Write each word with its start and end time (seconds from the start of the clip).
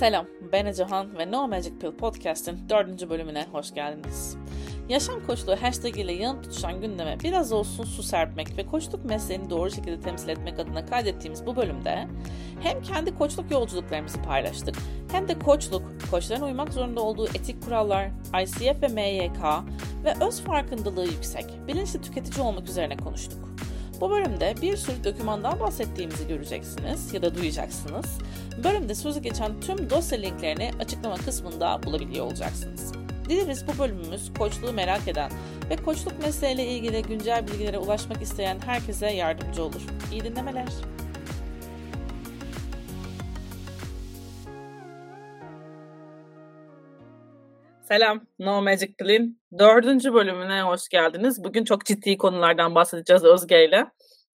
Selam, 0.00 0.26
ben 0.52 0.66
Ecehan 0.66 1.18
ve 1.18 1.30
No 1.30 1.48
Magic 1.48 1.78
Pill 1.80 1.92
Podcast'in 1.92 2.68
dördüncü 2.68 3.10
bölümüne 3.10 3.46
hoş 3.52 3.74
geldiniz. 3.74 4.36
Yaşam 4.88 5.26
koçluğu 5.26 5.56
hashtag 5.56 5.98
ile 5.98 6.12
yanıt 6.12 6.44
tutuşan 6.44 6.80
gündeme 6.80 7.18
biraz 7.22 7.52
olsun 7.52 7.84
su 7.84 8.02
serpmek 8.02 8.56
ve 8.56 8.66
koçluk 8.66 9.04
mesleğini 9.04 9.50
doğru 9.50 9.70
şekilde 9.70 10.00
temsil 10.00 10.28
etmek 10.28 10.58
adına 10.58 10.86
kaydettiğimiz 10.86 11.46
bu 11.46 11.56
bölümde 11.56 12.08
hem 12.60 12.82
kendi 12.82 13.18
koçluk 13.18 13.50
yolculuklarımızı 13.50 14.22
paylaştık 14.22 14.76
hem 15.12 15.28
de 15.28 15.38
koçluk, 15.38 15.82
koçların 16.10 16.42
uymak 16.42 16.72
zorunda 16.72 17.00
olduğu 17.00 17.26
etik 17.26 17.62
kurallar, 17.64 18.10
ICF 18.42 18.82
ve 18.82 18.88
MYK 18.88 19.42
ve 20.04 20.24
öz 20.24 20.40
farkındalığı 20.40 21.06
yüksek, 21.06 21.46
bilinçli 21.68 22.00
tüketici 22.00 22.46
olmak 22.46 22.68
üzerine 22.68 22.96
konuştuk. 22.96 23.50
Bu 24.00 24.10
bölümde 24.10 24.54
bir 24.62 24.76
sürü 24.76 25.04
dokümandan 25.04 25.60
bahsettiğimizi 25.60 26.28
göreceksiniz 26.28 27.14
ya 27.14 27.22
da 27.22 27.34
duyacaksınız. 27.34 28.18
Bölümde 28.64 28.94
sözü 28.94 29.20
geçen 29.20 29.60
tüm 29.60 29.90
dosya 29.90 30.18
linklerini 30.18 30.70
açıklama 30.80 31.16
kısmında 31.16 31.80
bulabiliyor 31.82 32.26
olacaksınız. 32.26 32.92
Dileriz 33.28 33.64
bu 33.66 33.78
bölümümüz 33.78 34.34
koçluğu 34.38 34.72
merak 34.72 35.08
eden 35.08 35.30
ve 35.70 35.76
koçluk 35.76 36.22
mesleğiyle 36.22 36.66
ilgili 36.66 37.02
güncel 37.02 37.46
bilgilere 37.46 37.78
ulaşmak 37.78 38.22
isteyen 38.22 38.58
herkese 38.66 39.06
yardımcı 39.10 39.64
olur. 39.64 39.82
İyi 40.12 40.24
dinlemeler. 40.24 40.68
Selam, 47.82 48.26
No 48.38 48.62
Magic 48.62 48.94
Clean. 49.02 49.36
Dördüncü 49.58 50.14
bölümüne 50.14 50.62
hoş 50.62 50.88
geldiniz. 50.88 51.44
Bugün 51.44 51.64
çok 51.64 51.84
ciddi 51.84 52.16
konulardan 52.16 52.74
bahsedeceğiz 52.74 53.24
Özge 53.24 53.64
ile. 53.64 53.86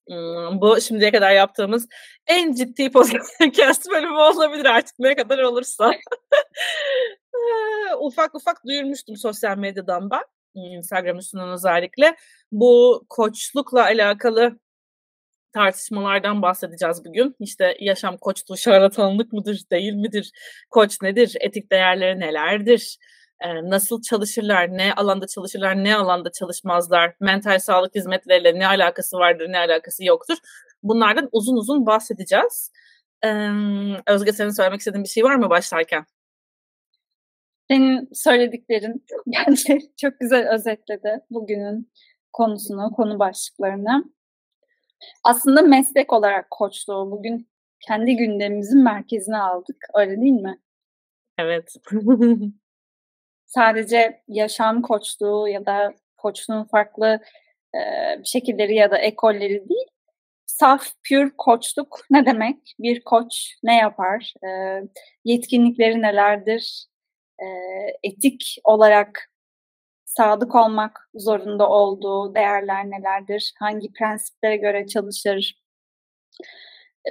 Hmm, 0.09 0.61
bu 0.61 0.81
şimdiye 0.81 1.11
kadar 1.11 1.31
yaptığımız 1.31 1.87
en 2.27 2.53
ciddi 2.53 2.91
podcast 2.91 3.91
bölümü 3.91 4.17
olabilir 4.17 4.65
artık 4.65 4.99
ne 4.99 5.15
kadar 5.15 5.39
olursa. 5.39 5.91
ufak 7.99 8.35
ufak 8.35 8.65
duyurmuştum 8.65 9.15
sosyal 9.15 9.57
medyadan 9.57 10.09
ben. 10.09 10.23
Instagram 10.55 11.17
üstünden 11.17 11.49
özellikle. 11.49 12.15
Bu 12.51 13.05
koçlukla 13.09 13.83
alakalı 13.83 14.59
tartışmalardan 15.53 16.41
bahsedeceğiz 16.41 17.05
bugün. 17.05 17.35
İşte 17.39 17.77
yaşam 17.79 18.17
koçluğu 18.17 18.57
şarlatanlık 18.57 19.33
mıdır, 19.33 19.61
değil 19.71 19.93
midir? 19.93 20.31
Koç 20.69 21.01
nedir? 21.01 21.37
Etik 21.39 21.71
değerleri 21.71 22.19
nelerdir? 22.19 22.97
Nasıl 23.43 24.01
çalışırlar, 24.01 24.77
ne 24.77 24.93
alanda 24.93 25.27
çalışırlar, 25.27 25.83
ne 25.83 25.95
alanda 25.95 26.31
çalışmazlar, 26.31 27.15
mental 27.19 27.59
sağlık 27.59 27.95
hizmetleriyle 27.95 28.59
ne 28.59 28.67
alakası 28.67 29.17
vardır, 29.17 29.47
ne 29.49 29.57
alakası 29.57 30.03
yoktur. 30.03 30.37
Bunlardan 30.83 31.29
uzun 31.31 31.55
uzun 31.55 31.85
bahsedeceğiz. 31.85 32.71
Özge 34.07 34.31
senin 34.31 34.49
söylemek 34.49 34.79
istediğin 34.79 35.03
bir 35.03 35.09
şey 35.09 35.23
var 35.23 35.35
mı 35.35 35.49
başlarken? 35.49 36.05
Senin 37.67 38.09
söylediklerin 38.13 39.05
bence 39.27 39.79
çok 40.01 40.19
güzel 40.19 40.53
özetledi 40.53 41.19
bugünün 41.29 41.91
konusunu, 42.33 42.91
konu 42.91 43.19
başlıklarını. 43.19 44.03
Aslında 45.23 45.61
meslek 45.61 46.13
olarak 46.13 46.51
koçluğu 46.51 47.11
bugün 47.11 47.49
kendi 47.87 48.15
gündemimizin 48.15 48.83
merkezine 48.83 49.37
aldık. 49.37 49.77
Öyle 49.93 50.21
değil 50.21 50.41
mi? 50.41 50.59
Evet. 51.37 51.75
sadece 53.55 54.21
yaşam 54.27 54.81
koçluğu 54.81 55.47
ya 55.47 55.65
da 55.65 55.93
koçluğun 56.17 56.63
farklı 56.63 57.19
e, 57.75 57.79
şekilleri 58.23 58.75
ya 58.75 58.91
da 58.91 58.97
ekolleri 58.97 59.69
değil, 59.69 59.87
saf, 60.45 60.87
pür 61.03 61.31
koçluk 61.37 61.99
ne 62.11 62.25
demek? 62.25 62.75
Bir 62.79 63.03
koç 63.03 63.55
ne 63.63 63.77
yapar? 63.77 64.33
E, 64.43 64.81
yetkinlikleri 65.25 66.01
nelerdir? 66.01 66.85
E, 67.39 67.45
etik 68.03 68.57
olarak 68.63 69.31
sadık 70.05 70.55
olmak 70.55 71.09
zorunda 71.15 71.69
olduğu 71.69 72.35
değerler 72.35 72.85
nelerdir? 72.85 73.53
Hangi 73.59 73.93
prensiplere 73.93 74.57
göre 74.57 74.87
çalışır? 74.87 75.61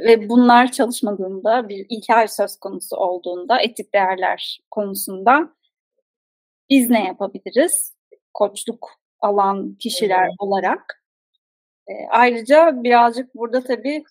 Ve 0.04 0.28
bunlar 0.28 0.72
çalışmadığında 0.72 1.68
bir 1.68 1.86
ihlal 1.88 2.26
söz 2.26 2.56
konusu 2.56 2.96
olduğunda 2.96 3.60
etik 3.60 3.94
değerler 3.94 4.60
konusunda 4.70 5.54
biz 6.74 6.90
ne 6.90 7.04
yapabiliriz? 7.04 7.94
Koçluk 8.34 8.90
alan 9.20 9.74
kişiler 9.74 10.24
evet. 10.24 10.34
olarak. 10.38 11.02
E, 11.88 11.92
ayrıca 12.10 12.82
birazcık 12.82 13.34
burada 13.34 13.64
tabii 13.64 14.04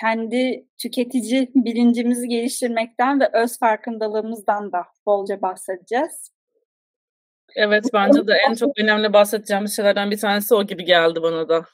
kendi 0.00 0.66
tüketici 0.78 1.50
bilincimizi 1.54 2.28
geliştirmekten 2.28 3.20
ve 3.20 3.30
öz 3.32 3.58
farkındalığımızdan 3.58 4.72
da 4.72 4.84
bolca 5.06 5.42
bahsedeceğiz. 5.42 6.30
Evet 7.56 7.84
bence 7.94 8.26
de 8.26 8.32
en 8.48 8.54
çok 8.54 8.78
önemli 8.78 9.12
bahsedeceğimiz 9.12 9.76
şeylerden 9.76 10.10
bir 10.10 10.18
tanesi 10.18 10.54
o 10.54 10.66
gibi 10.66 10.84
geldi 10.84 11.22
bana 11.22 11.48
da. 11.48 11.64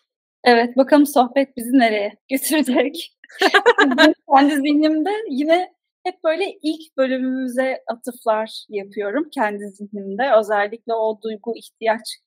Evet 0.44 0.76
bakalım 0.76 1.06
sohbet 1.06 1.56
bizi 1.56 1.78
nereye 1.78 2.12
götürecek. 2.30 3.16
kendi 4.34 4.54
zihnimde 4.54 5.10
yine 5.30 5.72
hep 6.04 6.24
böyle 6.24 6.58
ilk 6.62 6.96
bölümümüze 6.96 7.82
atıflar 7.86 8.64
yapıyorum 8.68 9.30
kendi 9.34 9.68
zihnimde. 9.68 10.32
Özellikle 10.38 10.94
o 10.94 11.20
duygu 11.22 11.56
ihtiyaç 11.56 12.18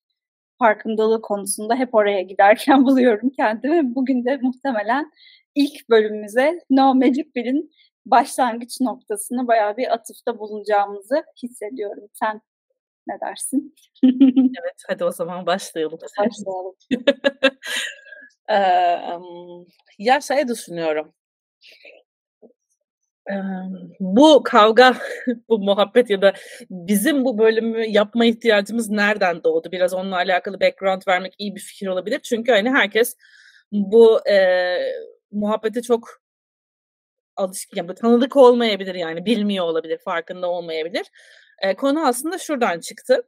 farkındalığı 0.60 1.22
konusunda 1.22 1.76
hep 1.76 1.96
oraya 1.96 2.22
giderken 2.22 2.86
buluyorum 2.86 3.30
kendimi. 3.30 3.96
Bugün 3.96 4.26
de 4.26 4.38
muhtemelen 4.42 5.12
ilk 5.56 5.90
bölümümüze 5.90 6.60
No 6.70 6.96
Magic 6.96 7.36
Bill'in 7.36 7.72
başlangıç 8.06 8.82
noktasını 8.82 9.48
bayağı 9.48 9.78
bir 9.78 9.94
atıfta 9.94 10.40
bulunacağımızı 10.40 11.24
hissediyorum. 11.44 12.10
Sen 12.14 12.42
ne 13.08 13.20
dersin? 13.22 13.76
evet 14.62 14.84
hadi 14.88 15.04
o 15.04 15.12
zaman 15.12 15.46
başlayalım. 15.46 16.00
Başlayalım. 16.20 16.76
ee, 18.50 18.56
ya 20.00 20.22
şey 20.22 20.48
düşünüyorum 20.48 21.14
bu 24.00 24.44
kavga, 24.44 24.96
bu 25.50 25.60
muhabbet 25.60 26.10
ya 26.10 26.22
da 26.22 26.34
bizim 26.70 27.26
bu 27.26 27.38
bölümü 27.38 27.86
yapma 27.88 28.26
ihtiyacımız 28.26 28.90
nereden 28.90 29.44
doğdu? 29.44 29.72
Biraz 29.72 29.94
onunla 29.94 30.16
alakalı 30.16 30.60
background 30.62 31.02
vermek 31.08 31.36
iyi 31.38 31.56
bir 31.56 31.60
fikir 31.60 31.88
olabilir. 31.88 32.20
Çünkü 32.20 32.52
hani 32.52 32.70
herkes 32.70 33.16
bu 33.72 34.30
e, 34.30 34.78
muhabbete 35.32 35.82
çok 35.82 36.22
alışkın, 37.36 37.78
yani 37.78 37.96
tanıdık 37.96 38.36
olmayabilir 38.36 38.96
yani 38.96 39.26
bilmiyor 39.26 39.66
olabilir, 39.66 39.98
farkında 39.98 40.50
olmayabilir. 40.50 41.06
E, 41.62 41.76
konu 41.76 42.08
aslında 42.08 42.38
şuradan 42.38 42.80
çıktı. 42.80 43.28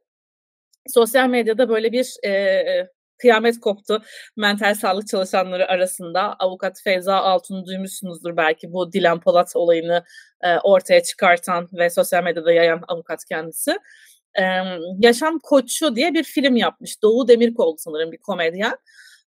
Sosyal 0.88 1.30
medyada 1.30 1.70
böyle 1.70 1.92
bir 1.92 2.16
e, 2.26 2.88
kıyamet 3.18 3.60
koptu 3.60 4.02
mental 4.38 4.74
sağlık 4.76 5.08
çalışanları 5.08 5.68
arasında. 5.68 6.36
Avukat 6.40 6.82
Feyza 6.84 7.16
Altun'u 7.16 7.66
duymuşsunuzdur 7.66 8.38
belki 8.38 8.74
bu 8.74 8.94
Dilan 8.94 9.20
Polat 9.20 9.56
olayını 9.56 10.04
e, 10.44 10.58
ortaya 10.58 11.04
çıkartan 11.04 11.70
ve 11.74 11.90
sosyal 11.90 12.24
medyada 12.24 12.52
yayan 12.52 12.84
avukat 12.88 13.26
kendisi. 13.26 13.72
E, 14.40 14.44
Yaşam 15.00 15.40
Koçu 15.40 15.96
diye 15.96 16.14
bir 16.14 16.24
film 16.24 16.56
yapmış. 16.56 17.02
Doğu 17.02 17.28
Demirkol 17.28 17.78
sanırım 17.78 18.12
bir 18.12 18.18
komedyen. 18.18 18.78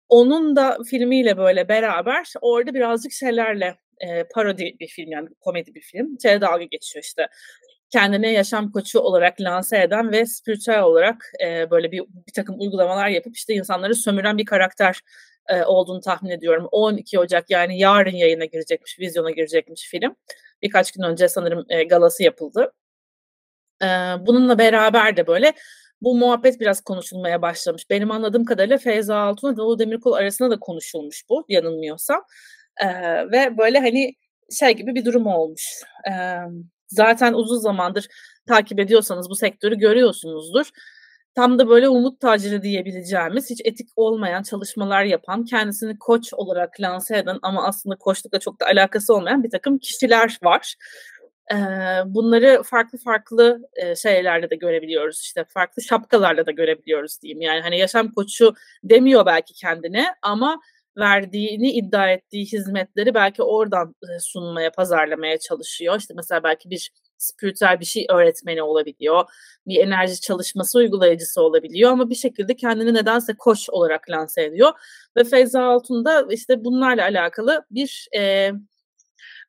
Onun 0.09 0.57
da 0.57 0.79
filmiyle 0.91 1.37
böyle 1.37 1.69
beraber 1.69 2.33
orada 2.41 2.75
birazcık 2.75 3.13
şeylerle 3.13 3.77
e, 4.01 4.25
parodi 4.35 4.77
bir 4.81 4.89
film 4.89 5.11
yani 5.11 5.29
komedi 5.41 5.75
bir 5.75 5.81
film. 5.81 6.17
Şeye 6.23 6.41
dalga 6.41 6.65
geçiyor 6.65 7.05
işte 7.05 7.29
kendine 7.91 8.33
yaşam 8.33 8.73
koçu 8.73 9.01
olarak 9.01 9.41
lanse 9.41 9.83
eden 9.83 10.13
ve 10.13 10.27
spiritüel 10.27 10.83
olarak 10.83 11.33
e, 11.45 11.71
böyle 11.71 11.93
bir, 11.93 12.01
bir 12.01 12.33
takım 12.33 12.61
uygulamalar 12.61 13.09
yapıp 13.09 13.37
işte 13.37 13.55
insanları 13.55 13.95
sömüren 13.95 14.39
bir 14.39 14.45
karakter 14.45 15.01
e, 15.49 15.65
olduğunu 15.65 16.01
tahmin 16.01 16.31
ediyorum. 16.31 16.69
12 16.73 17.19
Ocak 17.19 17.51
yani 17.51 17.79
yarın 17.79 18.17
yayına 18.17 18.45
girecekmiş, 18.45 18.99
vizyona 18.99 19.31
girecekmiş 19.31 19.89
film. 19.91 20.17
Birkaç 20.63 20.93
gün 20.93 21.03
önce 21.03 21.29
sanırım 21.29 21.67
e, 21.69 21.85
galası 21.85 22.23
yapıldı. 22.23 22.73
E, 23.83 23.87
bununla 24.21 24.59
beraber 24.59 25.17
de 25.17 25.27
böyle 25.27 25.53
bu 26.01 26.17
muhabbet 26.17 26.61
biraz 26.61 26.81
konuşulmaya 26.81 27.43
başlamış. 27.43 27.91
Benim 27.91 28.11
anladığım 28.11 28.45
kadarıyla 28.45 28.79
Feyza 28.79 29.19
Altun 29.19 29.53
ve 29.53 29.57
Doğu 29.57 29.79
Demirkol 29.79 30.13
arasında 30.13 30.51
da 30.51 30.61
konuşulmuş 30.61 31.25
bu 31.29 31.45
yanılmıyorsam. 31.49 32.23
E, 32.83 32.87
ve 33.33 33.59
böyle 33.59 33.79
hani 33.79 34.15
şey 34.61 34.73
gibi 34.73 34.95
bir 34.95 35.05
durum 35.05 35.27
olmuş. 35.27 35.83
E, 36.11 36.13
zaten 36.89 37.33
uzun 37.33 37.59
zamandır 37.59 38.07
takip 38.49 38.81
ediyorsanız 38.81 39.31
bu 39.31 39.35
sektörü 39.35 39.79
görüyorsunuzdur. 39.79 40.71
Tam 41.35 41.59
da 41.59 41.69
böyle 41.69 41.89
umut 41.89 42.21
taciri 42.21 42.63
diyebileceğimiz, 42.63 43.51
hiç 43.51 43.61
etik 43.65 43.89
olmayan 43.97 44.43
çalışmalar 44.43 45.05
yapan, 45.05 45.45
kendisini 45.45 45.99
koç 45.99 46.35
olarak 46.35 46.81
lanse 46.81 47.19
eden 47.19 47.39
ama 47.43 47.67
aslında 47.67 47.97
koçlukla 47.97 48.41
çok 48.41 48.61
da 48.61 48.67
alakası 48.67 49.15
olmayan 49.15 49.45
bir 49.45 49.51
takım 49.51 49.79
kişiler 49.79 50.39
var. 50.43 50.75
bunları 52.07 52.63
farklı 52.63 52.99
farklı 52.99 53.61
şeylerle 53.97 54.51
de 54.51 54.57
görebiliyoruz. 54.57 55.21
İşte 55.21 55.45
farklı 55.45 55.83
şapkalarla 55.83 56.47
da 56.47 56.51
görebiliyoruz 56.51 57.23
diyeyim. 57.23 57.41
Yani 57.41 57.61
hani 57.61 57.79
yaşam 57.79 58.13
koçu 58.13 58.55
demiyor 58.85 59.27
belki 59.27 59.55
kendine 59.55 60.07
ama 60.23 60.61
verdiğini 60.99 61.71
iddia 61.73 62.11
ettiği 62.11 62.45
hizmetleri 62.47 63.15
belki 63.15 63.43
oradan 63.43 63.95
sunmaya, 64.21 64.71
pazarlamaya 64.71 65.39
çalışıyor. 65.39 65.99
İşte 65.99 66.15
mesela 66.17 66.43
belki 66.43 66.71
bir 66.71 66.91
spiritüel 67.19 67.81
bir 67.81 67.85
şey 67.85 68.07
öğretmeni 68.11 68.63
olabiliyor. 68.63 69.25
Bir 69.67 69.77
enerji 69.77 70.21
çalışması 70.21 70.79
uygulayıcısı 70.79 71.43
olabiliyor 71.43 71.91
ama 71.91 72.11
bir 72.11 72.15
şekilde 72.15 72.57
kendini 72.57 72.95
nedense 72.95 73.35
koç 73.39 73.71
olarak 73.71 74.11
lanse 74.11 74.45
ediyor. 74.45 74.73
Ve 75.17 75.25
Feyza 75.25 75.63
Altun 75.65 76.05
da 76.05 76.27
işte 76.31 76.65
bunlarla 76.65 77.03
alakalı 77.03 77.67
bir 77.71 78.09
e, 78.17 78.53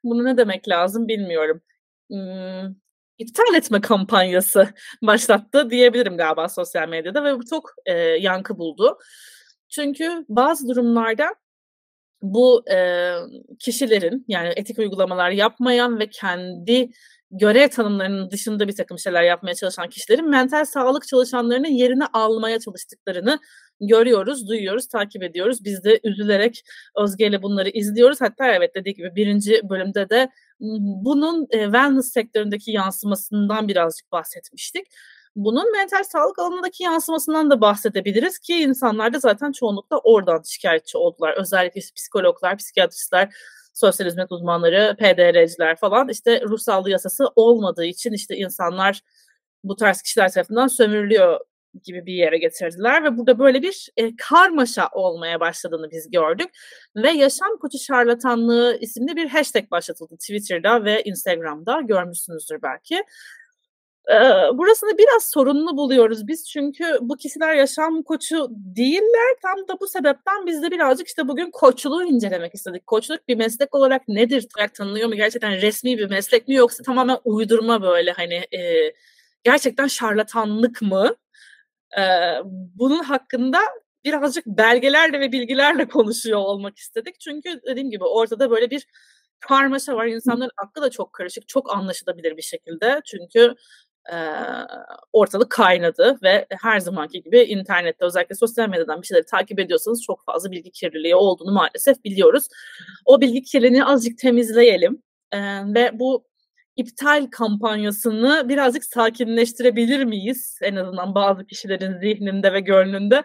bunu 0.03 0.25
ne 0.25 0.38
demek 0.38 0.69
lazım 0.69 1.07
bilmiyorum. 1.07 1.61
Hmm, 2.09 2.75
iptal 3.17 3.55
etme 3.55 3.81
kampanyası 3.81 4.67
başlattı 5.01 5.69
diyebilirim 5.69 6.17
galiba 6.17 6.49
sosyal 6.49 6.89
medyada 6.89 7.23
ve 7.23 7.39
bu 7.39 7.45
çok 7.45 7.71
e, 7.85 7.94
yankı 7.97 8.57
buldu. 8.57 8.97
Çünkü 9.69 10.25
bazı 10.29 10.67
durumlarda 10.67 11.35
bu 12.21 12.63
e, 12.71 13.11
kişilerin 13.59 14.25
yani 14.27 14.53
etik 14.55 14.79
uygulamalar 14.79 15.31
yapmayan 15.31 15.99
ve 15.99 16.09
kendi 16.09 16.91
görev 17.31 17.69
tanımlarının 17.69 18.31
dışında 18.31 18.67
bir 18.67 18.75
takım 18.75 18.99
şeyler 18.99 19.23
yapmaya 19.23 19.55
çalışan 19.55 19.89
kişilerin 19.89 20.29
mental 20.29 20.65
sağlık 20.65 21.07
çalışanlarının 21.07 21.67
yerini 21.67 22.05
almaya 22.05 22.59
çalıştıklarını 22.59 23.39
görüyoruz, 23.81 24.47
duyuyoruz, 24.47 24.87
takip 24.87 25.23
ediyoruz. 25.23 25.63
Biz 25.63 25.83
de 25.83 25.99
üzülerek 26.03 26.63
Özge 26.95 27.27
ile 27.27 27.41
bunları 27.41 27.69
izliyoruz. 27.69 28.21
Hatta 28.21 28.47
evet 28.47 28.75
dediği 28.75 28.93
gibi 28.93 29.15
birinci 29.15 29.61
bölümde 29.69 30.09
de 30.09 30.29
bunun 31.05 31.47
e, 31.51 31.63
wellness 31.63 32.11
sektöründeki 32.11 32.71
yansımasından 32.71 33.67
birazcık 33.67 34.11
bahsetmiştik. 34.11 34.87
Bunun 35.37 35.71
mental 35.71 36.03
sağlık 36.03 36.39
alanındaki 36.39 36.83
yansımasından 36.83 37.49
da 37.49 37.61
bahsedebiliriz 37.61 38.39
ki 38.39 38.53
insanlar 38.55 39.13
da 39.13 39.19
zaten 39.19 39.51
çoğunlukla 39.51 39.97
oradan 39.97 40.41
şikayetçi 40.45 40.97
oldular. 40.97 41.33
Özellikle 41.37 41.81
psikologlar, 41.95 42.57
psikiyatristler, 42.57 43.35
sosyal 43.73 44.07
hizmet 44.07 44.31
uzmanları, 44.31 44.95
PDR'ciler 44.99 45.75
falan 45.75 46.09
işte 46.09 46.41
ruh 46.41 46.57
sağlığı 46.57 46.89
yasası 46.89 47.27
olmadığı 47.35 47.85
için 47.85 48.11
işte 48.11 48.35
insanlar 48.37 49.01
bu 49.63 49.75
tarz 49.75 50.01
kişiler 50.01 50.31
tarafından 50.31 50.67
sömürülüyor 50.67 51.39
gibi 51.83 52.05
bir 52.05 52.13
yere 52.13 52.37
getirdiler 52.37 53.03
ve 53.03 53.17
burada 53.17 53.39
böyle 53.39 53.61
bir 53.61 53.89
e, 53.97 54.15
karmaşa 54.15 54.89
olmaya 54.91 55.39
başladığını 55.39 55.91
biz 55.91 56.11
gördük 56.11 56.49
ve 56.95 57.09
yaşam 57.09 57.57
koçu 57.61 57.79
şarlatanlığı 57.79 58.77
isimli 58.81 59.15
bir 59.15 59.27
hashtag 59.29 59.71
başlatıldı 59.71 60.15
Twitter'da 60.17 60.85
ve 60.85 61.03
Instagram'da 61.03 61.81
görmüşsünüzdür 61.81 62.61
belki. 62.61 63.03
Burasını 64.54 64.98
biraz 64.98 65.25
sorunlu 65.25 65.77
buluyoruz 65.77 66.27
biz 66.27 66.50
çünkü 66.50 66.98
bu 67.01 67.18
kişiler 67.18 67.56
yaşam 67.56 68.04
koçu 68.04 68.48
değiller. 68.51 69.36
Tam 69.42 69.68
da 69.68 69.80
bu 69.80 69.88
sebepten 69.88 70.45
biz 70.45 70.63
de 70.63 70.71
birazcık 70.71 71.07
işte 71.07 71.27
bugün 71.27 71.51
koçluğu 71.51 72.04
incelemek 72.04 72.56
istedik. 72.56 72.88
Koçluk 72.88 73.27
bir 73.27 73.36
meslek 73.36 73.75
olarak 73.75 74.07
nedir? 74.07 74.48
Tanınıyor 74.74 75.09
mu? 75.09 75.15
Gerçekten 75.15 75.62
resmi 75.62 75.98
bir 75.98 76.09
meslek 76.09 76.48
mi 76.48 76.56
yoksa 76.56 76.83
tamamen 76.83 77.18
uydurma 77.25 77.81
böyle 77.81 78.12
hani 78.12 78.33
e, 78.33 78.94
gerçekten 79.44 79.88
şarlatanlık 79.88 80.81
mı? 80.81 81.15
E, 81.98 82.01
bunun 82.75 83.04
hakkında 83.04 83.59
birazcık 84.06 84.45
belgelerle 84.45 85.19
ve 85.19 85.31
bilgilerle 85.31 85.88
konuşuyor 85.88 86.39
olmak 86.39 86.77
istedik. 86.77 87.19
Çünkü 87.19 87.62
dediğim 87.68 87.92
gibi 87.92 88.04
ortada 88.04 88.51
böyle 88.51 88.69
bir 88.69 88.88
karmaşa 89.39 89.95
var. 89.95 90.06
İnsanların 90.06 90.51
aklı 90.57 90.81
da 90.81 90.89
çok 90.89 91.13
karışık, 91.13 91.48
çok 91.48 91.74
anlaşılabilir 91.74 92.38
bir 92.38 92.42
şekilde. 92.42 93.01
Çünkü 93.06 93.56
e, 94.13 94.18
ortalık 95.13 95.50
kaynadı 95.50 96.18
ve 96.24 96.45
her 96.62 96.80
zamanki 96.80 97.21
gibi 97.21 97.39
internette 97.39 98.06
özellikle 98.06 98.36
sosyal 98.36 98.69
medyadan 98.69 99.01
bir 99.01 99.07
şeyleri 99.07 99.25
takip 99.25 99.59
ediyorsanız 99.59 100.04
çok 100.04 100.25
fazla 100.25 100.51
bilgi 100.51 100.71
kirliliği 100.71 101.15
olduğunu 101.15 101.51
maalesef 101.51 102.04
biliyoruz. 102.04 102.48
O 103.06 103.21
bilgi 103.21 103.44
kirliliğini 103.44 103.86
azıcık 103.86 104.18
temizleyelim 104.18 105.04
e, 105.31 105.39
ve 105.74 106.00
bu 106.00 106.27
iptal 106.75 107.27
kampanyasını 107.31 108.50
birazcık 108.50 108.83
sakinleştirebilir 108.86 110.04
miyiz? 110.04 110.59
En 110.62 110.75
azından 110.75 111.15
bazı 111.15 111.45
kişilerin 111.45 112.00
zihninde 112.00 112.54
ve 112.54 112.59
gönlünde 112.59 113.24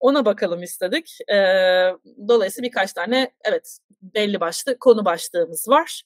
ona 0.00 0.24
bakalım 0.24 0.62
istedik. 0.62 1.18
E, 1.30 1.36
dolayısıyla 2.28 2.68
birkaç 2.68 2.92
tane 2.92 3.30
evet 3.44 3.78
belli 4.02 4.40
başlı 4.40 4.78
konu 4.78 5.04
başlığımız 5.04 5.68
var 5.68 6.02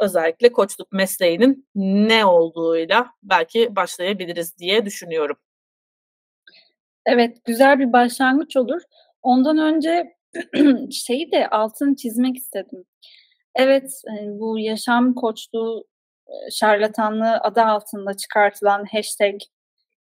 özellikle 0.00 0.52
koçluk 0.52 0.92
mesleğinin 0.92 1.68
ne 1.74 2.24
olduğuyla 2.24 3.06
belki 3.22 3.76
başlayabiliriz 3.76 4.58
diye 4.58 4.86
düşünüyorum. 4.86 5.36
Evet, 7.06 7.36
güzel 7.44 7.78
bir 7.78 7.92
başlangıç 7.92 8.56
olur. 8.56 8.82
Ondan 9.22 9.58
önce 9.58 10.16
şeyi 10.90 11.32
de 11.32 11.48
altını 11.48 11.96
çizmek 11.96 12.36
istedim. 12.36 12.84
Evet, 13.54 14.02
bu 14.28 14.58
yaşam 14.58 15.14
koçluğu 15.14 15.84
şarlatanlığı 16.52 17.36
adı 17.40 17.62
altında 17.62 18.14
çıkartılan 18.14 18.84
hashtag 18.92 19.40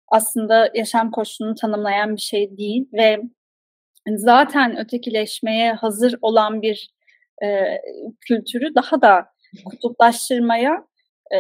aslında 0.08 0.72
yaşam 0.74 1.12
koçluğunu 1.12 1.56
tanımlayan 1.56 2.16
bir 2.16 2.22
şey 2.22 2.58
değil 2.58 2.90
ve 2.94 3.22
zaten 4.08 4.78
ötekileşmeye 4.78 5.74
hazır 5.74 6.16
olan 6.22 6.62
bir 6.62 6.95
e, 7.44 7.82
kültürü 8.22 8.76
daha 8.76 9.02
da 9.02 9.26
kutuplaştırmaya 9.66 10.88
e, 11.34 11.38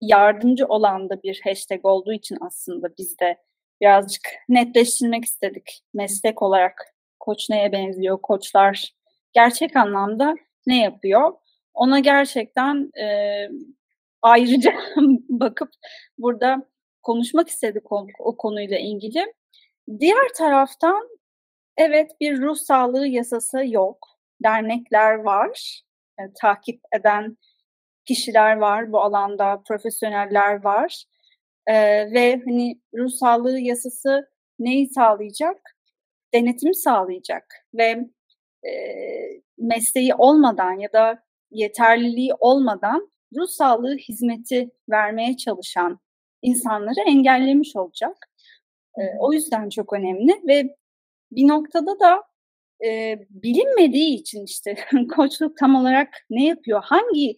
yardımcı 0.00 0.66
olan 0.66 1.10
da 1.10 1.22
bir 1.22 1.40
hashtag 1.44 1.84
olduğu 1.84 2.12
için 2.12 2.38
aslında 2.40 2.88
biz 2.98 3.18
de 3.18 3.36
birazcık 3.80 4.22
netleştirmek 4.48 5.24
istedik 5.24 5.82
meslek 5.94 6.42
olarak. 6.42 6.94
Koç 7.20 7.50
neye 7.50 7.72
benziyor? 7.72 8.22
Koçlar 8.22 8.94
gerçek 9.32 9.76
anlamda 9.76 10.34
ne 10.66 10.82
yapıyor? 10.82 11.32
Ona 11.74 11.98
gerçekten 11.98 12.90
e, 13.00 13.06
ayrıca 14.22 14.74
bakıp 15.28 15.70
burada 16.18 16.68
konuşmak 17.02 17.48
istedik 17.48 17.92
o, 17.92 18.06
o 18.18 18.36
konuyla 18.36 18.78
ilgili. 18.78 19.34
Diğer 19.98 20.28
taraftan 20.36 21.08
evet 21.76 22.10
bir 22.20 22.40
ruh 22.40 22.56
sağlığı 22.56 23.06
yasası 23.06 23.66
yok 23.66 24.13
dernekler 24.42 25.14
var, 25.14 25.82
e, 26.20 26.22
takip 26.40 26.80
eden 26.92 27.36
kişiler 28.04 28.56
var 28.56 28.92
bu 28.92 29.00
alanda, 29.00 29.62
profesyoneller 29.68 30.64
var 30.64 31.04
e, 31.66 31.74
ve 32.12 32.42
hani 32.44 32.80
ruh 32.94 33.10
sağlığı 33.10 33.58
yasası 33.58 34.28
neyi 34.58 34.88
sağlayacak? 34.88 35.76
Denetim 36.34 36.74
sağlayacak 36.74 37.44
ve 37.74 38.06
e, 38.68 38.72
mesleği 39.58 40.14
olmadan 40.14 40.72
ya 40.72 40.92
da 40.92 41.22
yeterliliği 41.50 42.34
olmadan 42.40 43.12
ruh 43.36 43.48
sağlığı 43.48 43.96
hizmeti 43.96 44.70
vermeye 44.90 45.36
çalışan 45.36 46.00
insanları 46.42 47.00
engellemiş 47.06 47.76
olacak. 47.76 48.16
E, 48.98 49.02
o 49.20 49.32
yüzden 49.32 49.68
çok 49.68 49.92
önemli 49.92 50.32
ve 50.48 50.76
bir 51.32 51.48
noktada 51.48 52.00
da 52.00 52.22
e, 52.84 53.18
bilinmediği 53.30 54.18
için 54.18 54.44
işte 54.44 54.76
koçluk 55.16 55.56
tam 55.58 55.74
olarak 55.74 56.08
ne 56.30 56.46
yapıyor, 56.46 56.82
hangi 56.84 57.36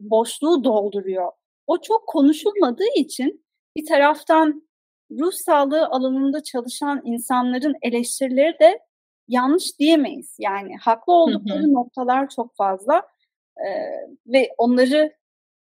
boşluğu 0.00 0.64
dolduruyor, 0.64 1.32
o 1.66 1.80
çok 1.80 2.08
konuşulmadığı 2.08 2.94
için 2.96 3.44
bir 3.76 3.86
taraftan 3.86 4.68
ruh 5.10 5.32
sağlığı 5.32 5.86
alanında 5.86 6.42
çalışan 6.42 7.02
insanların 7.04 7.74
eleştirileri 7.82 8.58
de 8.60 8.80
yanlış 9.28 9.78
diyemeyiz. 9.78 10.36
Yani 10.38 10.76
haklı 10.76 11.12
oldukları 11.12 11.62
hı 11.62 11.66
hı. 11.66 11.72
noktalar 11.72 12.28
çok 12.28 12.56
fazla 12.56 13.02
e, 13.56 13.68
ve 14.26 14.50
onları 14.58 15.12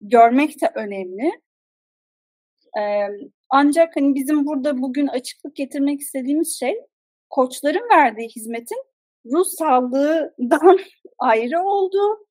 görmek 0.02 0.62
de 0.62 0.72
önemli. 0.76 1.32
E, 2.80 3.08
ancak 3.50 3.96
hani 3.96 4.16
bizim 4.16 4.46
burada 4.46 4.82
bugün 4.82 5.08
açıklık 5.08 5.56
getirmek 5.56 6.02
istediğimiz 6.02 6.60
şey 6.60 6.76
koçların 7.30 7.90
verdiği 7.90 8.30
hizmetin 8.30 8.84
ruh 9.26 9.46
sağlığından 9.46 10.80
ayrı 11.20 11.62
olduğu. 11.62 12.28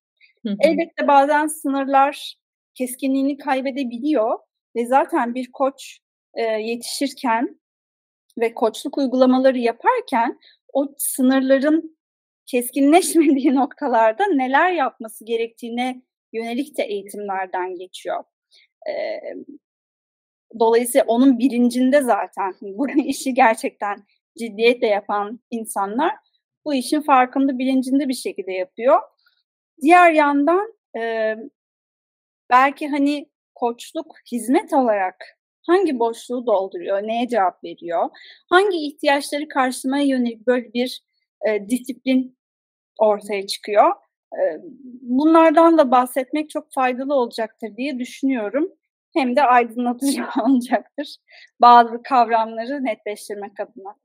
Elbette 0.61 1.09
bazen 1.09 1.47
sınırlar 1.47 2.37
keskinliğini 2.75 3.39
kaybedebiliyor 3.39 4.39
ve 4.77 4.87
zaten 4.87 5.35
bir 5.35 5.53
koç 5.53 5.99
e, 6.35 6.43
yetişirken 6.43 7.61
ve 8.39 8.55
koçluk 8.55 8.99
uygulamaları 8.99 9.59
yaparken 9.59 10.39
o 10.73 10.95
sınırların 10.99 11.97
keskinleşmediği 12.47 13.55
noktalarda 13.55 14.27
neler 14.27 14.73
yapması 14.73 15.25
gerektiğine 15.25 16.03
yönelik 16.33 16.79
de 16.79 16.83
eğitimlerden 16.83 17.75
geçiyor. 17.75 18.25
E, 18.89 18.93
dolayısıyla 20.59 21.05
onun 21.07 21.39
bilincinde 21.39 22.01
zaten 22.01 22.55
bu 22.61 22.91
işi 22.91 23.35
gerçekten 23.35 24.05
ciddiyetle 24.39 24.87
yapan 24.87 25.41
insanlar 25.51 26.15
bu 26.65 26.75
işin 26.75 27.01
farkında, 27.01 27.59
bilincinde 27.59 28.09
bir 28.09 28.15
şekilde 28.15 28.53
yapıyor. 28.53 29.01
Diğer 29.83 30.13
yandan 30.13 30.75
e, 30.99 31.35
belki 32.51 32.89
hani 32.89 33.31
koçluk 33.55 34.17
hizmet 34.33 34.73
olarak 34.73 35.17
hangi 35.67 35.99
boşluğu 35.99 36.47
dolduruyor, 36.47 37.03
neye 37.03 37.29
cevap 37.29 37.65
veriyor, 37.65 38.11
hangi 38.51 38.79
ihtiyaçları 38.87 39.49
karşılamaya 39.49 40.05
yönelik 40.05 40.47
böyle 40.47 40.73
bir 40.73 41.03
e, 41.49 41.69
disiplin 41.69 42.39
ortaya 42.99 43.47
çıkıyor. 43.47 43.93
E, 44.33 44.43
bunlardan 45.03 45.79
da 45.79 45.91
bahsetmek 45.91 46.51
çok 46.51 46.73
faydalı 46.73 47.15
olacaktır 47.15 47.77
diye 47.77 47.99
düşünüyorum. 47.99 48.73
Hem 49.15 49.37
de 49.37 49.43
aydınlatıcı 49.43 50.25
olacaktır 50.43 51.17
bazı 51.61 52.03
kavramları 52.03 52.85
netleştirmek 52.85 53.61
adına. 53.61 53.97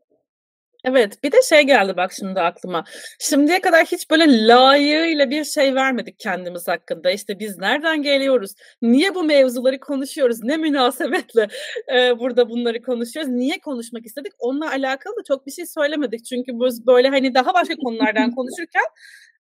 Evet, 0.86 1.24
bir 1.24 1.32
de 1.32 1.38
şey 1.50 1.62
geldi 1.62 1.98
bak 1.98 2.12
şimdi 2.14 2.40
aklıma. 2.42 2.84
Şimdiye 3.20 3.62
kadar 3.62 3.86
hiç 3.86 4.10
böyle 4.10 4.48
layığıyla 4.48 5.30
bir 5.30 5.44
şey 5.44 5.76
vermedik 5.76 6.20
kendimiz 6.20 6.68
hakkında. 6.68 7.12
İşte 7.12 7.40
biz 7.40 7.58
nereden 7.58 8.02
geliyoruz? 8.02 8.52
Niye 8.82 9.16
bu 9.16 9.24
mevzuları 9.24 9.80
konuşuyoruz? 9.80 10.44
Ne 10.44 10.58
münasebetle 10.58 11.48
e, 11.94 12.20
burada 12.20 12.50
bunları 12.50 12.82
konuşuyoruz? 12.82 13.32
Niye 13.32 13.60
konuşmak 13.60 14.06
istedik? 14.06 14.32
Onunla 14.40 14.72
alakalı 14.72 15.16
da 15.16 15.24
çok 15.28 15.48
bir 15.48 15.52
şey 15.52 15.66
söylemedik. 15.66 16.26
Çünkü 16.26 16.52
biz 16.54 16.88
böyle 16.88 17.10
hani 17.10 17.34
daha 17.34 17.54
başka 17.54 17.76
konulardan 17.76 18.32
konuşurken 18.32 18.86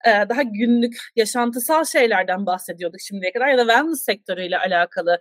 e, 0.06 0.10
daha 0.28 0.42
günlük, 0.42 0.96
yaşantısal 1.16 1.84
şeylerden 1.84 2.46
bahsediyorduk 2.46 3.00
şimdiye 3.00 3.32
kadar. 3.32 3.48
Ya 3.48 3.58
da 3.58 3.62
wellness 3.62 4.04
sektörüyle 4.04 4.58
alakalı 4.58 5.18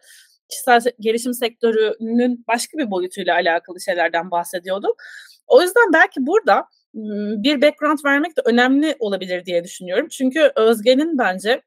kişisel 0.50 0.82
gelişim 1.00 1.34
sektörünün 1.34 2.46
başka 2.48 2.78
bir 2.78 2.92
boyutuyla 2.92 3.36
alakalı 3.36 3.82
şeylerden 3.82 4.32
bahsediyorduk. 4.32 4.96
O 5.48 5.62
yüzden 5.62 5.94
belki 5.94 6.28
burada 6.28 6.66
bir 7.44 7.62
background 7.62 8.00
vermek 8.06 8.38
de 8.38 8.42
önemli 8.46 8.96
olabilir 9.00 9.46
diye 9.46 9.64
düşünüyorum. 9.64 10.08
Çünkü 10.08 10.52
Özge'nin 10.56 11.18
bence 11.18 11.62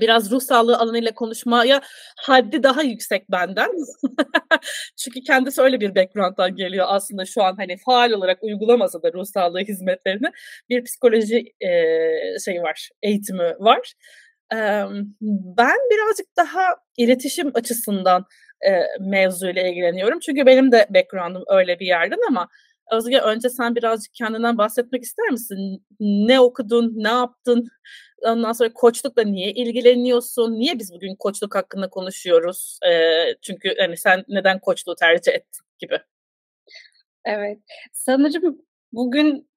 biraz 0.00 0.30
ruh 0.30 0.40
sağlığı 0.40 0.78
alanıyla 0.78 1.14
konuşmaya 1.14 1.80
haddi 2.16 2.62
daha 2.62 2.82
yüksek 2.82 3.30
benden. 3.30 3.70
Çünkü 4.96 5.20
kendisi 5.20 5.62
öyle 5.62 5.80
bir 5.80 5.94
background'dan 5.94 6.56
geliyor 6.56 6.86
aslında 6.88 7.24
şu 7.24 7.42
an 7.42 7.56
hani 7.56 7.76
faal 7.86 8.10
olarak 8.10 8.42
uygulamasa 8.42 9.02
da 9.02 9.12
ruh 9.12 9.24
sağlığı 9.24 9.60
hizmetlerini 9.60 10.30
bir 10.68 10.84
psikoloji 10.84 11.44
e, 11.60 11.68
şeyi 12.44 12.62
var, 12.62 12.88
eğitimi 13.02 13.54
var. 13.58 13.92
E, 14.52 14.56
ben 15.56 15.76
birazcık 15.90 16.26
daha 16.36 16.62
iletişim 16.96 17.50
açısından 17.54 18.24
e, 18.66 18.70
mevzuyla 19.00 19.62
ilgileniyorum. 19.62 20.18
Çünkü 20.20 20.46
benim 20.46 20.72
de 20.72 20.86
background'um 20.90 21.44
öyle 21.48 21.78
bir 21.78 21.86
yerden 21.86 22.20
ama 22.28 22.48
Özge 22.90 23.18
önce 23.18 23.48
sen 23.48 23.74
birazcık 23.74 24.14
kendinden 24.14 24.58
bahsetmek 24.58 25.02
ister 25.02 25.30
misin? 25.30 25.84
Ne 26.00 26.40
okudun, 26.40 26.92
ne 26.96 27.08
yaptın? 27.08 27.68
Ondan 28.22 28.52
sonra 28.52 28.72
koçlukla 28.72 29.22
niye 29.22 29.52
ilgileniyorsun? 29.52 30.52
Niye 30.52 30.78
biz 30.78 30.92
bugün 30.92 31.14
koçluk 31.14 31.54
hakkında 31.54 31.90
konuşuyoruz? 31.90 32.78
E, 32.86 32.92
çünkü 33.42 33.74
hani 33.78 33.96
sen 33.96 34.24
neden 34.28 34.58
koçluğu 34.58 34.94
tercih 34.94 35.32
ettin 35.32 35.66
gibi. 35.78 35.98
Evet. 37.24 37.58
Sanırım 37.92 38.58
bugün 38.92 39.50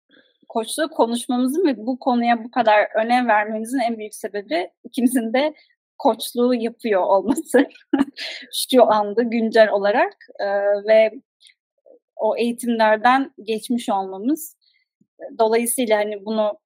koçluğu 0.49 0.89
konuşmamızın 0.89 1.67
ve 1.67 1.77
bu 1.77 1.99
konuya 1.99 2.43
bu 2.43 2.51
kadar 2.51 3.05
önem 3.05 3.27
vermemizin 3.27 3.79
en 3.79 3.97
büyük 3.97 4.15
sebebi 4.15 4.69
ikimizin 4.83 5.33
de 5.33 5.53
koçluğu 6.03 6.53
yapıyor 6.53 7.01
olması 7.01 7.67
şu 8.69 8.91
anda 8.91 9.21
güncel 9.21 9.69
olarak 9.69 10.13
e, 10.39 10.47
ve 10.87 11.11
o 12.15 12.37
eğitimlerden 12.37 13.33
geçmiş 13.43 13.89
olmamız. 13.89 14.57
Dolayısıyla 15.39 15.97
hani 15.97 16.25
bunu 16.25 16.59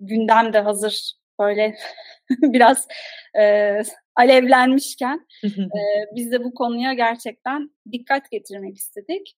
gündemde 0.00 0.60
hazır 0.60 1.12
böyle 1.40 1.74
biraz 2.30 2.88
e, 3.38 3.82
alevlenmişken 4.16 5.26
e, 5.44 5.80
biz 6.14 6.32
de 6.32 6.44
bu 6.44 6.54
konuya 6.54 6.92
gerçekten 6.92 7.70
dikkat 7.92 8.30
getirmek 8.30 8.76
istedik. 8.76 9.36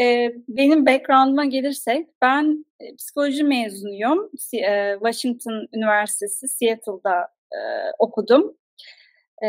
E, 0.00 0.32
benim 0.48 0.86
background'ıma 0.86 1.44
gelirsek 1.44 2.08
ben 2.22 2.64
e, 2.80 2.96
psikoloji 2.96 3.44
mezunuyum. 3.44 4.30
E, 4.54 4.94
Washington 4.94 5.68
Üniversitesi 5.72 6.48
Seattle'da 6.48 7.39
e, 7.52 7.58
okudum. 7.98 8.56
E, 9.44 9.48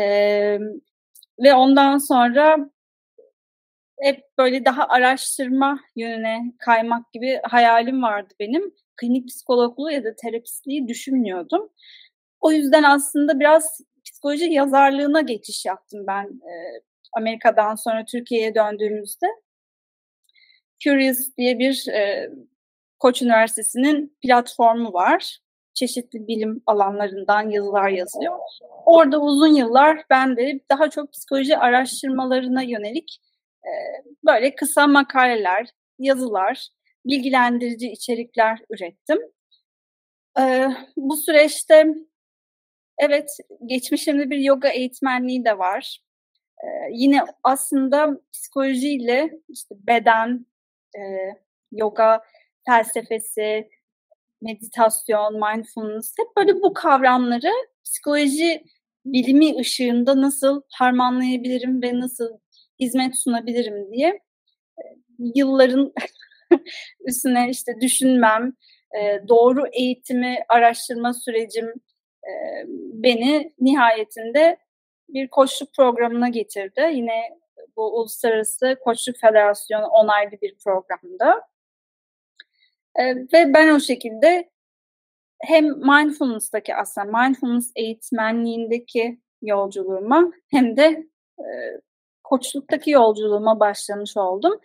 ve 1.38 1.54
ondan 1.54 1.98
sonra 1.98 2.70
hep 4.00 4.24
böyle 4.38 4.64
daha 4.64 4.88
araştırma 4.88 5.80
yönüne 5.96 6.52
kaymak 6.58 7.12
gibi 7.12 7.40
hayalim 7.44 8.02
vardı 8.02 8.34
benim. 8.40 8.74
Klinik 8.96 9.28
psikologluğu 9.28 9.90
ya 9.90 10.04
da 10.04 10.16
terapistliği 10.16 10.88
düşünmüyordum. 10.88 11.70
O 12.40 12.52
yüzden 12.52 12.82
aslında 12.82 13.40
biraz 13.40 13.80
psikoloji 14.04 14.44
yazarlığına 14.44 15.20
geçiş 15.20 15.64
yaptım 15.64 16.06
ben 16.06 16.24
e, 16.24 16.52
Amerika'dan 17.12 17.74
sonra 17.74 18.04
Türkiye'ye 18.04 18.54
döndüğümüzde. 18.54 19.26
Curious 20.84 21.36
diye 21.38 21.58
bir 21.58 21.88
e, 21.88 22.30
Koç 22.98 23.22
Üniversitesi'nin 23.22 24.16
platformu 24.22 24.92
var 24.92 25.41
çeşitli 25.74 26.28
bilim 26.28 26.62
alanlarından 26.66 27.50
yazılar 27.50 27.88
yazıyor. 27.88 28.38
Orada 28.86 29.20
uzun 29.20 29.54
yıllar 29.54 30.04
ben 30.10 30.36
de 30.36 30.60
daha 30.70 30.90
çok 30.90 31.12
psikoloji 31.12 31.58
araştırmalarına 31.58 32.62
yönelik 32.62 33.20
e, 33.64 33.70
böyle 34.26 34.54
kısa 34.54 34.86
makaleler, 34.86 35.68
yazılar, 35.98 36.68
bilgilendirici 37.06 37.88
içerikler 37.88 38.58
ürettim. 38.70 39.18
E, 40.40 40.68
bu 40.96 41.16
süreçte 41.16 41.86
evet 42.98 43.30
geçmişimde 43.66 44.30
bir 44.30 44.38
yoga 44.38 44.68
eğitmenliği 44.68 45.44
de 45.44 45.58
var. 45.58 45.98
E, 46.64 46.66
yine 46.92 47.20
aslında 47.42 48.20
psikolojiyle 48.32 49.30
işte 49.48 49.74
beden, 49.86 50.46
e, 50.96 51.00
yoga 51.72 52.22
felsefesi, 52.66 53.68
meditasyon, 54.42 55.34
mindfulness 55.34 56.14
hep 56.18 56.26
böyle 56.36 56.62
bu 56.62 56.72
kavramları 56.72 57.52
psikoloji 57.84 58.64
bilimi 59.04 59.58
ışığında 59.60 60.22
nasıl 60.22 60.62
harmanlayabilirim 60.72 61.82
ve 61.82 62.00
nasıl 62.00 62.38
hizmet 62.80 63.18
sunabilirim 63.18 63.92
diye 63.92 64.20
yılların 65.34 65.92
üstüne 67.06 67.50
işte 67.50 67.72
düşünmem, 67.80 68.52
doğru 69.28 69.64
eğitimi 69.72 70.38
araştırma 70.48 71.14
sürecim 71.14 71.74
beni 72.92 73.52
nihayetinde 73.60 74.56
bir 75.08 75.28
koçluk 75.28 75.74
programına 75.74 76.28
getirdi. 76.28 76.90
Yine 76.92 77.38
bu 77.76 78.00
Uluslararası 78.00 78.76
Koçluk 78.84 79.16
Federasyonu 79.16 79.86
onaylı 79.86 80.32
bir 80.42 80.56
programda. 80.64 81.51
Ve 83.32 83.54
ben 83.54 83.74
o 83.74 83.80
şekilde 83.80 84.50
hem 85.40 85.64
mindfulness'taki 85.64 86.74
aslında 86.74 87.18
mindfulness 87.18 87.72
eğitmenliğindeki 87.76 89.20
yolculuğuma 89.42 90.32
hem 90.50 90.76
de 90.76 91.06
koçluktaki 92.24 92.90
yolculuğuma 92.90 93.60
başlamış 93.60 94.16
oldum. 94.16 94.60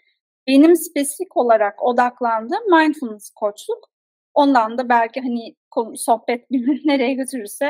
Benim 0.48 0.76
spesifik 0.76 1.38
olarak 1.38 1.84
odaklandığım 1.84 2.72
mindfulness 2.72 3.30
koçluk. 3.36 3.90
Ondan 4.34 4.78
da 4.78 4.90
belki 4.90 5.22
hani 5.22 5.56
sohbet 5.96 6.46
nereye 6.86 7.14
götürürse 7.14 7.66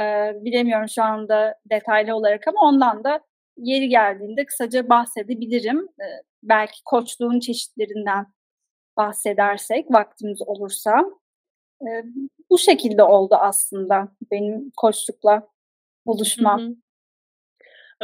e, 0.00 0.04
bilemiyorum 0.44 0.88
şu 0.88 1.02
anda 1.02 1.54
detaylı 1.70 2.16
olarak 2.16 2.48
ama 2.48 2.60
ondan 2.60 3.04
da 3.04 3.20
yeri 3.56 3.88
geldiğinde 3.88 4.46
kısaca 4.46 4.88
bahsedebilirim. 4.88 5.78
E, 5.78 6.06
belki 6.42 6.80
koçluğun 6.84 7.40
çeşitlerinden 7.40 8.26
bahsedersek 8.96 9.86
vaktimiz 9.90 10.42
olursa. 10.42 11.04
E, 11.82 11.88
bu 12.50 12.58
şekilde 12.58 13.02
oldu 13.02 13.34
aslında 13.34 14.08
benim 14.30 14.70
koçlukla 14.76 15.48
buluşmam. 16.06 16.60
Hı 16.60 16.66
hı 16.66 16.74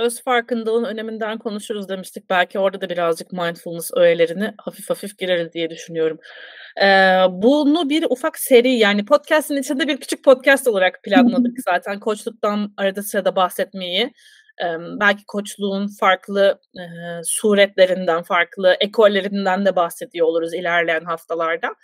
öz 0.01 0.23
farkındalığın 0.23 0.85
öneminden 0.85 1.39
konuşuruz 1.39 1.89
demiştik. 1.89 2.31
Belki 2.31 2.59
orada 2.59 2.81
da 2.81 2.89
birazcık 2.89 3.33
mindfulness 3.33 3.91
öğelerine 3.95 4.55
hafif 4.59 4.91
hafif 4.91 5.19
gireriz 5.19 5.53
diye 5.53 5.71
düşünüyorum. 5.71 6.19
Ee, 6.83 6.87
bunu 7.31 7.89
bir 7.89 8.07
ufak 8.11 8.39
seri 8.39 8.71
yani 8.71 9.05
podcast'in 9.05 9.57
içinde 9.57 9.89
bir 9.89 9.97
küçük 9.97 10.25
podcast 10.25 10.69
olarak 10.69 11.03
planladık 11.03 11.59
zaten. 11.65 12.01
Koçluktan 12.01 12.75
arada 12.77 13.03
sırada 13.03 13.37
bahsetmeyi. 13.37 14.13
Belki 15.01 15.25
koçluğun 15.27 15.89
farklı 16.01 16.61
e, 16.77 16.85
suretlerinden, 17.25 18.23
farklı 18.23 18.77
ekollerinden 18.81 19.67
de 19.67 19.77
bahsediyor 19.77 20.27
oluruz 20.27 20.55
ilerleyen 20.55 21.05
haftalarda. 21.05 21.75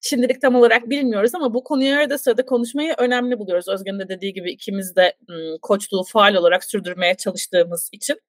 Şimdilik 0.00 0.40
tam 0.42 0.54
olarak 0.54 0.90
bilmiyoruz 0.90 1.34
ama 1.34 1.54
bu 1.54 1.64
konuyu 1.64 1.94
arada 1.96 2.18
sırada 2.18 2.46
konuşmayı 2.46 2.94
önemli 2.98 3.38
buluyoruz. 3.38 3.68
Özge'nin 3.68 3.98
de 3.98 4.08
dediği 4.08 4.32
gibi 4.32 4.50
ikimiz 4.52 4.96
de 4.96 5.16
koçluğu 5.62 6.04
faal 6.04 6.34
olarak 6.34 6.64
sürdürmeye 6.64 7.14
çalıştığımız 7.14 7.88
için. 7.92 8.20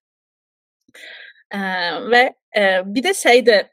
Ee, 1.53 1.59
ve 2.11 2.35
e, 2.57 2.81
bir 2.85 3.03
de 3.03 3.13
şey 3.13 3.45
de 3.45 3.71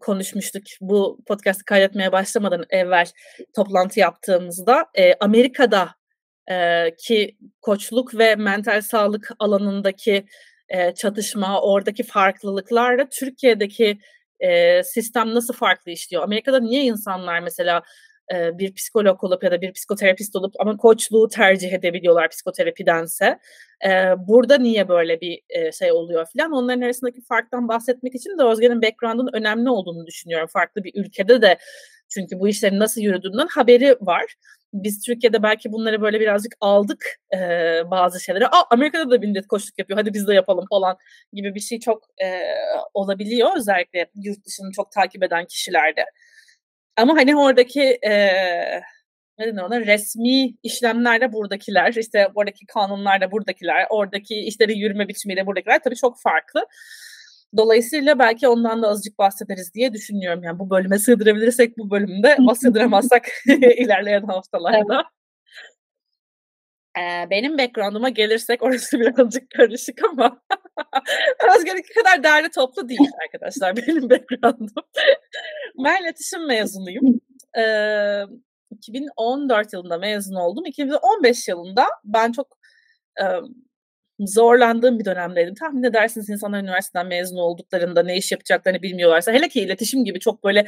konuşmuştuk 0.00 0.62
bu 0.80 1.18
podcast'ı 1.26 1.64
kaydetmeye 1.64 2.12
başlamadan 2.12 2.64
evvel 2.70 3.06
toplantı 3.56 4.00
yaptığımızda 4.00 4.86
e, 4.94 5.14
Amerika'da 5.14 5.88
e, 6.50 6.94
ki 6.98 7.36
koçluk 7.60 8.18
ve 8.18 8.34
mental 8.34 8.80
sağlık 8.80 9.30
alanındaki 9.38 10.26
e, 10.68 10.94
çatışma, 10.94 11.60
oradaki 11.60 12.02
farklılıklarla 12.02 13.08
Türkiye'deki 13.08 13.98
e, 14.40 14.82
sistem 14.82 15.34
nasıl 15.34 15.54
farklı 15.54 15.92
işliyor? 15.92 16.22
Amerika'da 16.22 16.60
niye 16.60 16.82
insanlar 16.82 17.40
mesela 17.40 17.82
e, 18.34 18.58
bir 18.58 18.74
psikolog 18.74 19.24
olup 19.24 19.44
ya 19.44 19.50
da 19.50 19.60
bir 19.60 19.72
psikoterapist 19.72 20.36
olup 20.36 20.54
ama 20.58 20.76
koçluğu 20.76 21.28
tercih 21.28 21.72
edebiliyorlar 21.72 22.28
psikoterapidense. 22.28 23.38
E, 23.86 23.90
burada 24.28 24.58
niye 24.58 24.88
böyle 24.88 25.20
bir 25.20 25.40
e, 25.48 25.72
şey 25.72 25.92
oluyor 25.92 26.26
falan. 26.36 26.52
Onların 26.52 26.80
arasındaki 26.80 27.20
farktan 27.22 27.68
bahsetmek 27.68 28.14
için 28.14 28.38
de 28.38 28.42
Özge'nin 28.42 28.82
background'un 28.82 29.30
önemli 29.32 29.70
olduğunu 29.70 30.06
düşünüyorum. 30.06 30.48
Farklı 30.52 30.84
bir 30.84 30.92
ülkede 30.94 31.42
de 31.42 31.58
çünkü 32.08 32.40
bu 32.40 32.48
işlerin 32.48 32.78
nasıl 32.78 33.00
yürüdüğünden 33.00 33.46
haberi 33.50 33.96
var. 34.00 34.34
Biz 34.72 35.02
Türkiye'de 35.02 35.42
belki 35.42 35.72
bunları 35.72 36.02
böyle 36.02 36.20
birazcık 36.20 36.52
aldık 36.60 37.06
e, 37.34 37.38
bazı 37.90 38.20
şeylere. 38.20 38.46
Aa 38.46 38.64
Amerika'da 38.70 39.10
da 39.10 39.18
millet 39.18 39.46
koçluk 39.46 39.78
yapıyor 39.78 39.98
hadi 39.98 40.14
biz 40.14 40.28
de 40.28 40.34
yapalım 40.34 40.64
falan 40.70 40.96
gibi 41.32 41.54
bir 41.54 41.60
şey 41.60 41.80
çok 41.80 42.02
e, 42.24 42.40
olabiliyor. 42.94 43.56
Özellikle 43.56 44.06
yurt 44.14 44.46
dışını 44.46 44.72
çok 44.72 44.92
takip 44.92 45.22
eden 45.22 45.44
kişilerde. 45.46 46.04
Ama 46.96 47.16
hani 47.16 47.36
oradaki 47.36 47.82
e, 47.82 48.10
ne 49.38 49.46
denir 49.46 49.62
ona 49.62 49.80
resmi 49.80 50.54
işlemlerde 50.62 51.32
buradakiler, 51.32 51.94
işte 51.94 52.28
oradaki 52.34 52.66
kanunlarda 52.66 53.30
buradakiler, 53.30 53.86
oradaki 53.90 54.34
işleri 54.34 54.78
yürüme 54.78 55.08
biçimiyle 55.08 55.46
buradakiler 55.46 55.82
tabii 55.82 55.96
çok 55.96 56.20
farklı. 56.20 56.66
Dolayısıyla 57.56 58.18
belki 58.18 58.48
ondan 58.48 58.82
da 58.82 58.88
azıcık 58.88 59.18
bahsederiz 59.18 59.74
diye 59.74 59.92
düşünüyorum. 59.92 60.42
Yani 60.42 60.58
bu 60.58 60.70
bölüme 60.70 60.98
sığdırabilirsek 60.98 61.78
bu 61.78 61.90
bölümde 61.90 62.36
ama 62.36 62.54
sığdıramazsak 62.54 63.26
ilerleyen 63.78 64.22
haftalarda. 64.22 65.04
Ee, 66.98 67.30
benim 67.30 67.58
background'uma 67.58 68.08
gelirsek 68.08 68.62
orası 68.62 69.00
birazcık 69.00 69.50
karışık 69.50 70.04
ama 70.04 70.40
Özgür'ünki 71.56 71.94
kadar 71.94 72.22
değerli 72.22 72.50
toplu 72.50 72.88
değil 72.88 73.10
arkadaşlar 73.24 73.76
benim 73.76 74.10
background'um. 74.10 74.84
ben 75.84 76.02
iletişim 76.02 76.46
mezunuyum. 76.46 77.20
Ee, 77.58 78.22
2014 78.70 79.72
yılında 79.72 79.98
mezun 79.98 80.34
oldum. 80.34 80.66
2015 80.66 81.48
yılında 81.48 81.86
ben 82.04 82.32
çok 82.32 82.58
e, 83.20 83.24
zorlandığım 84.20 84.98
bir 84.98 85.04
dönemdeydim. 85.04 85.54
Tahmin 85.54 85.82
edersiniz 85.82 86.30
insanlar 86.30 86.60
üniversiteden 86.60 87.06
mezun 87.06 87.36
olduklarında 87.36 88.02
ne 88.02 88.16
iş 88.16 88.32
yapacaklarını 88.32 88.82
bilmiyorlarsa 88.82 89.32
hele 89.32 89.48
ki 89.48 89.60
iletişim 89.60 90.04
gibi 90.04 90.20
çok 90.20 90.44
böyle 90.44 90.66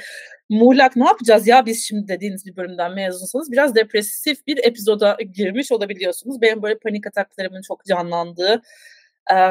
muğlak 0.49 0.97
ne 0.97 1.07
yapacağız 1.07 1.47
ya 1.47 1.67
biz 1.67 1.85
şimdi 1.85 2.09
dediğiniz 2.09 2.47
bir 2.47 2.57
bölümden 2.57 2.95
mezunsanız 2.95 3.53
biraz 3.53 3.75
depresif 3.75 4.47
bir 4.47 4.59
epizoda 4.65 5.17
girmiş 5.35 5.73
olabiliyorsunuz. 5.73 6.41
Benim 6.43 6.63
böyle 6.63 6.79
panik 6.79 7.07
ataklarımın 7.07 7.63
çok 7.63 7.85
canlandığı 7.85 8.63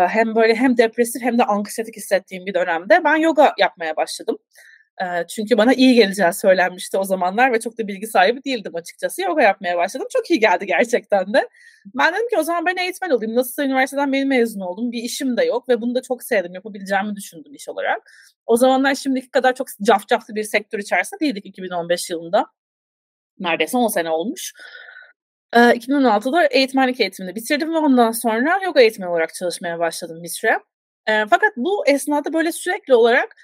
hem 0.07 0.35
böyle 0.35 0.55
hem 0.55 0.77
depresif 0.77 1.21
hem 1.21 1.37
de 1.37 1.43
anksiyetik 1.43 1.95
hissettiğim 1.95 2.45
bir 2.45 2.53
dönemde 2.53 3.01
ben 3.03 3.15
yoga 3.15 3.53
yapmaya 3.59 3.95
başladım. 3.95 4.37
Çünkü 5.29 5.57
bana 5.57 5.73
iyi 5.73 5.95
geleceği 5.95 6.33
söylenmişti 6.33 6.97
o 6.97 7.03
zamanlar 7.03 7.53
ve 7.53 7.59
çok 7.59 7.77
da 7.77 7.87
bilgi 7.87 8.07
sahibi 8.07 8.43
değildim 8.43 8.75
açıkçası. 8.75 9.21
Yoga 9.21 9.41
yapmaya 9.41 9.77
başladım. 9.77 10.07
Çok 10.13 10.29
iyi 10.31 10.39
geldi 10.39 10.65
gerçekten 10.65 11.33
de. 11.33 11.49
Ben 11.85 12.13
dedim 12.13 12.29
ki 12.29 12.37
o 12.37 12.43
zaman 12.43 12.65
ben 12.65 12.77
eğitmen 12.77 13.09
olayım. 13.09 13.35
Nasılsa 13.35 13.63
üniversiteden 13.63 14.13
benim 14.13 14.27
mezun 14.27 14.59
oldum. 14.59 14.91
Bir 14.91 15.03
işim 15.03 15.37
de 15.37 15.43
yok 15.43 15.69
ve 15.69 15.81
bunu 15.81 15.95
da 15.95 16.01
çok 16.01 16.23
sevdim. 16.23 16.53
Yapabileceğimi 16.53 17.15
düşündüm 17.15 17.53
iş 17.55 17.69
olarak. 17.69 18.11
O 18.45 18.57
zamanlar 18.57 18.95
şimdiki 18.95 19.31
kadar 19.31 19.55
çok 19.55 19.67
cafcaflı 19.83 20.35
bir 20.35 20.43
sektör 20.43 20.79
içerisinde 20.79 21.19
değildik 21.19 21.45
2015 21.45 22.09
yılında. 22.09 22.45
Neredeyse 23.39 23.77
10 23.77 23.87
sene 23.87 24.09
olmuş. 24.09 24.53
2016'da 25.53 26.45
eğitmenlik 26.45 26.99
eğitimini 26.99 27.35
bitirdim 27.35 27.73
ve 27.73 27.77
ondan 27.77 28.11
sonra 28.11 28.59
yoga 28.65 28.81
eğitmeni 28.81 29.09
olarak 29.09 29.33
çalışmaya 29.33 29.79
başladım 29.79 30.23
bir. 30.23 30.41
Fakat 31.05 31.51
bu 31.57 31.87
esnada 31.87 32.33
böyle 32.33 32.51
sürekli 32.51 32.95
olarak 32.95 33.35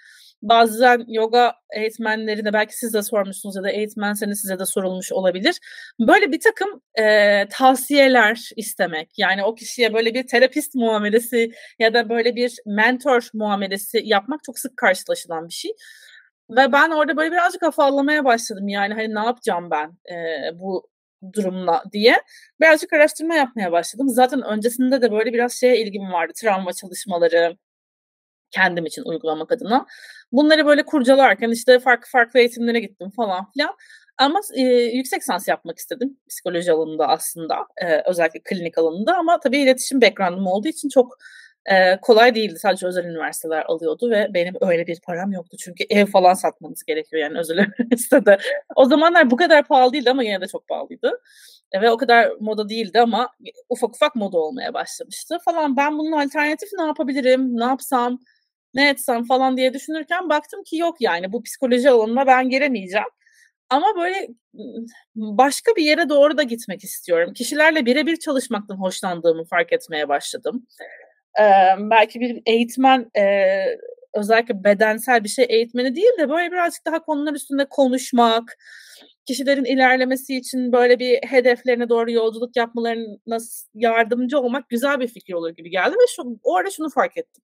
bazen 0.43 1.05
yoga 1.07 1.53
eğitmenlerine 1.75 2.53
belki 2.53 2.77
siz 2.77 2.93
de 2.93 3.01
sormuşsunuz 3.01 3.55
ya 3.55 3.63
da 3.63 3.69
eğitmenseniz 3.69 4.41
size 4.41 4.59
de 4.59 4.65
sorulmuş 4.65 5.11
olabilir. 5.11 5.59
Böyle 5.99 6.31
bir 6.31 6.39
takım 6.39 6.81
e, 6.99 7.47
tavsiyeler 7.51 8.49
istemek 8.55 9.09
yani 9.17 9.43
o 9.43 9.55
kişiye 9.55 9.93
böyle 9.93 10.13
bir 10.13 10.27
terapist 10.27 10.75
muamelesi 10.75 11.51
ya 11.79 11.93
da 11.93 12.09
böyle 12.09 12.35
bir 12.35 12.55
mentor 12.65 13.29
muamelesi 13.33 14.01
yapmak 14.03 14.43
çok 14.43 14.59
sık 14.59 14.77
karşılaşılan 14.77 15.47
bir 15.47 15.53
şey. 15.53 15.71
Ve 16.49 16.71
ben 16.71 16.89
orada 16.89 17.17
böyle 17.17 17.31
birazcık 17.31 17.63
afallamaya 17.63 18.25
başladım 18.25 18.67
yani 18.67 18.93
hani 18.93 19.15
ne 19.15 19.19
yapacağım 19.25 19.71
ben 19.71 19.97
e, 20.15 20.49
bu 20.59 20.87
durumla 21.33 21.83
diye 21.91 22.21
birazcık 22.61 22.93
araştırma 22.93 23.35
yapmaya 23.35 23.71
başladım. 23.71 24.09
Zaten 24.09 24.41
öncesinde 24.41 25.01
de 25.01 25.11
böyle 25.11 25.33
biraz 25.33 25.53
şeye 25.53 25.81
ilgim 25.81 26.11
vardı. 26.11 26.33
Travma 26.35 26.73
çalışmaları, 26.73 27.57
kendim 28.51 28.85
için 28.85 29.03
uygulamak 29.03 29.51
adına. 29.51 29.85
Bunları 30.33 30.65
böyle 30.65 30.83
kurcalarken 30.85 31.49
işte 31.49 31.79
farklı 31.79 32.07
farklı 32.11 32.39
eğitimlere 32.39 32.79
gittim 32.79 33.09
falan 33.15 33.51
filan. 33.51 33.75
Ama 34.17 34.39
e, 34.55 34.61
yüksek 34.71 35.21
lisans 35.21 35.47
yapmak 35.47 35.77
istedim 35.77 36.17
psikoloji 36.29 36.71
alanında 36.71 37.07
aslında 37.07 37.55
e, 37.77 38.01
özellikle 38.09 38.39
klinik 38.39 38.77
alanında 38.77 39.17
ama 39.17 39.39
tabii 39.39 39.57
iletişim 39.57 40.01
background'um 40.01 40.47
olduğu 40.47 40.67
için 40.67 40.89
çok 40.89 41.17
e, 41.65 41.97
kolay 42.01 42.35
değildi. 42.35 42.59
Sadece 42.59 42.87
özel 42.87 43.05
üniversiteler 43.05 43.63
alıyordu 43.65 44.09
ve 44.11 44.27
benim 44.33 44.53
öyle 44.61 44.87
bir 44.87 44.99
param 45.01 45.31
yoktu. 45.31 45.57
Çünkü 45.59 45.83
ev 45.89 46.05
falan 46.05 46.33
satmanız 46.33 46.83
gerekiyor 46.83 47.21
yani 47.21 47.39
özel 47.39 47.57
üniversitede. 47.79 48.37
O 48.75 48.85
zamanlar 48.85 49.31
bu 49.31 49.37
kadar 49.37 49.67
pahalı 49.67 49.93
değildi 49.93 50.11
ama 50.11 50.23
yine 50.23 50.41
de 50.41 50.47
çok 50.47 50.67
pahalıydı. 50.67 51.21
E, 51.71 51.81
ve 51.81 51.91
o 51.91 51.97
kadar 51.97 52.31
moda 52.39 52.69
değildi 52.69 52.99
ama 53.01 53.29
ufak 53.69 53.95
ufak 53.95 54.15
moda 54.15 54.37
olmaya 54.37 54.73
başlamıştı 54.73 55.37
falan. 55.45 55.77
Ben 55.77 55.97
bunun 55.97 56.11
alternatif 56.11 56.69
ne 56.79 56.85
yapabilirim, 56.85 57.59
ne 57.59 57.63
yapsam, 57.63 58.19
ne 58.73 58.89
etsem 58.89 59.23
falan 59.23 59.57
diye 59.57 59.73
düşünürken 59.73 60.29
baktım 60.29 60.63
ki 60.63 60.77
yok 60.77 61.01
yani 61.01 61.31
bu 61.33 61.43
psikoloji 61.43 61.89
alanına 61.89 62.27
ben 62.27 62.49
giremeyeceğim. 62.49 63.07
Ama 63.69 63.95
böyle 63.95 64.27
başka 65.15 65.75
bir 65.75 65.83
yere 65.83 66.09
doğru 66.09 66.37
da 66.37 66.43
gitmek 66.43 66.83
istiyorum. 66.83 67.33
Kişilerle 67.33 67.85
birebir 67.85 68.15
çalışmaktan 68.17 68.75
hoşlandığımı 68.75 69.45
fark 69.45 69.73
etmeye 69.73 70.09
başladım. 70.09 70.67
Ee, 71.39 71.43
belki 71.79 72.19
bir 72.19 72.41
eğitmen 72.45 73.11
e, 73.17 73.55
özellikle 74.13 74.63
bedensel 74.63 75.23
bir 75.23 75.29
şey 75.29 75.45
eğitmeni 75.49 75.95
değil 75.95 76.17
de 76.19 76.29
böyle 76.29 76.51
birazcık 76.51 76.85
daha 76.85 76.99
konular 77.03 77.33
üstünde 77.33 77.65
konuşmak, 77.65 78.57
kişilerin 79.25 79.65
ilerlemesi 79.65 80.37
için 80.37 80.71
böyle 80.71 80.99
bir 80.99 81.19
hedeflerine 81.27 81.89
doğru 81.89 82.11
yolculuk 82.11 82.55
yapmalarına 82.55 83.37
yardımcı 83.73 84.39
olmak 84.39 84.69
güzel 84.69 84.99
bir 84.99 85.07
fikir 85.07 85.33
olur 85.33 85.49
gibi 85.49 85.69
geldi 85.69 85.95
ve 85.95 86.07
şu, 86.15 86.39
o 86.43 86.55
arada 86.55 86.71
şunu 86.71 86.89
fark 86.89 87.17
ettim. 87.17 87.43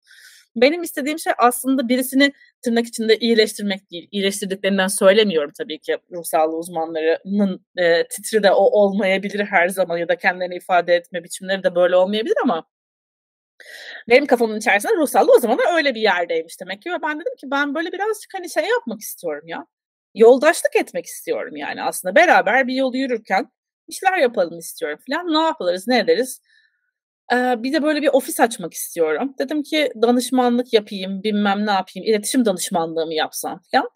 Benim 0.55 0.83
istediğim 0.83 1.19
şey 1.19 1.33
aslında 1.37 1.89
birisini 1.89 2.33
tırnak 2.61 2.85
içinde 2.87 3.17
iyileştirmek 3.17 3.91
değil. 3.91 4.07
İyileştirdiklerinden 4.11 4.87
söylemiyorum 4.87 5.51
tabii 5.57 5.79
ki 5.79 5.97
ruh 6.11 6.23
sağlığı 6.23 6.57
uzmanlarının 6.57 7.65
e, 7.77 8.07
titri 8.07 8.43
de 8.43 8.51
o 8.51 8.63
olmayabilir 8.63 9.45
her 9.45 9.69
zaman 9.69 9.97
ya 9.97 10.07
da 10.07 10.15
kendilerini 10.15 10.55
ifade 10.55 10.95
etme 10.95 11.23
biçimleri 11.23 11.63
de 11.63 11.75
böyle 11.75 11.95
olmayabilir 11.95 12.35
ama 12.43 12.67
benim 14.09 14.25
kafamın 14.25 14.57
içerisinde 14.57 14.93
ruh 14.93 15.07
sağlığı 15.07 15.33
o 15.33 15.39
zaman 15.39 15.59
öyle 15.75 15.95
bir 15.95 16.01
yerdeymiş 16.01 16.59
demek 16.61 16.81
ki 16.81 16.91
ve 16.91 17.01
ben 17.01 17.19
dedim 17.19 17.35
ki 17.35 17.51
ben 17.51 17.75
böyle 17.75 17.91
birazcık 17.91 18.33
hani 18.33 18.49
şey 18.49 18.63
yapmak 18.65 18.99
istiyorum 19.01 19.47
ya. 19.47 19.65
Yoldaşlık 20.15 20.75
etmek 20.75 21.05
istiyorum 21.05 21.55
yani 21.55 21.83
aslında 21.83 22.15
beraber 22.15 22.67
bir 22.67 22.73
yolu 22.73 22.97
yürürken 22.97 23.51
işler 23.87 24.17
yapalım 24.17 24.59
istiyorum 24.59 24.99
falan. 25.09 25.33
Ne 25.33 25.47
yaparız, 25.47 25.87
ne 25.87 25.99
ederiz? 25.99 26.41
Bir 27.33 27.73
de 27.73 27.83
böyle 27.83 28.01
bir 28.01 28.09
ofis 28.13 28.39
açmak 28.39 28.73
istiyorum. 28.73 29.33
Dedim 29.39 29.63
ki 29.63 29.91
danışmanlık 30.01 30.73
yapayım, 30.73 31.23
bilmem 31.23 31.65
ne 31.65 31.71
yapayım, 31.71 32.09
iletişim 32.09 32.45
danışmanlığı 32.45 33.05
mı 33.05 33.13
yapsam 33.13 33.61
falan. 33.71 33.89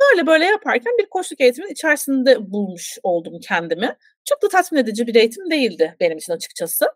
Böyle 0.00 0.26
böyle 0.26 0.44
yaparken 0.44 0.92
bir 0.98 1.06
koçluk 1.06 1.40
eğitimin 1.40 1.68
içerisinde 1.68 2.52
bulmuş 2.52 2.98
oldum 3.02 3.34
kendimi. 3.42 3.96
Çok 4.24 4.42
da 4.42 4.48
tatmin 4.48 4.78
edici 4.78 5.06
bir 5.06 5.14
eğitim 5.14 5.50
değildi 5.50 5.96
benim 6.00 6.18
için 6.18 6.32
açıkçası. 6.32 6.86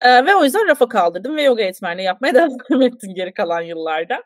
Ee, 0.00 0.26
ve 0.26 0.36
o 0.36 0.44
yüzden 0.44 0.68
rafa 0.68 0.88
kaldırdım 0.88 1.36
ve 1.36 1.42
yoga 1.42 1.62
eğitmenliği 1.62 2.06
yapmaya 2.06 2.34
devam 2.34 2.82
ettim 2.82 3.14
geri 3.14 3.34
kalan 3.34 3.62
yıllarda. 3.62 4.22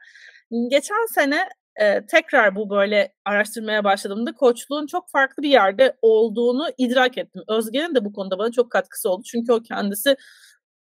Geçen 0.70 1.06
sene 1.14 1.48
e, 1.80 2.06
tekrar 2.06 2.56
bu 2.56 2.70
böyle 2.70 3.12
araştırmaya 3.24 3.84
başladığımda 3.84 4.32
koçluğun 4.32 4.86
çok 4.86 5.10
farklı 5.10 5.42
bir 5.42 5.48
yerde 5.48 5.96
olduğunu 6.02 6.68
idrak 6.78 7.18
ettim. 7.18 7.42
Özge'nin 7.48 7.94
de 7.94 8.04
bu 8.04 8.12
konuda 8.12 8.38
bana 8.38 8.52
çok 8.52 8.70
katkısı 8.70 9.10
oldu. 9.10 9.22
Çünkü 9.26 9.52
o 9.52 9.62
kendisi 9.62 10.16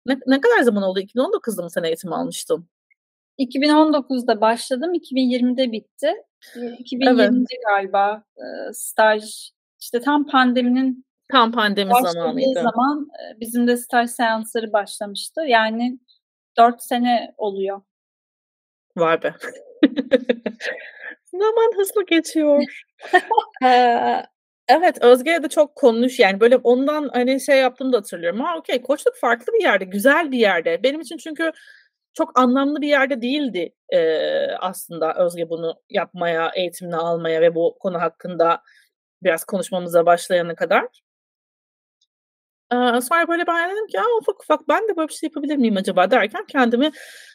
ne, 0.06 0.18
ne 0.28 0.42
kadar 0.42 0.62
zaman 0.62 0.84
oldu? 0.84 1.00
2019'da 1.00 1.64
mı 1.64 1.70
sen 1.70 1.84
eğitim 1.84 2.14
almıştın? 2.14 2.70
2019'da 3.40 4.42
başladım, 4.42 4.94
2020'de 4.94 5.72
bitti. 5.72 6.14
2020'de 6.56 7.24
evet. 7.24 7.64
galiba 7.68 8.24
e, 8.38 8.74
staj, 8.74 9.24
işte 9.82 10.02
tam 10.02 10.28
pandeminin 10.28 11.06
tam 11.32 11.52
pandemi 11.52 11.92
zamanıydı. 12.04 12.62
zaman 12.62 13.08
e, 13.10 13.40
bizim 13.40 13.68
de 13.68 13.78
staj 13.78 14.10
seansları 14.10 14.74
başlamıştı. 14.74 15.42
Yani 15.48 16.00
4 16.58 16.84
sene 16.84 17.34
oluyor. 17.38 17.82
Var 18.98 19.24
be. 19.24 19.34
Zaman 21.26 21.78
hızlı 21.78 22.06
geçiyor. 22.06 22.84
ee, 23.64 24.24
Evet, 24.68 24.98
Özge'ye 25.02 25.44
de 25.44 25.50
çok 25.50 25.76
konuş 25.76 26.20
yani 26.20 26.40
böyle 26.40 26.58
ondan 26.58 27.10
hani 27.14 27.42
şey 27.42 27.58
yaptığımı 27.60 27.94
da 27.94 27.98
hatırlıyorum. 27.98 28.40
Ha 28.40 28.58
okey 28.58 28.82
koçluk 28.82 29.16
farklı 29.16 29.54
bir 29.54 29.64
yerde, 29.64 29.86
güzel 29.86 30.32
bir 30.32 30.38
yerde. 30.38 30.84
Benim 30.84 31.02
için 31.02 31.18
çünkü 31.18 31.52
çok 32.14 32.40
anlamlı 32.40 32.82
bir 32.82 32.88
yerde 32.88 33.22
değildi 33.22 33.74
e, 33.90 34.00
aslında 34.60 35.14
Özge 35.26 35.50
bunu 35.50 35.76
yapmaya, 35.90 36.52
eğitimini 36.56 36.96
almaya 36.96 37.42
ve 37.42 37.56
bu 37.56 37.78
konu 37.80 38.02
hakkında 38.02 38.62
biraz 39.24 39.44
konuşmamıza 39.46 40.06
başlayana 40.06 40.56
kadar. 40.56 40.88
Ee, 42.74 43.02
sonra 43.02 43.28
böyle 43.28 43.48
ben 43.48 43.72
dedim 43.72 43.88
ki 43.88 43.98
ufak 44.22 44.44
ufak 44.44 44.68
ben 44.70 44.88
de 44.88 44.98
böyle 44.98 45.08
bir 45.08 45.14
şey 45.14 45.28
yapabilir 45.28 45.58
miyim 45.58 45.78
acaba 45.78 46.12
derken 46.12 46.46
kendimi 46.48 46.92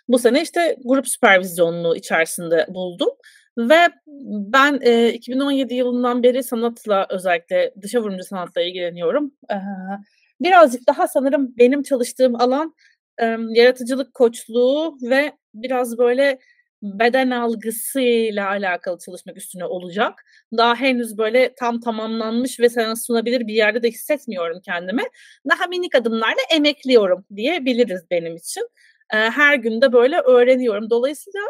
bu 0.08 0.18
sene 0.18 0.42
işte 0.42 0.76
grup 0.84 1.08
süpervizyonluğu 1.08 1.96
içerisinde 1.96 2.66
buldum. 2.68 3.08
Ve 3.58 3.88
ben 4.52 4.78
e, 4.82 5.12
2017 5.12 5.74
yılından 5.74 6.22
beri 6.22 6.42
sanatla 6.42 7.06
özellikle 7.10 7.74
dışa 7.82 8.00
vurumcu 8.00 8.24
sanatla 8.24 8.62
ilgileniyorum. 8.62 9.32
Ee, 9.50 9.54
birazcık 10.40 10.86
daha 10.88 11.08
sanırım 11.08 11.54
benim 11.58 11.82
çalıştığım 11.82 12.34
alan 12.40 12.74
e, 13.22 13.36
yaratıcılık 13.50 14.14
koçluğu 14.14 14.98
ve 15.02 15.32
biraz 15.54 15.98
böyle 15.98 16.38
beden 16.82 17.30
algısıyla 17.30 18.48
alakalı 18.48 18.98
çalışmak 18.98 19.36
üstüne 19.36 19.64
olacak. 19.64 20.24
Daha 20.56 20.74
henüz 20.76 21.18
böyle 21.18 21.54
tam 21.58 21.80
tamamlanmış 21.80 22.60
ve 22.60 22.68
sana 22.68 22.96
sunabilir 22.96 23.46
bir 23.46 23.54
yerde 23.54 23.82
de 23.82 23.88
hissetmiyorum 23.88 24.60
kendimi. 24.64 25.02
Daha 25.50 25.66
minik 25.66 25.94
adımlarla 25.94 26.40
emekliyorum 26.54 27.24
diyebiliriz 27.36 28.02
benim 28.10 28.36
için. 28.36 28.68
Her 29.10 29.54
günde 29.54 29.92
böyle 29.92 30.20
öğreniyorum. 30.20 30.90
Dolayısıyla 30.90 31.40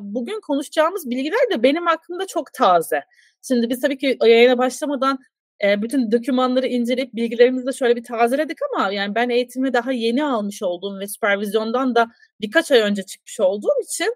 bugün 0.00 0.40
konuşacağımız 0.40 1.10
bilgiler 1.10 1.50
de 1.52 1.62
benim 1.62 1.88
aklımda 1.88 2.26
çok 2.26 2.52
taze. 2.52 3.04
Şimdi 3.42 3.70
biz 3.70 3.80
tabii 3.80 3.98
ki 3.98 4.18
yayına 4.24 4.58
başlamadan 4.58 5.18
bütün 5.62 6.12
dokümanları 6.12 6.66
inceleyip 6.66 7.14
bilgilerimizi 7.14 7.66
de 7.66 7.72
şöyle 7.72 7.96
bir 7.96 8.04
tazeledik 8.04 8.58
ama 8.72 8.92
yani 8.92 9.14
ben 9.14 9.28
eğitimi 9.28 9.72
daha 9.72 9.92
yeni 9.92 10.24
almış 10.24 10.62
olduğum 10.62 11.00
ve 11.00 11.06
süpervizyondan 11.06 11.94
da 11.94 12.06
birkaç 12.40 12.70
ay 12.70 12.80
önce 12.80 13.02
çıkmış 13.02 13.40
olduğum 13.40 13.82
için 13.82 14.14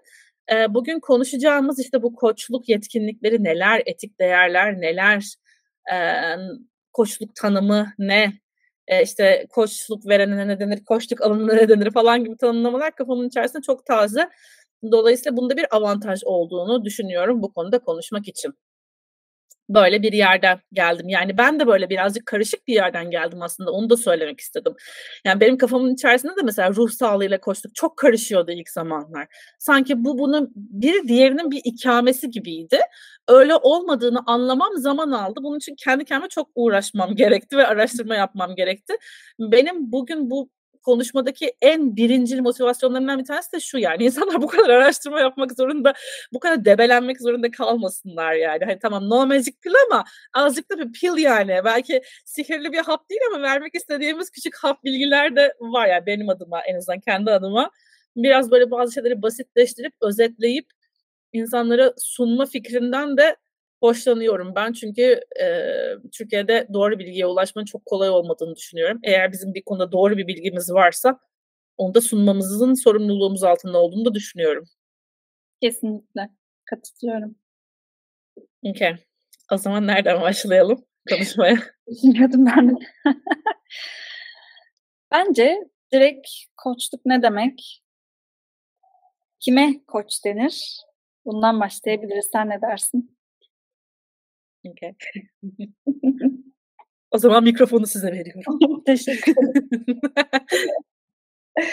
bugün 0.69 0.99
konuşacağımız 0.99 1.79
işte 1.79 2.03
bu 2.03 2.15
koçluk 2.15 2.69
yetkinlikleri 2.69 3.43
neler, 3.43 3.83
etik 3.85 4.19
değerler 4.19 4.81
neler, 4.81 5.35
koçluk 6.93 7.35
tanımı 7.35 7.93
ne, 7.99 8.33
işte 9.03 9.45
koçluk 9.49 10.07
verene 10.07 10.47
ne 10.47 10.59
denir, 10.59 10.85
koçluk 10.85 11.21
alınana 11.21 11.53
ne 11.53 11.69
denir 11.69 11.91
falan 11.91 12.23
gibi 12.23 12.37
tanımlamalar 12.37 12.95
kafamın 12.95 13.27
içerisinde 13.27 13.61
çok 13.61 13.85
taze. 13.85 14.29
Dolayısıyla 14.91 15.37
bunda 15.37 15.57
bir 15.57 15.75
avantaj 15.75 16.21
olduğunu 16.25 16.85
düşünüyorum 16.85 17.41
bu 17.41 17.53
konuda 17.53 17.79
konuşmak 17.79 18.27
için 18.27 18.53
böyle 19.69 20.01
bir 20.01 20.13
yerden 20.13 20.59
geldim. 20.73 21.09
Yani 21.09 21.37
ben 21.37 21.59
de 21.59 21.67
böyle 21.67 21.89
birazcık 21.89 22.25
karışık 22.25 22.67
bir 22.67 22.73
yerden 22.73 23.11
geldim 23.11 23.41
aslında. 23.41 23.71
Onu 23.71 23.89
da 23.89 23.97
söylemek 23.97 24.39
istedim. 24.39 24.73
Yani 25.25 25.39
benim 25.39 25.57
kafamın 25.57 25.93
içerisinde 25.93 26.35
de 26.35 26.41
mesela 26.43 26.69
ruh 26.69 26.89
sağlığıyla 26.91 27.39
koştuk. 27.39 27.75
Çok 27.75 27.97
karışıyordu 27.97 28.51
ilk 28.51 28.69
zamanlar. 28.69 29.27
Sanki 29.59 30.03
bu 30.03 30.17
bunun 30.19 30.51
bir 30.55 31.07
diğerinin 31.07 31.51
bir 31.51 31.61
ikamesi 31.63 32.29
gibiydi. 32.29 32.79
Öyle 33.27 33.55
olmadığını 33.55 34.19
anlamam 34.25 34.77
zaman 34.77 35.11
aldı. 35.11 35.39
Bunun 35.43 35.57
için 35.57 35.75
kendi 35.75 36.05
kendime 36.05 36.29
çok 36.29 36.49
uğraşmam 36.55 37.15
gerekti 37.15 37.57
ve 37.57 37.67
araştırma 37.67 38.15
yapmam 38.15 38.55
gerekti. 38.55 38.93
Benim 39.39 39.91
bugün 39.91 40.29
bu 40.29 40.49
konuşmadaki 40.83 41.53
en 41.61 41.95
birincil 41.95 42.39
motivasyonlarından 42.39 43.19
bir 43.19 43.25
tanesi 43.25 43.53
de 43.53 43.59
şu 43.59 43.77
yani 43.77 44.03
insanlar 44.05 44.41
bu 44.41 44.47
kadar 44.47 44.69
araştırma 44.69 45.19
yapmak 45.19 45.51
zorunda, 45.51 45.93
bu 46.33 46.39
kadar 46.39 46.65
debelenmek 46.65 47.21
zorunda 47.21 47.51
kalmasınlar 47.51 48.33
yani. 48.33 48.65
Hani 48.65 48.79
tamam 48.79 49.09
no 49.09 49.25
magic 49.27 49.53
pill 49.61 49.73
ama 49.91 50.03
azıcık 50.33 50.71
da 50.71 50.79
bir 50.79 50.91
pill 50.91 51.17
yani. 51.17 51.61
Belki 51.65 52.01
sihirli 52.25 52.71
bir 52.71 52.79
hap 52.79 53.09
değil 53.09 53.21
ama 53.33 53.41
vermek 53.41 53.75
istediğimiz 53.75 54.29
küçük 54.29 54.55
hap 54.55 54.83
bilgiler 54.83 55.35
de 55.35 55.53
var 55.59 55.87
yani 55.87 56.05
benim 56.05 56.29
adıma 56.29 56.61
en 56.61 56.75
azından 56.75 56.99
kendi 56.99 57.31
adıma. 57.31 57.71
Biraz 58.15 58.51
böyle 58.51 58.71
bazı 58.71 58.93
şeyleri 58.93 59.21
basitleştirip 59.21 59.93
özetleyip 60.01 60.65
insanlara 61.33 61.93
sunma 61.97 62.45
fikrinden 62.45 63.17
de 63.17 63.35
hoşlanıyorum 63.83 64.55
ben 64.55 64.73
çünkü 64.73 65.19
e, 65.41 65.45
Türkiye'de 66.11 66.67
doğru 66.73 66.99
bilgiye 66.99 67.25
ulaşmanın 67.25 67.65
çok 67.65 67.85
kolay 67.85 68.09
olmadığını 68.09 68.55
düşünüyorum. 68.55 68.99
Eğer 69.03 69.31
bizim 69.31 69.53
bir 69.53 69.61
konuda 69.61 69.91
doğru 69.91 70.17
bir 70.17 70.27
bilgimiz 70.27 70.73
varsa 70.73 71.19
onu 71.77 71.93
da 71.93 72.01
sunmamızın 72.01 72.73
sorumluluğumuz 72.73 73.43
altında 73.43 73.77
olduğunu 73.77 74.05
da 74.05 74.13
düşünüyorum. 74.13 74.65
Kesinlikle 75.61 76.29
katılıyorum. 76.65 77.35
Okay. 78.63 78.95
O 79.51 79.57
zaman 79.57 79.87
nereden 79.87 80.21
başlayalım 80.21 80.85
konuşmaya? 81.09 81.57
Bilmiyordum 81.87 82.45
ben. 82.45 82.77
Bence 85.11 85.57
direkt 85.93 86.27
koçluk 86.57 87.05
ne 87.05 87.21
demek? 87.21 87.83
Kime 89.39 89.83
koç 89.87 90.25
denir? 90.25 90.83
Bundan 91.25 91.59
başlayabiliriz. 91.59 92.29
Sen 92.31 92.49
ne 92.49 92.61
dersin? 92.61 93.17
Okay. 94.67 94.93
o 97.11 97.17
zaman 97.17 97.43
mikrofonu 97.43 97.87
size 97.87 98.11
veriyorum. 98.11 98.83
Teşekkür 98.85 99.31
ederim. 99.31 100.01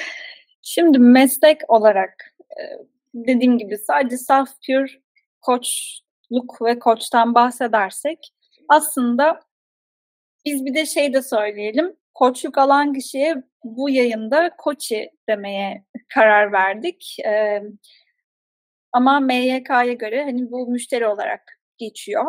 Şimdi 0.63 0.99
meslek 0.99 1.71
olarak 1.71 2.35
dediğim 3.15 3.59
gibi 3.59 3.79
sadece 3.79 4.17
saf 4.17 4.49
pure 4.67 4.91
koçluk 5.41 6.63
ve 6.63 6.79
koçtan 6.79 7.35
bahsedersek 7.35 8.33
aslında 8.69 9.41
biz 10.45 10.65
bir 10.65 10.75
de 10.75 10.87
şey 10.87 11.13
de 11.13 11.23
söyleyelim. 11.23 11.97
Koçluk 12.15 12.59
alan 12.59 12.93
kişiye 12.93 13.43
bu 13.65 13.91
yayında 13.91 14.51
koçi 14.59 15.11
demeye 15.29 15.85
karar 16.15 16.53
verdik. 16.53 17.17
Ee, 17.25 17.63
ama 18.93 19.21
MYK'ya 19.21 19.93
göre 19.93 20.25
hani 20.25 20.51
bu 20.51 20.71
müşteri 20.71 21.07
olarak 21.07 21.61
geçiyor 21.79 22.25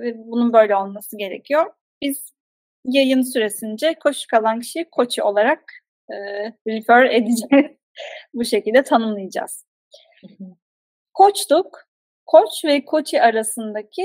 ve 0.00 0.14
bunun 0.16 0.52
böyle 0.52 0.76
olması 0.76 1.18
gerekiyor. 1.18 1.72
Biz 2.02 2.32
yayın 2.84 3.22
süresince 3.22 3.94
koşu 3.94 4.26
kalan 4.30 4.60
kişi 4.60 4.84
koçi 4.90 5.22
olarak 5.22 5.62
e, 6.10 6.16
refer 6.66 7.04
edeceğiz. 7.04 7.76
Bu 8.34 8.44
şekilde 8.44 8.82
tanımlayacağız. 8.82 9.66
Koçluk, 11.14 11.88
koç 12.26 12.64
ve 12.64 12.84
koçi 12.84 13.22
arasındaki 13.22 14.02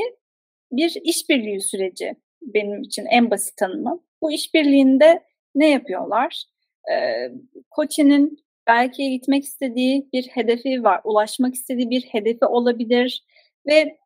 bir 0.71 0.97
işbirliği 1.03 1.61
süreci 1.61 2.15
benim 2.41 2.81
için 2.81 3.05
en 3.05 3.31
basit 3.31 3.57
tanımı. 3.57 4.03
Bu 4.21 4.31
işbirliğinde 4.31 5.23
ne 5.55 5.69
yapıyorlar? 5.69 6.45
Ee, 6.91 7.31
koçinin 7.71 8.45
belki 8.67 9.10
gitmek 9.10 9.43
istediği 9.43 10.10
bir 10.13 10.28
hedefi 10.28 10.84
var, 10.84 11.02
ulaşmak 11.04 11.54
istediği 11.54 11.89
bir 11.89 12.02
hedefi 12.02 12.45
olabilir 12.45 13.23
ve 13.67 13.97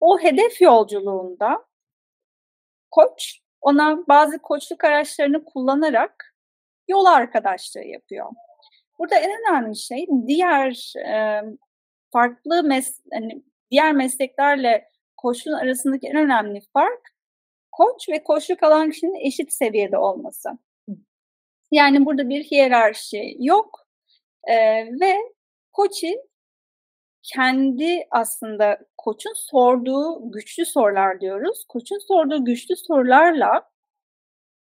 o 0.00 0.18
hedef 0.18 0.60
yolculuğunda 0.60 1.64
koç 2.90 3.40
ona 3.60 4.08
bazı 4.08 4.38
koçluk 4.38 4.84
araçlarını 4.84 5.44
kullanarak 5.44 6.34
yol 6.88 7.04
arkadaşlığı 7.04 7.84
yapıyor. 7.84 8.26
Burada 8.98 9.16
en 9.16 9.30
önemli 9.30 9.76
şey 9.76 10.06
diğer 10.26 10.92
e, 11.06 11.42
farklı 12.12 12.62
mes 12.62 13.00
hani 13.12 13.42
diğer 13.70 13.92
mesleklerle 13.92 14.88
koçluğun 15.16 15.52
arasındaki 15.52 16.06
en 16.06 16.16
önemli 16.16 16.60
fark 16.72 17.12
koç 17.72 18.08
ve 18.08 18.22
koçluk 18.24 18.62
alan 18.62 18.90
kişinin 18.90 19.26
eşit 19.26 19.52
seviyede 19.52 19.98
olması. 19.98 20.48
Yani 21.70 22.06
burada 22.06 22.28
bir 22.28 22.44
hiyerarşi 22.44 23.36
yok 23.38 23.81
e, 24.48 24.54
ve 25.00 25.16
koçin 25.72 26.32
kendi 27.22 28.06
aslında 28.10 28.78
koçun 28.98 29.32
sorduğu 29.36 30.30
güçlü 30.32 30.66
sorular 30.66 31.20
diyoruz. 31.20 31.64
Koçun 31.68 31.98
sorduğu 32.08 32.44
güçlü 32.44 32.76
sorularla 32.76 33.70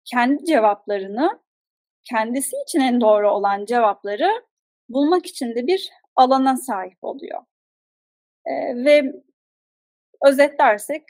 kendi 0.04 0.44
cevaplarını, 0.44 1.40
kendisi 2.10 2.56
için 2.66 2.80
en 2.80 3.00
doğru 3.00 3.30
olan 3.30 3.64
cevapları 3.64 4.42
bulmak 4.88 5.26
için 5.26 5.54
de 5.54 5.66
bir 5.66 5.90
alana 6.16 6.56
sahip 6.56 6.98
oluyor. 7.02 7.42
Ee, 8.46 8.84
ve 8.84 9.12
özetlersek 10.26 11.02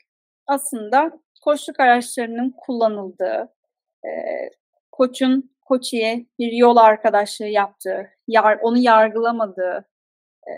aslında 0.47 1.21
koçluk 1.45 1.81
araçlarının 1.81 2.55
kullanıldığı, 2.57 3.55
e, 4.05 4.11
koçun 4.93 5.57
koçiye 5.69 6.27
bir 6.39 6.53
yol 6.53 6.77
arkadaşlığı 6.77 7.47
yaptığı, 7.47 8.11
yar, 8.29 8.59
onu 8.63 8.79
yargılamadığı, 8.79 9.89
e, 10.49 10.53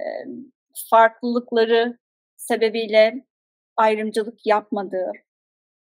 farklılıkları 0.91 1.99
sebebiyle 2.37 3.27
ayrımcılık 3.77 4.47
yapmadığı, 4.47 5.13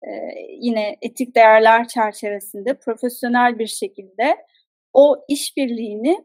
e, 0.03 0.11
yine 0.61 0.97
etik 1.03 1.35
değerler 1.37 1.89
çerçevesinde 1.89 2.75
profesyonel 2.75 3.59
bir 3.59 3.67
şekilde 3.67 4.37
o 4.93 5.25
işbirliğini 5.29 6.25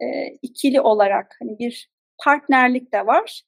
e, 0.00 0.26
ikili 0.42 0.80
olarak 0.80 1.36
hani 1.40 1.58
bir 1.58 1.90
partnerlik 2.24 2.92
de 2.92 3.06
var. 3.06 3.42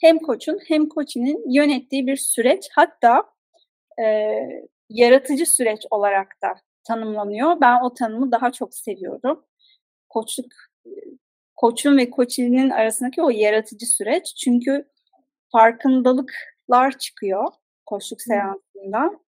Hem 0.00 0.18
koçun 0.18 0.58
hem 0.68 0.88
koçinin 0.88 1.54
yönettiği 1.54 2.06
bir 2.06 2.16
süreç 2.16 2.68
hatta 2.72 3.24
e, 4.04 4.36
yaratıcı 4.90 5.46
süreç 5.46 5.86
olarak 5.90 6.28
da 6.42 6.54
tanımlanıyor. 6.84 7.60
Ben 7.60 7.80
o 7.80 7.94
tanımı 7.94 8.32
daha 8.32 8.52
çok 8.52 8.74
seviyorum. 8.74 9.44
Koçluk 10.08 10.52
koçun 11.56 11.98
ve 11.98 12.10
koçinin 12.10 12.70
arasındaki 12.70 13.22
o 13.22 13.30
yaratıcı 13.30 13.86
süreç. 13.86 14.34
Çünkü 14.36 14.88
farkındalıklar 15.52 16.98
çıkıyor 16.98 17.52
koçluk 17.86 18.22
seansından. 18.22 19.22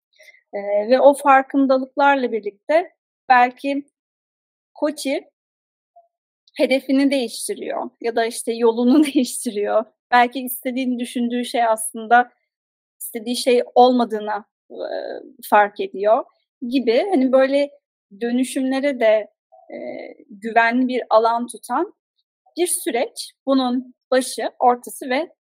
Ee, 0.54 0.88
ve 0.90 1.00
o 1.00 1.14
farkındalıklarla 1.14 2.32
birlikte 2.32 2.92
belki 3.28 3.86
koçi 4.74 5.30
hedefini 6.56 7.10
değiştiriyor 7.10 7.90
ya 8.00 8.16
da 8.16 8.26
işte 8.26 8.52
yolunu 8.52 9.04
değiştiriyor. 9.14 9.84
Belki 10.10 10.40
istediğini 10.40 10.98
düşündüğü 10.98 11.44
şey 11.44 11.64
aslında 11.64 12.32
istediği 13.00 13.36
şey 13.36 13.62
olmadığına 13.74 14.44
e, 14.70 14.88
fark 15.50 15.80
ediyor 15.80 16.24
gibi 16.68 17.06
hani 17.10 17.32
böyle 17.32 17.70
dönüşümlere 18.20 19.00
de 19.00 19.30
e, 19.70 19.76
güvenli 20.28 20.88
bir 20.88 21.02
alan 21.10 21.46
tutan 21.46 21.94
bir 22.56 22.66
süreç. 22.66 23.32
Bunun 23.46 23.94
başı, 24.10 24.50
ortası 24.58 25.10
ve 25.10 25.32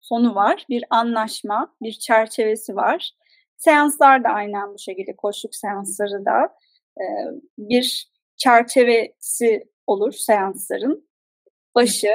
sonu 0.00 0.34
var. 0.34 0.66
Bir 0.68 0.84
anlaşma, 0.90 1.76
bir 1.82 1.92
çerçevesi 1.92 2.76
var. 2.76 3.10
Seanslar 3.56 4.24
da 4.24 4.28
aynen 4.28 4.74
bu 4.74 4.78
şekilde, 4.78 5.16
koşluk 5.16 5.54
seansları 5.54 6.24
da 6.24 6.54
e, 7.00 7.04
bir 7.58 8.10
çerçevesi 8.36 9.64
olur 9.86 10.12
seansların. 10.12 11.08
Başı, 11.74 12.12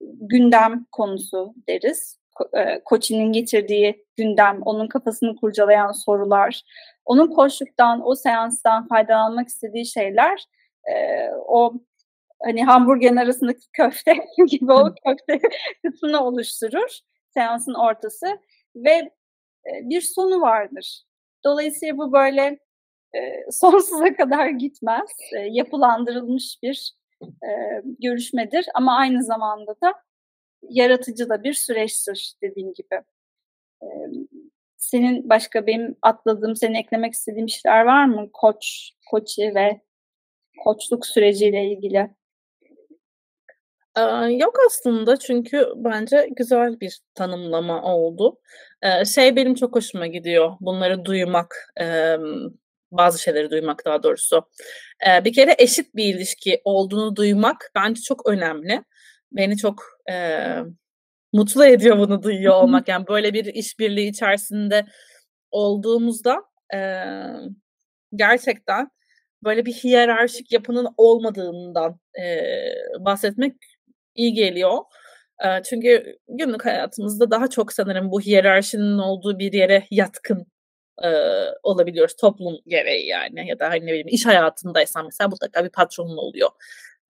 gündem 0.00 0.86
konusu 0.92 1.54
deriz. 1.68 2.18
Ko- 2.36 2.58
e, 2.60 2.82
Koçinin 2.84 3.32
getirdiği 3.32 4.06
gündem, 4.16 4.62
onun 4.62 4.88
kafasını 4.88 5.36
kurcalayan 5.36 5.92
sorular, 5.92 6.62
onun 7.06 7.26
koşluktan, 7.26 8.08
o 8.08 8.14
seanstan 8.14 8.88
faydalanmak 8.88 9.48
istediği 9.48 9.86
şeyler, 9.86 10.44
e, 10.84 11.28
o 11.46 11.74
hani 12.42 12.64
hamburgerin 12.64 13.16
arasındaki 13.16 13.66
köfte 13.72 14.14
gibi 14.48 14.72
o 14.72 14.94
köfte 15.06 15.48
kısmını 15.84 16.24
oluşturur 16.24 16.98
seansın 17.34 17.74
ortası 17.74 18.26
ve 18.76 18.90
e, 19.66 19.70
bir 19.82 20.00
sonu 20.00 20.40
vardır. 20.40 21.04
Dolayısıyla 21.44 21.98
bu 21.98 22.12
böyle 22.12 22.58
e, 23.14 23.20
sonsuza 23.50 24.16
kadar 24.16 24.48
gitmez. 24.48 25.10
E, 25.36 25.38
yapılandırılmış 25.40 26.58
bir 26.62 26.92
e, 27.22 27.48
görüşmedir 27.98 28.66
ama 28.74 28.96
aynı 28.96 29.24
zamanda 29.24 29.76
da 29.82 29.94
yaratıcı 30.62 31.28
da 31.28 31.44
bir 31.44 31.54
süreçtir 31.54 32.34
dediğim 32.42 32.72
gibi. 32.74 33.00
E, 33.82 33.86
senin 34.86 35.28
başka 35.28 35.66
benim 35.66 35.96
atladığım, 36.02 36.56
senin 36.56 36.74
eklemek 36.74 37.12
istediğin 37.12 37.46
şeyler 37.46 37.84
var 37.84 38.04
mı? 38.04 38.30
Koç, 38.32 38.90
koçi 39.10 39.54
ve 39.54 39.80
koçluk 40.64 41.06
süreciyle 41.06 41.64
ilgili. 41.64 42.10
yok 44.28 44.56
aslında 44.66 45.16
çünkü 45.16 45.66
bence 45.76 46.28
güzel 46.36 46.80
bir 46.80 47.00
tanımlama 47.14 47.82
oldu. 47.82 48.38
şey 49.14 49.36
benim 49.36 49.54
çok 49.54 49.76
hoşuma 49.76 50.06
gidiyor. 50.06 50.52
Bunları 50.60 51.04
duymak, 51.04 51.74
bazı 52.90 53.22
şeyleri 53.22 53.50
duymak 53.50 53.84
daha 53.84 54.02
doğrusu. 54.02 54.48
bir 55.24 55.32
kere 55.32 55.54
eşit 55.58 55.94
bir 55.94 56.14
ilişki 56.14 56.60
olduğunu 56.64 57.16
duymak 57.16 57.70
bence 57.74 58.00
çok 58.02 58.28
önemli. 58.28 58.84
Beni 59.32 59.56
çok 59.56 59.82
mutlu 61.36 61.64
ediyor 61.64 61.98
bunu 61.98 62.22
duyuyor 62.22 62.54
olmak. 62.54 62.88
Yani 62.88 63.06
böyle 63.06 63.34
bir 63.34 63.44
işbirliği 63.44 64.08
içerisinde 64.08 64.86
olduğumuzda 65.50 66.42
gerçekten 68.14 68.90
böyle 69.44 69.66
bir 69.66 69.72
hiyerarşik 69.72 70.52
yapının 70.52 70.88
olmadığından 70.96 72.00
bahsetmek 73.00 73.56
iyi 74.14 74.32
geliyor. 74.34 74.78
çünkü 75.64 76.16
günlük 76.28 76.64
hayatımızda 76.64 77.30
daha 77.30 77.50
çok 77.50 77.72
sanırım 77.72 78.10
bu 78.10 78.20
hiyerarşinin 78.20 78.98
olduğu 78.98 79.38
bir 79.38 79.52
yere 79.52 79.86
yatkın 79.90 80.46
olabiliyoruz 81.62 82.16
toplum 82.16 82.58
gereği 82.66 83.06
yani 83.06 83.48
ya 83.48 83.58
da 83.58 83.70
hani 83.70 83.80
ne 83.80 83.86
bileyim 83.86 84.08
iş 84.08 84.26
hayatındaysan 84.26 85.04
mesela 85.04 85.28
mutlaka 85.28 85.64
bir 85.64 85.70
patronun 85.70 86.16
oluyor 86.16 86.50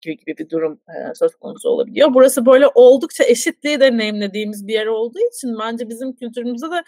gibi 0.06 0.16
gibi 0.16 0.38
bir 0.38 0.50
durum 0.50 0.80
e, 0.88 1.14
söz 1.14 1.34
konusu 1.34 1.68
olabiliyor. 1.68 2.14
Burası 2.14 2.46
böyle 2.46 2.66
oldukça 2.74 3.24
eşitliği 3.24 3.80
deneyimlediğimiz 3.80 4.66
bir 4.66 4.72
yer 4.72 4.86
olduğu 4.86 5.18
için 5.34 5.58
bence 5.60 5.88
bizim 5.88 6.12
kültürümüzde 6.12 6.70
de 6.70 6.82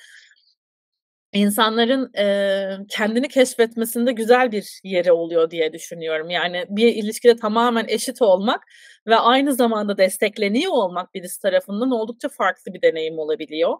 insanların 1.33 2.15
e, 2.19 2.87
kendini 2.89 3.29
keşfetmesinde 3.29 4.13
güzel 4.13 4.53
bir 4.53 4.81
yeri 4.85 5.13
oluyor 5.13 5.51
diye 5.51 5.73
düşünüyorum. 5.73 6.31
Yani 6.31 6.65
bir 6.69 6.95
ilişkide 6.95 7.37
tamamen 7.37 7.85
eşit 7.89 8.23
olmak 8.23 8.65
ve 9.07 9.17
aynı 9.17 9.55
zamanda 9.55 9.99
destekleniyor 9.99 10.73
olmak 10.73 11.15
birisi 11.15 11.41
tarafından 11.43 11.91
oldukça 11.91 12.29
farklı 12.29 12.75
bir 12.75 12.83
deneyim 12.83 13.19
olabiliyor. 13.19 13.79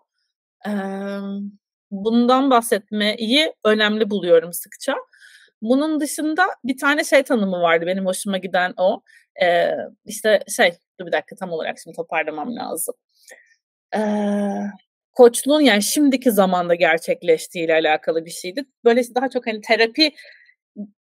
E, 0.67 0.71
bundan 1.91 2.51
bahsetmeyi 2.51 3.55
önemli 3.65 4.11
buluyorum 4.11 4.53
sıkça. 4.53 4.95
Bunun 5.63 6.01
dışında 6.01 6.47
bir 6.65 6.77
tane 6.79 7.05
şey 7.05 7.23
tanımı 7.23 7.61
vardı 7.61 7.87
benim 7.87 8.07
hoşuma 8.07 8.39
giden 8.39 8.75
o. 8.77 9.03
Ee, 9.43 9.71
işte 10.05 10.41
şey, 10.57 10.73
dur 11.01 11.07
bir 11.07 11.13
dakika 11.13 11.37
tam 11.37 11.53
olarak 11.53 11.79
şimdi 11.85 11.97
toparlamam 11.97 12.57
lazım. 12.57 12.95
Ee, 13.97 14.01
koçluğun 15.13 15.61
yani 15.61 15.83
şimdiki 15.83 16.31
zamanda 16.33 16.75
gerçekleştiğiyle 16.75 17.75
alakalı 17.75 18.25
bir 18.25 18.31
şeydi. 18.31 18.65
Böyle 18.85 19.03
daha 19.15 19.31
çok 19.31 19.47
hani 19.47 19.61
terapi 19.61 20.13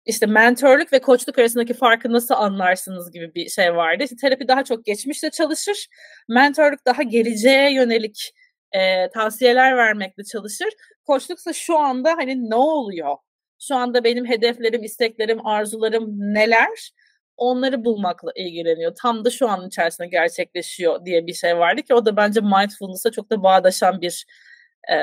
işte 0.07 0.27
mentorluk 0.27 0.92
ve 0.92 0.99
koçluk 0.99 1.38
arasındaki 1.38 1.75
farkı 1.75 2.12
nasıl 2.12 2.35
anlarsınız 2.35 3.12
gibi 3.12 3.35
bir 3.35 3.49
şey 3.49 3.77
vardı. 3.77 4.03
İşte 4.05 4.16
terapi 4.16 4.49
daha 4.49 4.64
çok 4.64 4.85
geçmişte 4.85 5.31
çalışır. 5.31 5.87
Mentorluk 6.29 6.87
daha 6.87 7.03
geleceğe 7.03 7.75
yönelik 7.75 8.33
e, 8.73 9.11
tavsiyeler 9.11 9.77
vermekle 9.77 10.25
çalışır. 10.25 10.68
Koçluksa 11.07 11.53
şu 11.53 11.79
anda 11.79 12.11
hani 12.16 12.51
ne 12.51 12.55
oluyor? 12.55 13.16
Şu 13.61 13.77
anda 13.77 14.05
benim 14.05 14.27
hedeflerim, 14.27 14.85
isteklerim, 14.85 15.47
arzularım 15.47 16.35
neler? 16.35 16.90
Onları 17.37 17.85
bulmakla 17.85 18.33
ilgileniyor. 18.37 18.94
Tam 19.03 19.25
da 19.25 19.31
şu 19.31 19.49
an 19.49 19.66
içerisinde 19.68 20.09
gerçekleşiyor 20.09 21.05
diye 21.05 21.27
bir 21.27 21.35
şey 21.35 21.59
vardı 21.59 21.83
ki 21.83 21.94
o 21.94 22.07
da 22.07 22.16
bence 22.16 22.40
mindfulness'a 22.40 23.11
çok 23.11 23.31
da 23.31 23.42
bağdaşan 23.42 24.01
bir 24.01 24.27
e, 24.90 24.97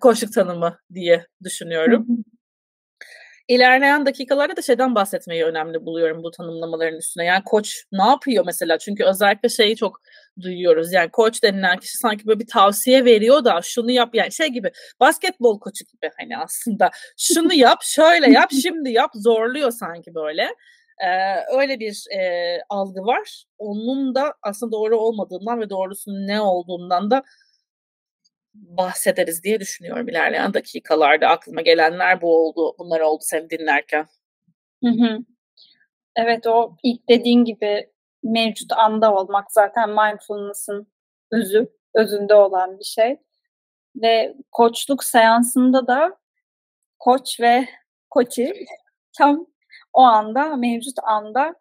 koşuk 0.00 0.32
tanımı 0.32 0.78
diye 0.94 1.26
düşünüyorum. 1.44 2.06
İlerleyen 3.48 4.06
dakikalarda 4.06 4.56
da 4.56 4.62
şeyden 4.62 4.94
bahsetmeyi 4.94 5.44
önemli 5.44 5.86
buluyorum 5.86 6.22
bu 6.22 6.30
tanımlamaların 6.30 6.98
üstüne. 6.98 7.24
Yani 7.24 7.42
koç 7.44 7.84
ne 7.92 8.04
yapıyor 8.04 8.44
mesela? 8.46 8.78
Çünkü 8.78 9.04
özellikle 9.04 9.48
şeyi 9.48 9.76
çok 9.76 10.00
duyuyoruz. 10.40 10.92
Yani 10.92 11.10
koç 11.10 11.42
denilen 11.42 11.78
kişi 11.78 11.98
sanki 11.98 12.26
böyle 12.26 12.40
bir 12.40 12.46
tavsiye 12.46 13.04
veriyor 13.04 13.44
da 13.44 13.60
şunu 13.62 13.90
yap 13.90 14.14
yani 14.14 14.32
şey 14.32 14.48
gibi 14.48 14.70
basketbol 15.00 15.60
koçu 15.60 15.84
gibi 15.84 16.10
hani 16.18 16.38
aslında 16.38 16.90
şunu 17.16 17.54
yap 17.54 17.78
şöyle 17.82 18.30
yap 18.30 18.50
şimdi 18.62 18.90
yap 18.90 19.10
zorluyor 19.14 19.70
sanki 19.70 20.14
böyle. 20.14 20.42
Ee, 20.98 21.36
öyle 21.58 21.80
bir 21.80 22.04
e, 22.18 22.58
algı 22.68 23.00
var. 23.00 23.44
Onun 23.58 24.14
da 24.14 24.34
aslında 24.42 24.72
doğru 24.72 24.96
olmadığından 24.98 25.60
ve 25.60 25.70
doğrusunun 25.70 26.26
ne 26.26 26.40
olduğundan 26.40 27.10
da 27.10 27.22
bahsederiz 28.54 29.42
diye 29.44 29.60
düşünüyorum 29.60 30.08
ilerleyen 30.08 30.54
dakikalarda. 30.54 31.28
Aklıma 31.28 31.60
gelenler 31.60 32.20
bu 32.22 32.36
oldu. 32.36 32.74
Bunlar 32.78 33.00
oldu 33.00 33.22
seni 33.24 33.50
dinlerken. 33.50 34.06
Hı 34.84 34.90
hı. 34.90 35.18
Evet 36.16 36.46
o 36.46 36.76
ilk 36.82 37.08
dediğin 37.08 37.44
gibi 37.44 37.91
mevcut 38.22 38.72
anda 38.72 39.14
olmak 39.14 39.52
zaten 39.52 39.90
mindfulness'ın 39.90 40.86
özü, 41.30 41.68
özünde 41.94 42.34
olan 42.34 42.78
bir 42.78 42.84
şey. 42.84 43.20
Ve 43.96 44.34
koçluk 44.52 45.04
seansında 45.04 45.86
da 45.86 46.16
koç 46.98 47.40
ve 47.40 47.68
koçi 48.10 48.66
tam 49.18 49.46
o 49.92 50.00
anda, 50.00 50.56
mevcut 50.56 50.98
anda 51.02 51.54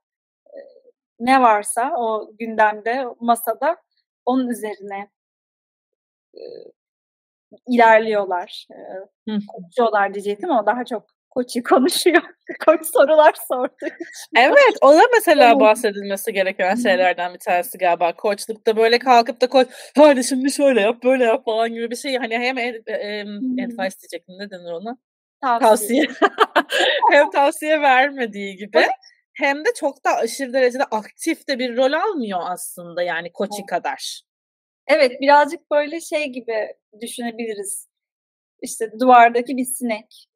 ne 1.20 1.42
varsa 1.42 1.94
o 1.98 2.32
gündemde, 2.40 3.06
masada 3.20 3.78
onun 4.26 4.48
üzerine 4.48 5.10
ilerliyorlar. 7.68 8.68
E, 9.28 9.32
konuşuyorlar 9.48 10.14
diyecektim 10.14 10.52
ama 10.52 10.66
daha 10.66 10.86
çok 10.86 11.06
koçi 11.32 11.64
konuşuyor. 11.64 12.22
Koç 12.66 12.86
sorular 12.86 13.34
sordu. 13.48 13.94
Evet 14.38 14.78
o 14.82 14.94
da 14.94 15.02
mesela 15.14 15.60
bahsedilmesi 15.60 16.34
gereken 16.34 16.76
şeylerden 16.76 17.34
bir 17.34 17.40
tanesi 17.40 17.78
galiba. 17.78 18.16
Koçlukta 18.16 18.78
böyle 18.78 19.00
kalkıp 19.00 19.42
da 19.42 19.50
koç 19.50 19.68
hadi 19.98 20.24
şimdi 20.24 20.52
şöyle 20.52 20.82
yap 20.82 21.04
böyle 21.04 21.24
yap 21.24 21.46
falan 21.46 21.74
gibi 21.74 21.92
bir 21.92 21.96
şey. 21.96 22.18
Hani 22.18 22.38
hem 22.38 22.58
ed, 22.58 22.88
e, 22.88 23.22
advice 23.64 24.00
diyecektim 24.02 24.36
ne 24.40 24.52
denir 24.52 24.72
ona? 24.72 24.98
Tavsiye. 25.42 26.08
hem 27.12 27.30
tavsiye 27.30 27.82
vermediği 27.82 28.56
gibi 28.56 28.86
hem 29.34 29.66
de 29.66 29.70
çok 29.80 30.06
da 30.06 30.16
aşırı 30.16 30.54
derecede 30.54 30.84
aktif 30.84 31.48
de 31.48 31.60
bir 31.60 31.78
rol 31.78 31.94
almıyor 31.94 32.40
aslında 32.44 33.02
yani 33.02 33.32
koçi 33.34 33.60
evet. 33.60 33.70
kadar. 33.70 34.22
Evet 34.88 35.22
birazcık 35.22 35.72
böyle 35.72 36.02
şey 36.02 36.26
gibi 36.26 36.68
düşünebiliriz. 37.02 37.88
İşte 38.62 38.92
duvardaki 39.00 39.58
bir 39.58 39.66
sinek. 39.66 40.28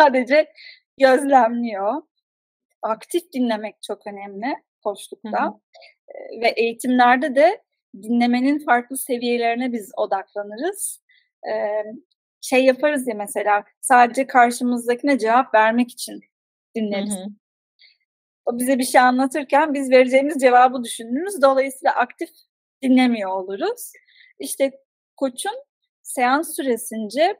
Sadece 0.00 0.52
gözlemliyor. 1.00 2.02
Aktif 2.82 3.32
dinlemek 3.32 3.82
çok 3.82 4.06
önemli 4.06 4.56
koçlukta. 4.84 5.60
ve 6.42 6.48
eğitimlerde 6.48 7.34
de 7.34 7.62
dinlemenin 8.02 8.58
farklı 8.64 8.96
seviyelerine 8.96 9.72
biz 9.72 9.92
odaklanırız. 9.96 11.02
Şey 12.40 12.64
yaparız 12.64 13.08
ya 13.08 13.14
mesela 13.14 13.64
sadece 13.80 14.26
karşımızdakine 14.26 15.18
cevap 15.18 15.54
vermek 15.54 15.90
için 15.90 16.20
dinleriz. 16.76 17.16
Hı 17.16 17.20
hı. 17.20 17.26
O 18.46 18.58
bize 18.58 18.78
bir 18.78 18.84
şey 18.84 19.00
anlatırken 19.00 19.74
biz 19.74 19.90
vereceğimiz 19.90 20.40
cevabı 20.40 20.84
düşünürüz. 20.84 21.42
Dolayısıyla 21.42 21.94
aktif 21.94 22.28
dinlemiyor 22.82 23.30
oluruz. 23.30 23.92
İşte 24.38 24.70
koçun 25.16 25.64
seans 26.02 26.56
süresince 26.56 27.36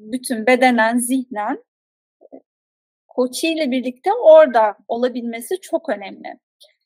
bütün 0.00 0.46
bedenen, 0.46 0.98
zihnen 0.98 1.64
koçiyle 3.08 3.70
birlikte 3.70 4.12
orada 4.12 4.76
olabilmesi 4.88 5.60
çok 5.60 5.88
önemli. 5.88 6.38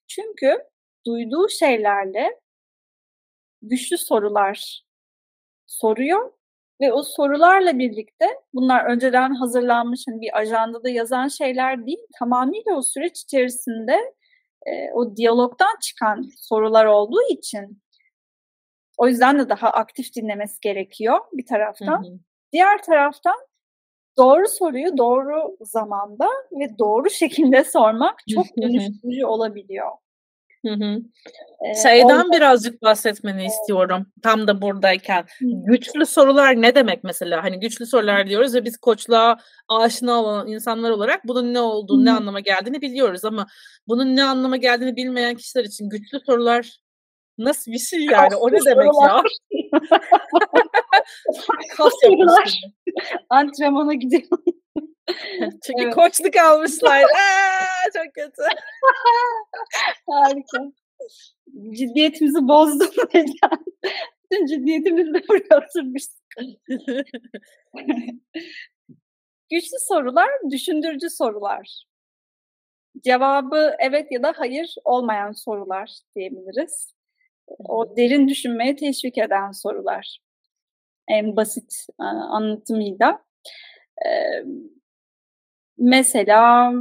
Çünkü 0.09 0.59
duyduğu 1.07 1.48
şeylerle 1.48 2.40
güçlü 3.62 3.98
sorular 3.98 4.85
soruyor 5.66 6.33
ve 6.81 6.92
o 6.92 7.03
sorularla 7.03 7.79
birlikte 7.79 8.27
bunlar 8.55 8.85
önceden 8.85 9.35
hazırlanmış 9.35 10.05
hani 10.09 10.20
bir 10.20 10.38
ajandada 10.38 10.90
yazan 10.90 11.29
şeyler 11.29 11.87
değil 11.87 12.07
tamamıyla 12.18 12.77
o 12.77 12.83
süreç 12.83 13.20
içerisinde 13.20 14.14
e, 14.66 14.92
o 14.92 15.16
diyalogdan 15.16 15.79
çıkan 15.83 16.29
sorular 16.37 16.85
olduğu 16.85 17.22
için 17.31 17.83
o 18.98 19.09
yüzden 19.09 19.38
de 19.38 19.48
daha 19.48 19.70
aktif 19.70 20.14
dinlemesi 20.16 20.61
gerekiyor 20.61 21.18
bir 21.33 21.46
taraftan. 21.46 22.05
Hı 22.05 22.09
hı. 22.09 22.18
Diğer 22.54 22.82
taraftan 22.82 23.36
doğru 24.18 24.48
soruyu 24.48 24.98
doğru 24.98 25.56
zamanda 25.60 26.28
ve 26.52 26.78
doğru 26.78 27.10
şekilde 27.10 27.64
sormak 27.64 28.14
çok 28.34 28.46
dönüştürücü 28.62 29.26
olabiliyor. 29.26 29.90
Hı 30.66 30.72
hı. 30.72 31.02
Şeyden 31.82 32.18
orada... 32.18 32.32
birazcık 32.32 32.82
bahsetmeni 32.82 33.46
istiyorum. 33.46 34.06
Tam 34.22 34.46
da 34.46 34.62
buradayken. 34.62 35.22
Hı. 35.22 35.46
Güçlü 35.66 36.06
sorular 36.06 36.62
ne 36.62 36.74
demek 36.74 37.04
mesela? 37.04 37.44
Hani 37.44 37.60
güçlü 37.60 37.86
sorular 37.86 38.26
diyoruz 38.26 38.54
ve 38.54 38.64
biz 38.64 38.76
koçluğa 38.76 39.36
aşina 39.68 40.12
olan 40.12 40.48
insanlar 40.48 40.90
olarak 40.90 41.20
bunun 41.24 41.54
ne 41.54 41.60
olduğunu, 41.60 42.00
Hı. 42.00 42.04
ne 42.04 42.12
anlama 42.12 42.40
geldiğini 42.40 42.80
biliyoruz 42.80 43.24
ama 43.24 43.46
bunun 43.88 44.16
ne 44.16 44.24
anlama 44.24 44.56
geldiğini 44.56 44.96
bilmeyen 44.96 45.34
kişiler 45.34 45.64
için 45.64 45.88
güçlü 45.88 46.20
sorular 46.20 46.78
nasıl 47.38 47.72
bir 47.72 47.78
şey 47.78 48.04
yani? 48.04 48.36
O 48.36 48.52
ne 48.52 48.64
demek 48.64 48.90
ya? 49.02 49.22
Kas 51.76 51.92
yapmışlar. 52.02 52.61
Antrenmana 53.30 53.94
gidiyor. 53.94 54.22
Çünkü 55.66 55.85
evet. 55.85 55.94
koçluk 55.94 56.37
almışlar. 56.37 57.02
Aa, 57.02 57.90
çok 57.94 58.14
kötü. 58.14 58.42
Harika. 60.11 60.59
Ciddiyetimizi 61.70 62.48
bozdun 62.48 62.90
neden? 63.14 63.64
Bütün 64.24 64.46
ciddiyetimizi 64.46 65.14
de 65.14 65.28
buraya 65.28 65.66
oturmuştuk. 65.66 66.24
Güçlü 69.50 69.78
sorular, 69.88 70.28
düşündürücü 70.50 71.11
sorular. 71.11 71.85
Cevabı 73.04 73.76
evet 73.78 74.07
ya 74.11 74.22
da 74.22 74.33
hayır 74.37 74.74
olmayan 74.85 75.33
sorular 75.33 75.90
diyebiliriz. 76.16 76.94
O 77.46 77.96
derin 77.96 78.28
düşünmeye 78.28 78.76
teşvik 78.76 79.18
eden 79.18 79.50
sorular. 79.50 80.18
En 81.08 81.36
basit 81.36 81.86
anlatımıyla. 81.98 83.24
Mesela 85.78 86.72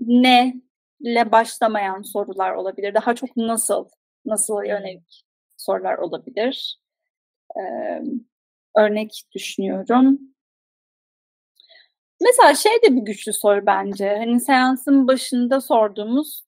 ne 0.00 0.54
ile 1.00 1.32
başlamayan 1.32 2.02
sorular 2.02 2.54
olabilir. 2.54 2.94
Daha 2.94 3.14
çok 3.14 3.36
nasıl, 3.36 3.88
nasıl 4.24 4.64
yönelik 4.64 5.24
sorular 5.56 5.98
olabilir. 5.98 6.80
Ee, 7.58 8.02
örnek 8.76 9.22
düşünüyorum. 9.34 10.20
Mesela 12.20 12.54
şey 12.54 12.72
de 12.72 12.96
bir 12.96 13.02
güçlü 13.02 13.32
soru 13.32 13.66
bence. 13.66 14.16
Hani 14.18 14.40
seansın 14.40 15.08
başında 15.08 15.60
sorduğumuz 15.60 16.44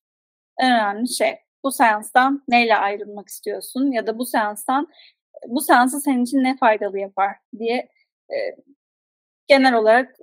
en 0.59 0.71
önemli 0.71 1.09
şey. 1.09 1.35
Bu 1.63 1.71
seanstan 1.71 2.43
neyle 2.47 2.77
ayrılmak 2.77 3.27
istiyorsun? 3.29 3.91
Ya 3.91 4.07
da 4.07 4.17
bu 4.17 4.25
seanstan 4.25 4.87
bu 5.47 5.61
seansı 5.61 6.01
senin 6.01 6.23
için 6.23 6.43
ne 6.43 6.57
faydalı 6.57 6.99
yapar 6.99 7.31
diye 7.59 7.89
e, 8.29 8.37
genel 9.47 9.73
olarak 9.73 10.15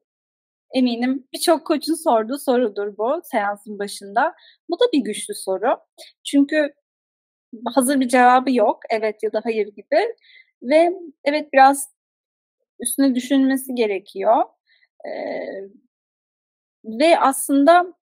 eminim 0.75 1.29
birçok 1.33 1.67
koçun 1.67 1.95
sorduğu 1.95 2.39
sorudur 2.39 2.99
bu 2.99 3.21
seansın 3.25 3.79
başında. 3.79 4.35
Bu 4.69 4.81
da 4.81 4.85
bir 4.93 5.01
güçlü 5.01 5.35
soru. 5.35 5.79
Çünkü 6.25 6.75
hazır 7.75 8.01
bir 8.01 8.09
cevabı 8.09 8.53
yok. 8.53 8.81
Evet 8.91 9.23
ya 9.23 9.33
da 9.33 9.41
hayır 9.45 9.67
gibi. 9.69 10.15
Ve 10.63 10.93
evet 11.25 11.53
biraz 11.53 11.91
üstüne 12.81 13.15
düşünmesi 13.15 13.75
gerekiyor. 13.75 14.45
Ee, 15.07 15.11
ve 16.85 17.19
aslında 17.21 17.95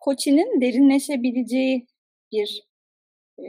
koçinin 0.00 0.60
derinleşebileceği 0.60 1.86
bir 2.32 2.68
e, 3.38 3.44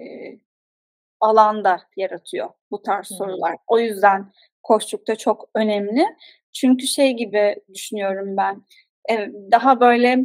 alanda 1.25 1.81
yaratıyor 1.97 2.49
bu 2.71 2.81
tarz 2.81 3.09
hmm. 3.09 3.17
sorular. 3.17 3.55
O 3.67 3.79
yüzden 3.79 4.31
koçlukta 4.63 5.15
çok 5.15 5.49
önemli. 5.55 6.05
Çünkü 6.53 6.88
şey 6.88 7.13
gibi 7.13 7.55
düşünüyorum 7.73 8.38
ben. 8.38 8.63
Daha 9.51 9.79
böyle 9.79 10.19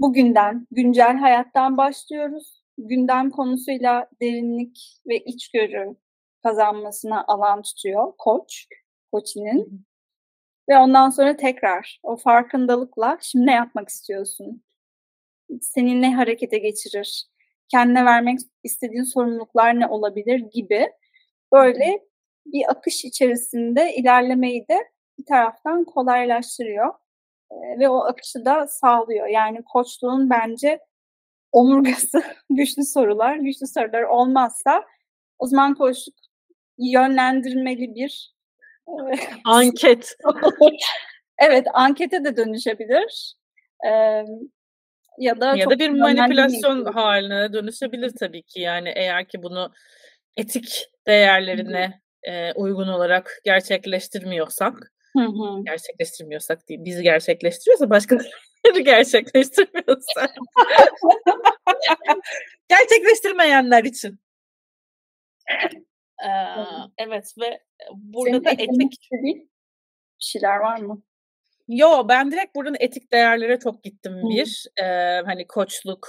bugünden, 0.00 0.66
güncel 0.70 1.16
hayattan 1.16 1.76
başlıyoruz. 1.76 2.62
Gündem 2.78 3.30
konusuyla 3.30 4.08
derinlik 4.20 5.00
ve 5.06 5.18
içgörü 5.18 5.96
kazanmasına 6.42 7.24
alan 7.26 7.62
tutuyor 7.62 8.12
koç, 8.18 8.66
koçinin. 9.12 9.86
Ve 10.68 10.78
ondan 10.78 11.10
sonra 11.10 11.36
tekrar 11.36 12.00
o 12.02 12.16
farkındalıkla 12.16 13.18
şimdi 13.20 13.46
ne 13.46 13.52
yapmak 13.52 13.88
istiyorsun? 13.88 14.62
Seni 15.60 16.02
ne 16.02 16.14
harekete 16.14 16.58
geçirir? 16.58 17.26
Kendine 17.72 18.04
vermek 18.04 18.38
istediğin 18.64 19.02
sorumluluklar 19.02 19.80
ne 19.80 19.86
olabilir 19.86 20.38
gibi 20.38 20.92
böyle 21.52 22.00
bir 22.46 22.70
akış 22.70 23.04
içerisinde 23.04 23.94
ilerlemeyi 23.94 24.68
de 24.68 24.90
bir 25.18 25.24
taraftan 25.24 25.84
kolaylaştırıyor 25.84 26.94
ve 27.78 27.88
o 27.88 28.04
akışı 28.04 28.44
da 28.44 28.66
sağlıyor. 28.66 29.26
Yani 29.26 29.62
koçluğun 29.64 30.30
bence 30.30 30.78
omurgası 31.52 32.22
güçlü 32.50 32.84
sorular. 32.84 33.36
Güçlü 33.36 33.66
sorular 33.66 34.02
olmazsa 34.02 34.84
o 35.38 35.46
zaman 35.46 35.74
koçluk 35.74 36.14
yönlendirmeli 36.78 37.94
bir 37.94 38.34
anket. 39.44 40.16
evet, 41.38 41.66
ankete 41.74 42.24
de 42.24 42.36
dönüşebilir. 42.36 43.34
Ee, 43.86 44.24
ya 45.18 45.40
da 45.40 45.56
ya 45.56 45.70
da 45.70 45.78
bir 45.78 45.90
manipülasyon 45.90 46.84
haline 46.84 47.52
dönüşebilir 47.52 48.12
tabii 48.20 48.42
ki. 48.42 48.60
Yani 48.60 48.92
eğer 48.96 49.28
ki 49.28 49.42
bunu 49.42 49.72
etik 50.36 50.86
değerlerine 51.06 52.00
e, 52.22 52.52
uygun 52.52 52.88
olarak 52.88 53.40
gerçekleştirmiyorsak 53.44 54.92
Hı 55.16 55.22
hı. 55.22 55.64
Gerçekleştirmiyorsak 55.64 56.68
değil. 56.68 56.80
Biz 56.84 57.02
gerçekleştiriyorsa 57.02 57.90
başkaları 57.90 58.28
gerçekleştirmiyorsa. 58.84 60.20
Gerçekleştirmeyenler 62.68 63.84
için. 63.84 64.20
Ee, 66.24 66.28
evet 66.98 67.34
ve 67.40 67.60
burada 67.92 68.30
Senin 68.30 68.44
da 68.44 68.50
etik 68.50 69.08
bir 69.12 69.46
şeyler 70.18 70.56
var 70.56 70.78
mı? 70.78 71.02
Yo 71.68 72.08
ben 72.08 72.32
direkt 72.32 72.54
buradan 72.54 72.76
etik 72.80 73.12
değerlere 73.12 73.58
çok 73.58 73.84
gittim 73.84 74.12
bir. 74.30 74.66
Ee, 74.82 75.22
hani 75.26 75.46
koçluk, 75.46 76.08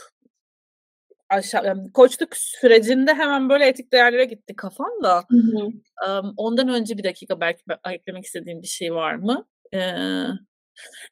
aşağı 1.30 1.66
yani 1.66 1.92
koçluk 1.92 2.38
sürecinde 2.38 3.14
hemen 3.14 3.50
böyle 3.50 3.66
etik 3.66 3.94
değerlere 3.94 4.26
gitti 4.26 4.56
kafam 4.56 5.04
da. 5.04 5.24
Hı 5.30 5.38
hı. 5.38 5.68
Um, 6.10 6.34
ondan 6.38 6.68
önce 6.70 6.98
bir 6.98 7.04
dakika 7.04 7.40
belki 7.40 7.64
eklemek 7.90 8.26
istediğim 8.26 8.62
bir 8.62 8.68
şey 8.68 8.94
var 8.94 9.16
mı? 9.16 9.48
Ee, 9.74 9.94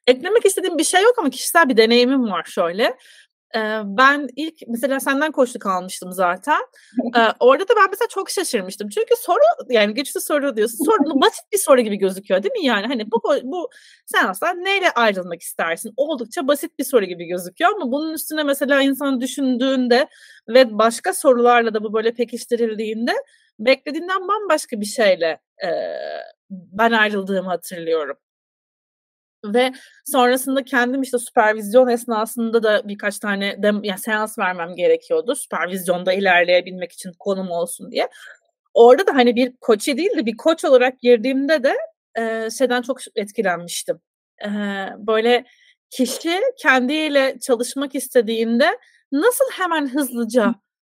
eklemek 0.06 0.44
istediğim 0.46 0.78
bir 0.78 0.84
şey 0.84 1.02
yok 1.02 1.14
ama 1.18 1.30
kişisel 1.30 1.68
bir 1.68 1.76
deneyimim 1.76 2.30
var 2.30 2.44
şöyle 2.44 2.96
ben 3.84 4.28
ilk 4.36 4.54
mesela 4.68 5.00
senden 5.00 5.32
koşluk 5.32 5.66
almıştım 5.66 6.12
zaten. 6.12 6.60
orada 7.40 7.68
da 7.68 7.72
ben 7.76 7.90
mesela 7.90 8.08
çok 8.08 8.30
şaşırmıştım. 8.30 8.88
Çünkü 8.88 9.14
soru 9.18 9.40
yani 9.68 9.94
güçlü 9.94 10.20
soru 10.20 10.56
diyorsun. 10.56 10.84
Soru 10.84 11.20
basit 11.20 11.44
bir 11.52 11.58
soru 11.58 11.80
gibi 11.80 11.96
gözüküyor 11.96 12.42
değil 12.42 12.52
mi? 12.52 12.66
Yani 12.66 12.86
hani 12.86 13.10
bu 13.10 13.22
bu 13.42 13.70
sen 14.06 14.26
aslında 14.26 14.52
neyle 14.52 14.90
ayrılmak 14.90 15.42
istersin? 15.42 15.92
Oldukça 15.96 16.48
basit 16.48 16.78
bir 16.78 16.84
soru 16.84 17.04
gibi 17.04 17.24
gözüküyor 17.24 17.70
ama 17.76 17.92
bunun 17.92 18.12
üstüne 18.12 18.42
mesela 18.42 18.82
insan 18.82 19.20
düşündüğünde 19.20 20.08
ve 20.48 20.78
başka 20.78 21.12
sorularla 21.14 21.74
da 21.74 21.84
bu 21.84 21.92
böyle 21.92 22.12
pekiştirildiğinde 22.12 23.12
beklediğinden 23.58 24.28
bambaşka 24.28 24.80
bir 24.80 24.86
şeyle 24.86 25.40
e, 25.64 25.68
ben 26.50 26.92
ayrıldığımı 26.92 27.48
hatırlıyorum. 27.48 28.16
Ve 29.44 29.72
sonrasında 30.04 30.64
kendim 30.64 31.02
işte 31.02 31.18
süpervizyon 31.18 31.88
esnasında 31.88 32.62
da 32.62 32.88
birkaç 32.88 33.18
tane 33.18 33.62
de, 33.62 33.72
yani 33.82 33.98
seans 33.98 34.38
vermem 34.38 34.76
gerekiyordu. 34.76 35.34
Süpervizyonda 35.34 36.12
ilerleyebilmek 36.12 36.92
için 36.92 37.12
konum 37.18 37.50
olsun 37.50 37.90
diye. 37.90 38.08
Orada 38.74 39.06
da 39.06 39.14
hani 39.14 39.36
bir 39.36 39.56
koçi 39.60 39.96
değil 39.96 40.16
de 40.16 40.26
bir 40.26 40.36
koç 40.36 40.64
olarak 40.64 41.00
girdiğimde 41.00 41.62
de 41.62 41.76
e, 42.18 42.50
şeyden 42.58 42.82
çok 42.82 42.98
etkilenmiştim. 43.16 44.00
E, 44.44 44.48
böyle 44.98 45.44
kişi 45.90 46.40
kendiyle 46.62 47.38
çalışmak 47.40 47.94
istediğinde 47.94 48.78
nasıl 49.12 49.44
hemen 49.52 49.88
hızlıca 49.88 50.54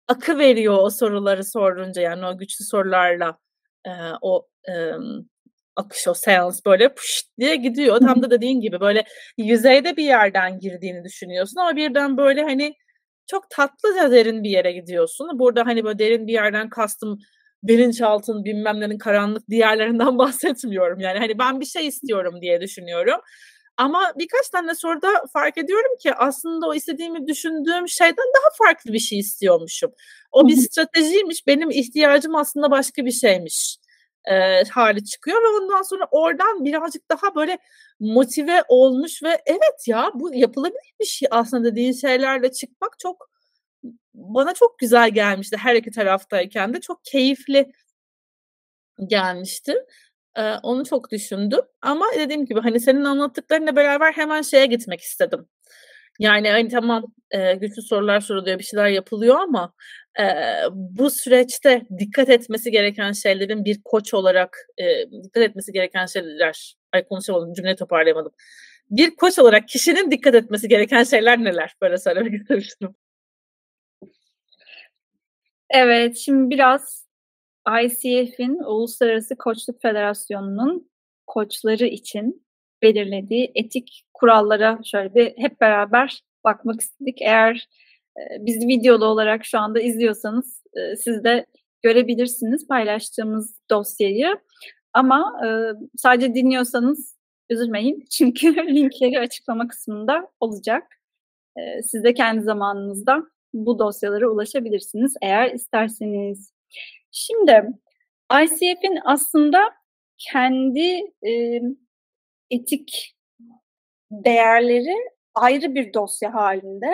akı 0.08 0.38
veriyor 0.38 0.78
o 0.82 0.90
soruları 0.90 1.44
sorunca 1.44 2.02
yani 2.02 2.26
o 2.26 2.38
güçlü 2.38 2.66
sorularla 2.66 3.38
e, 3.86 3.92
o 4.22 4.48
e, 4.70 4.74
akış 5.76 6.08
o 6.08 6.14
seans 6.14 6.66
böyle 6.66 6.94
puşt 6.94 7.26
diye 7.40 7.56
gidiyor. 7.56 8.00
Tam 8.00 8.24
da 8.24 8.32
dediğin 8.32 8.62
gibi 8.62 8.80
böyle 8.80 9.04
yüzeyde 9.38 9.98
bir 9.98 10.04
yerden 10.04 10.60
girdiğini 10.60 11.04
düşünüyorsun 11.04 11.58
ama 11.58 11.76
birden 11.76 12.18
böyle 12.18 12.44
hani 12.44 12.74
çok 13.28 13.50
tatlıca 13.50 14.12
derin 14.12 14.44
bir 14.44 14.50
yere 14.50 14.72
gidiyorsun. 14.72 15.40
Burada 15.40 15.66
hani 15.66 15.84
böyle 15.84 16.00
derin 16.00 16.28
bir 16.28 16.34
yerden 16.34 16.70
kastım 16.70 17.20
bilinçaltın 17.64 18.46
bilmem 18.46 18.80
nenin 18.80 18.98
karanlık 18.98 19.50
diğerlerinden 19.50 20.18
bahsetmiyorum. 20.18 21.00
Yani 21.00 21.20
hani 21.20 21.40
ben 21.40 21.60
bir 21.60 21.66
şey 21.66 21.88
istiyorum 21.88 22.42
diye 22.42 22.62
düşünüyorum. 22.62 23.22
Ama 23.78 24.14
birkaç 24.20 24.50
tane 24.50 24.76
soruda 24.76 25.08
fark 25.34 25.58
ediyorum 25.58 25.98
ki 26.04 26.14
aslında 26.14 26.68
o 26.68 26.74
istediğimi 26.74 27.28
düşündüğüm 27.28 27.88
şeyden 27.88 28.26
daha 28.38 28.68
farklı 28.68 28.94
bir 28.94 29.00
şey 29.00 29.20
istiyormuşum. 29.20 29.92
O 30.32 30.48
bir 30.48 30.56
stratejiymiş. 30.56 31.48
Benim 31.48 31.70
ihtiyacım 31.70 32.36
aslında 32.36 32.72
başka 32.72 33.06
bir 33.06 33.12
şeymiş 33.12 33.78
e, 34.32 34.64
hali 34.64 35.06
çıkıyor 35.06 35.42
ve 35.42 35.48
ondan 35.48 35.82
sonra 35.82 36.08
oradan 36.12 36.66
birazcık 36.66 37.10
daha 37.10 37.36
böyle 37.36 37.58
motive 38.00 38.64
olmuş 38.68 39.24
ve 39.24 39.42
evet 39.46 39.88
ya 39.88 40.12
bu 40.14 40.36
yapılabilir 40.36 40.94
bir 41.00 41.06
şey 41.06 41.28
aslında 41.32 41.72
dediğin 41.72 41.94
şeylerle 41.94 42.52
çıkmak 42.52 43.00
çok 43.00 43.30
bana 44.14 44.54
çok 44.54 44.80
güzel 44.80 45.10
gelmişti 45.10 45.58
her 45.58 45.76
iki 45.76 45.92
taraftayken 45.92 46.74
de 46.74 46.82
çok 46.82 47.06
keyifli 47.06 47.72
gelmişti. 49.08 49.76
Ee, 50.38 50.54
onu 50.64 50.86
çok 50.86 51.12
düşündüm 51.12 51.62
ama 51.82 52.06
dediğim 52.20 52.46
gibi 52.46 52.60
hani 52.60 52.80
senin 52.80 53.04
anlattıklarınla 53.04 53.76
beraber 53.76 54.14
hemen 54.14 54.42
şeye 54.42 54.66
gitmek 54.66 55.02
istedim. 55.02 55.48
Yani 56.20 56.50
hani 56.50 56.70
tamam 56.70 57.06
e, 57.32 57.56
güçlü 57.56 57.82
sorular 57.82 58.20
soruluyor 58.20 58.60
bir 58.60 58.64
şeyler 58.64 58.88
yapılıyor 58.88 59.36
ama 59.36 59.74
e, 60.20 60.24
bu 60.72 61.10
süreçte 61.10 61.82
dikkat 62.00 62.30
etmesi 62.30 62.72
gereken 62.72 63.12
şeylerin 63.12 63.66
bir 63.66 63.82
koç 63.86 64.14
olarak 64.14 64.58
e, 64.78 65.12
dikkat 65.24 65.44
etmesi 65.44 65.72
gereken 65.72 66.06
şeyler 66.06 66.76
ay 66.92 67.08
konuşamadım 67.08 67.54
cümle 67.54 67.76
toparlayamadım. 67.76 68.32
Bir 68.90 69.16
koç 69.16 69.40
olarak 69.40 69.68
kişinin 69.68 70.12
dikkat 70.12 70.36
etmesi 70.36 70.68
gereken 70.68 71.04
şeyler 71.04 71.44
neler? 71.44 71.76
Böyle 71.82 71.98
söylemek 71.98 72.34
istemiştim. 72.42 72.96
Evet, 75.70 76.18
şimdi 76.18 76.50
biraz 76.50 77.08
ICF'in 77.84 78.60
Uluslararası 78.64 79.38
Koçluk 79.38 79.82
Federasyonu'nun 79.82 80.92
koçları 81.28 81.86
için 81.86 82.46
belirlediği 82.84 83.52
etik 83.56 84.04
kurallara 84.14 84.80
şöyle 84.84 85.16
bir 85.16 85.34
hep 85.38 85.62
beraber 85.62 86.24
bakmak 86.44 86.82
istedik. 86.82 87.22
Eğer 87.22 87.68
e, 88.18 88.46
bizi 88.46 88.68
videolu 88.68 89.06
olarak 89.06 89.46
şu 89.46 89.60
anda 89.60 89.82
izliyorsanız 89.82 90.64
e, 90.74 90.96
siz 90.96 91.24
de 91.24 91.46
görebilirsiniz 91.82 92.68
paylaştığımız 92.68 93.60
dosyayı. 93.70 94.38
Ama 94.94 95.40
e, 95.46 95.48
sadece 95.98 96.36
dinliyorsanız 96.36 97.18
üzülmeyin 97.50 98.06
çünkü 98.12 98.56
linkleri 98.56 99.20
açıklama 99.20 99.68
kısmında 99.68 100.28
olacak. 100.40 100.84
E, 101.58 101.82
siz 101.82 102.04
de 102.04 102.14
kendi 102.14 102.42
zamanınızda 102.42 103.24
bu 103.54 103.80
dosyalara 103.80 104.30
ulaşabilirsiniz 104.30 105.14
eğer 105.22 105.52
isterseniz. 105.52 106.54
Şimdi 107.12 107.70
ICF'in 108.44 109.00
aslında 109.06 109.60
kendi 110.18 111.02
etik 112.52 113.16
değerleri 114.12 114.96
ayrı 115.36 115.76
bir 115.76 115.94
dosya 115.94 116.34
halinde. 116.34 116.92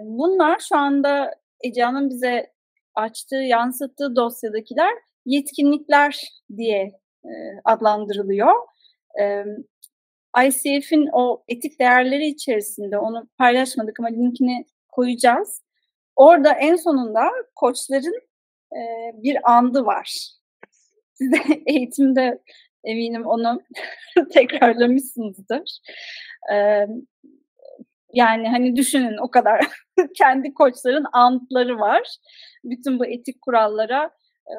Bunlar 0.00 0.58
şu 0.68 0.76
anda 0.76 1.34
Ece 1.60 1.84
bize 1.94 2.52
açtığı, 2.94 3.36
yansıttığı 3.36 4.16
dosyadakiler 4.16 4.92
yetkinlikler 5.26 6.20
diye 6.56 6.92
adlandırılıyor. 7.64 8.52
ICF'in 10.44 11.08
o 11.12 11.44
etik 11.48 11.80
değerleri 11.80 12.26
içerisinde 12.26 12.98
onu 12.98 13.28
paylaşmadık 13.38 14.00
ama 14.00 14.08
linkini 14.08 14.64
koyacağız. 14.88 15.62
Orada 16.16 16.52
en 16.52 16.76
sonunda 16.76 17.22
koçların 17.54 18.20
bir 19.12 19.50
andı 19.52 19.84
var. 19.84 20.30
Siz 21.14 21.32
de 21.32 21.38
eğitimde 21.66 22.42
eminim 22.88 23.26
onu 23.26 23.62
tekrarlamışsınızdır. 24.32 25.78
E, 26.52 26.86
yani 28.12 28.48
hani 28.48 28.76
düşünün 28.76 29.16
o 29.22 29.30
kadar 29.30 29.66
kendi 30.18 30.54
koçların 30.54 31.06
antları 31.12 31.78
var. 31.78 32.16
Bütün 32.64 32.98
bu 32.98 33.06
etik 33.06 33.42
kurallara 33.42 34.10
e, 34.46 34.54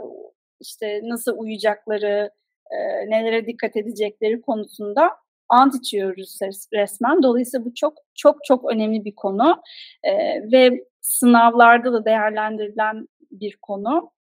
işte 0.61 1.01
nasıl 1.03 1.37
uyacakları, 1.37 2.31
e, 2.71 2.77
nelere 3.09 3.45
dikkat 3.45 3.75
edecekleri 3.75 4.41
konusunda 4.41 5.11
ant 5.49 5.75
içiyoruz 5.75 6.39
resmen. 6.73 7.23
Dolayısıyla 7.23 7.65
bu 7.65 7.73
çok 7.75 7.93
çok 8.15 8.37
çok 8.43 8.71
önemli 8.71 9.05
bir 9.05 9.15
konu 9.15 9.61
e, 10.03 10.11
ve 10.51 10.85
sınavlarda 11.01 11.93
da 11.93 12.05
değerlendirilen 12.05 13.07
bir 13.31 13.57
konu. 13.61 14.11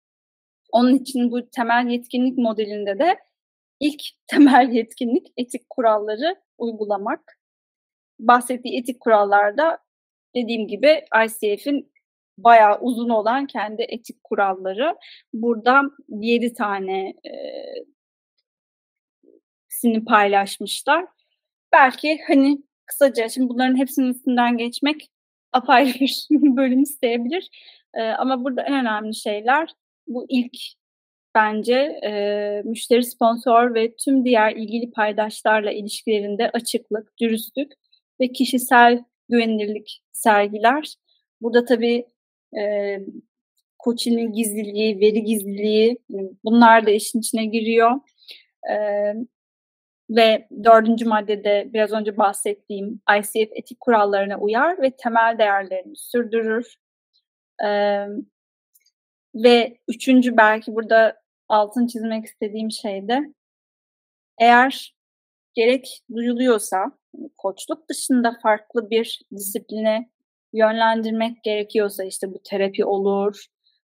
Onun 0.73 0.95
için 0.95 1.31
bu 1.31 1.51
temel 1.51 1.87
yetkinlik 1.89 2.39
modelinde 2.39 2.99
de 2.99 3.17
ilk 3.81 4.03
temel 4.27 4.69
yetkinlik 4.73 5.27
etik 5.37 5.71
kuralları 5.71 6.37
uygulamak. 6.59 7.39
Bahsettiği 8.19 8.81
etik 8.81 9.01
kurallarda 9.01 9.79
dediğim 10.35 10.69
gibi 10.69 11.05
ICF'in 11.25 11.93
bayağı 12.39 12.81
uzun 12.81 13.09
olan 13.09 13.47
kendi 13.47 13.83
etik 13.83 14.25
kuralları. 14.25 14.97
Burada 15.33 15.83
7 16.09 16.53
tane 16.55 17.09
e, 17.09 17.33
sini 19.69 20.05
paylaşmışlar 20.05 21.05
belki 21.73 22.19
hani 22.27 22.59
kısaca 22.87 23.29
şimdi 23.29 23.49
bunların 23.49 23.77
hepsinin 23.77 24.11
üstünden 24.15 24.57
geçmek 24.57 25.09
apayrı 25.53 25.99
bir 26.31 26.57
bölüm 26.57 26.83
isteyebilir. 26.83 27.49
E, 27.95 28.03
ama 28.03 28.45
burada 28.45 28.63
en 28.63 28.75
önemli 28.75 29.15
şeyler 29.15 29.75
bu 30.07 30.27
ilk 30.29 30.57
bence 31.35 31.75
e, 32.05 32.63
müşteri 32.65 33.05
sponsor 33.05 33.75
ve 33.75 33.95
tüm 33.97 34.25
diğer 34.25 34.57
ilgili 34.57 34.91
paydaşlarla 34.91 35.71
ilişkilerinde 35.73 36.51
açıklık, 36.51 37.19
dürüstlük 37.21 37.73
ve 38.21 38.29
kişisel 38.29 39.05
güvenilirlik 39.29 40.03
sergiler. 40.13 40.95
Burada 41.41 41.65
tabii 41.65 42.07
e, 42.59 42.99
koçinin 43.79 44.33
gizliliği, 44.33 45.01
veri 45.01 45.25
gizliliği 45.25 45.99
bunlar 46.45 46.87
da 46.87 46.91
işin 46.91 47.19
içine 47.21 47.45
giriyor. 47.45 47.91
E, 48.71 48.77
ve 50.11 50.49
dördüncü 50.65 51.05
maddede 51.05 51.71
biraz 51.73 51.93
önce 51.93 52.17
bahsettiğim 52.17 53.01
ICF 53.19 53.51
etik 53.53 53.81
kurallarına 53.81 54.39
uyar 54.39 54.83
ve 54.83 54.91
temel 54.91 55.39
değerlerini 55.39 55.97
sürdürür. 55.97 56.75
Ee, 57.65 58.07
ve 59.35 59.79
üçüncü 59.89 60.37
belki 60.37 60.75
burada 60.75 61.23
altın 61.49 61.87
çizmek 61.87 62.25
istediğim 62.25 62.71
şey 62.71 63.09
de 63.09 63.21
eğer 64.39 64.95
gerek 65.55 66.03
duyuluyorsa 66.15 66.79
hani 67.17 67.31
koçluk 67.39 67.89
dışında 67.89 68.39
farklı 68.43 68.91
bir 68.91 69.21
disipline 69.37 70.11
yönlendirmek 70.53 71.43
gerekiyorsa 71.43 72.05
işte 72.05 72.35
bu 72.35 72.43
terapi 72.45 72.85
olur. 72.85 73.47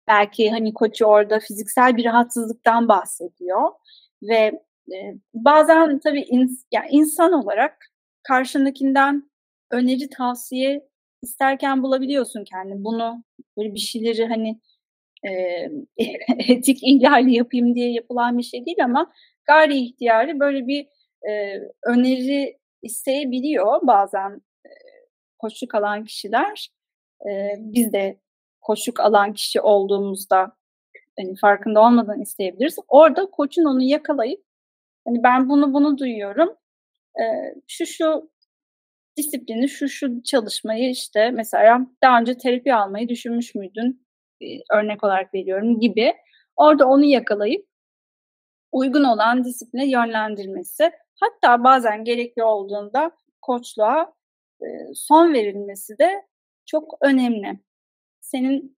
Belki 0.09 0.51
hani 0.51 0.75
koçu 0.75 1.05
orada 1.05 1.41
fiziksel 1.41 1.97
bir 1.97 2.05
rahatsızlıktan 2.05 2.89
bahsediyor 2.89 3.71
ve 4.23 4.63
bazen 5.35 5.99
tabii 5.99 6.23
ins 6.23 6.65
yani 6.73 6.89
insan 6.91 7.33
olarak 7.33 7.87
karşındakinden 8.23 9.31
öneri 9.71 10.09
tavsiye 10.09 10.89
isterken 11.23 11.83
bulabiliyorsun 11.83 12.45
kendini. 12.45 12.85
Bunu 12.85 13.25
böyle 13.57 13.75
bir 13.75 13.81
şeyleri 13.81 14.27
hani 14.27 14.61
e, 15.25 15.33
etik 16.49 16.79
ihlali 16.83 17.35
yapayım 17.35 17.75
diye 17.75 17.93
yapılan 17.93 18.39
bir 18.39 18.43
şey 18.43 18.67
değil 18.67 18.85
ama 18.85 19.13
gayri 19.45 19.79
ihtiyari 19.79 20.41
böyle 20.41 20.67
bir 20.67 20.87
e, 21.31 21.61
öneri 21.87 22.59
isteyebiliyor 22.83 23.87
bazen 23.87 24.31
e, 24.67 24.71
koçluk 25.39 25.75
alan 25.75 26.05
kişiler. 26.05 26.71
E, 27.31 27.31
biz 27.59 27.93
de 27.93 28.21
koçluk 28.61 29.01
alan 29.01 29.33
kişi 29.35 29.61
olduğumuzda 29.61 30.53
hani 31.19 31.37
farkında 31.37 31.81
olmadan 31.81 32.21
isteyebiliriz. 32.21 32.77
Orada 32.89 33.27
koçun 33.27 33.65
onu 33.65 33.83
yakalayıp 33.83 34.45
Hani 35.07 35.23
ben 35.23 35.49
bunu 35.49 35.73
bunu 35.75 35.99
duyuyorum. 35.99 36.49
e, 37.21 37.25
şu 37.69 37.87
şu 37.87 38.31
disiplini, 39.19 39.69
şu 39.69 39.89
şu 39.89 40.23
çalışmayı 40.23 40.91
işte 40.91 41.31
mesela 41.31 41.87
daha 42.03 42.21
önce 42.21 42.39
terapi 42.39 42.75
almayı 42.75 43.09
düşünmüş 43.09 43.55
müydün? 43.55 44.07
E, 44.41 44.47
örnek 44.75 45.05
olarak 45.05 45.35
veriyorum 45.35 45.81
gibi. 45.81 46.15
Orada 46.57 46.89
onu 46.89 47.05
yakalayıp 47.05 47.67
uygun 48.73 49.05
olan 49.05 49.45
disipline 49.45 49.91
yönlendirmesi 49.91 50.91
hatta 51.21 51.65
bazen 51.65 52.05
gerekli 52.05 52.45
olduğunda 52.45 53.11
koçluğa 53.43 54.15
e, 54.63 54.67
son 54.95 55.33
verilmesi 55.33 55.99
de 55.99 56.27
çok 56.67 56.95
önemli. 57.01 57.61
Senin 58.21 58.77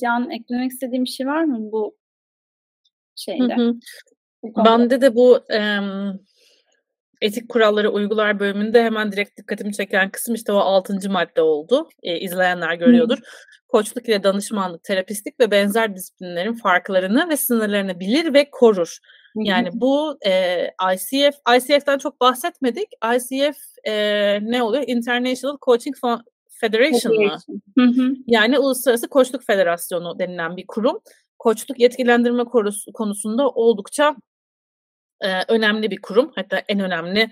Can 0.00 0.30
eklemek 0.30 0.72
istediğin 0.72 1.04
bir 1.04 1.10
şey 1.10 1.26
var 1.26 1.44
mı 1.44 1.72
bu 1.72 1.96
şeyde? 3.16 3.56
Hı 3.56 3.68
hı. 3.68 3.74
Bende 4.64 5.00
de 5.00 5.14
bu 5.14 5.40
etik 7.22 7.48
kuralları 7.48 7.90
uygular 7.90 8.40
bölümünde 8.40 8.82
hemen 8.82 9.12
direkt 9.12 9.38
dikkatimi 9.38 9.72
çeken 9.72 10.10
kısım 10.10 10.34
işte 10.34 10.52
o 10.52 10.56
altıncı 10.56 11.10
madde 11.10 11.42
oldu. 11.42 11.88
E, 12.02 12.18
izleyenler 12.18 12.74
görüyordur. 12.74 13.18
Hı. 13.18 13.22
Koçluk 13.68 14.08
ile 14.08 14.22
danışmanlık, 14.22 14.84
terapistlik 14.84 15.40
ve 15.40 15.50
benzer 15.50 15.96
disiplinlerin 15.96 16.54
farklarını 16.54 17.28
ve 17.28 17.36
sınırlarını 17.36 18.00
bilir 18.00 18.34
ve 18.34 18.50
korur. 18.50 18.98
Yani 19.34 19.68
bu 19.72 20.18
e, 20.26 20.64
ICF, 20.94 21.34
ICF'den 21.56 21.98
çok 21.98 22.20
bahsetmedik. 22.20 22.88
ICF 23.16 23.56
e, 23.84 23.94
ne 24.42 24.62
oluyor? 24.62 24.84
International 24.86 25.56
Coaching 25.66 25.96
Federation 26.60 27.14
mı? 27.24 27.38
Yani 28.26 28.58
Uluslararası 28.58 29.08
Koçluk 29.08 29.42
Federasyonu 29.46 30.18
denilen 30.18 30.56
bir 30.56 30.66
kurum. 30.66 31.00
Koçluk 31.38 31.80
yetkilendirme 31.80 32.44
konusunda 32.94 33.48
oldukça 33.48 34.16
e, 35.22 35.42
önemli 35.48 35.90
bir 35.90 36.00
kurum. 36.02 36.32
Hatta 36.34 36.62
en 36.68 36.80
önemli 36.80 37.30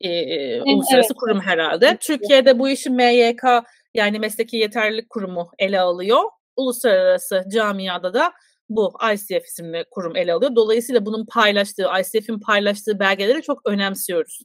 e, 0.00 0.08
en, 0.08 0.60
uluslararası 0.60 1.12
evet. 1.12 1.20
kurum 1.20 1.40
herhalde. 1.40 1.86
Evet. 1.86 2.00
Türkiye'de 2.00 2.58
bu 2.58 2.68
işi 2.68 2.90
MYK 2.90 3.42
yani 3.94 4.18
Mesleki 4.18 4.56
Yeterlilik 4.56 5.10
Kurumu 5.10 5.50
ele 5.58 5.80
alıyor. 5.80 6.22
Uluslararası 6.56 7.44
camiada 7.52 8.14
da 8.14 8.32
bu 8.68 8.92
ICF 9.14 9.46
isimli 9.46 9.84
kurum 9.90 10.16
ele 10.16 10.32
alıyor. 10.32 10.56
Dolayısıyla 10.56 11.06
bunun 11.06 11.26
paylaştığı, 11.26 11.86
ICF'in 12.00 12.40
paylaştığı 12.40 12.98
belgeleri 12.98 13.42
çok 13.42 13.60
önemsiyoruz. 13.66 14.42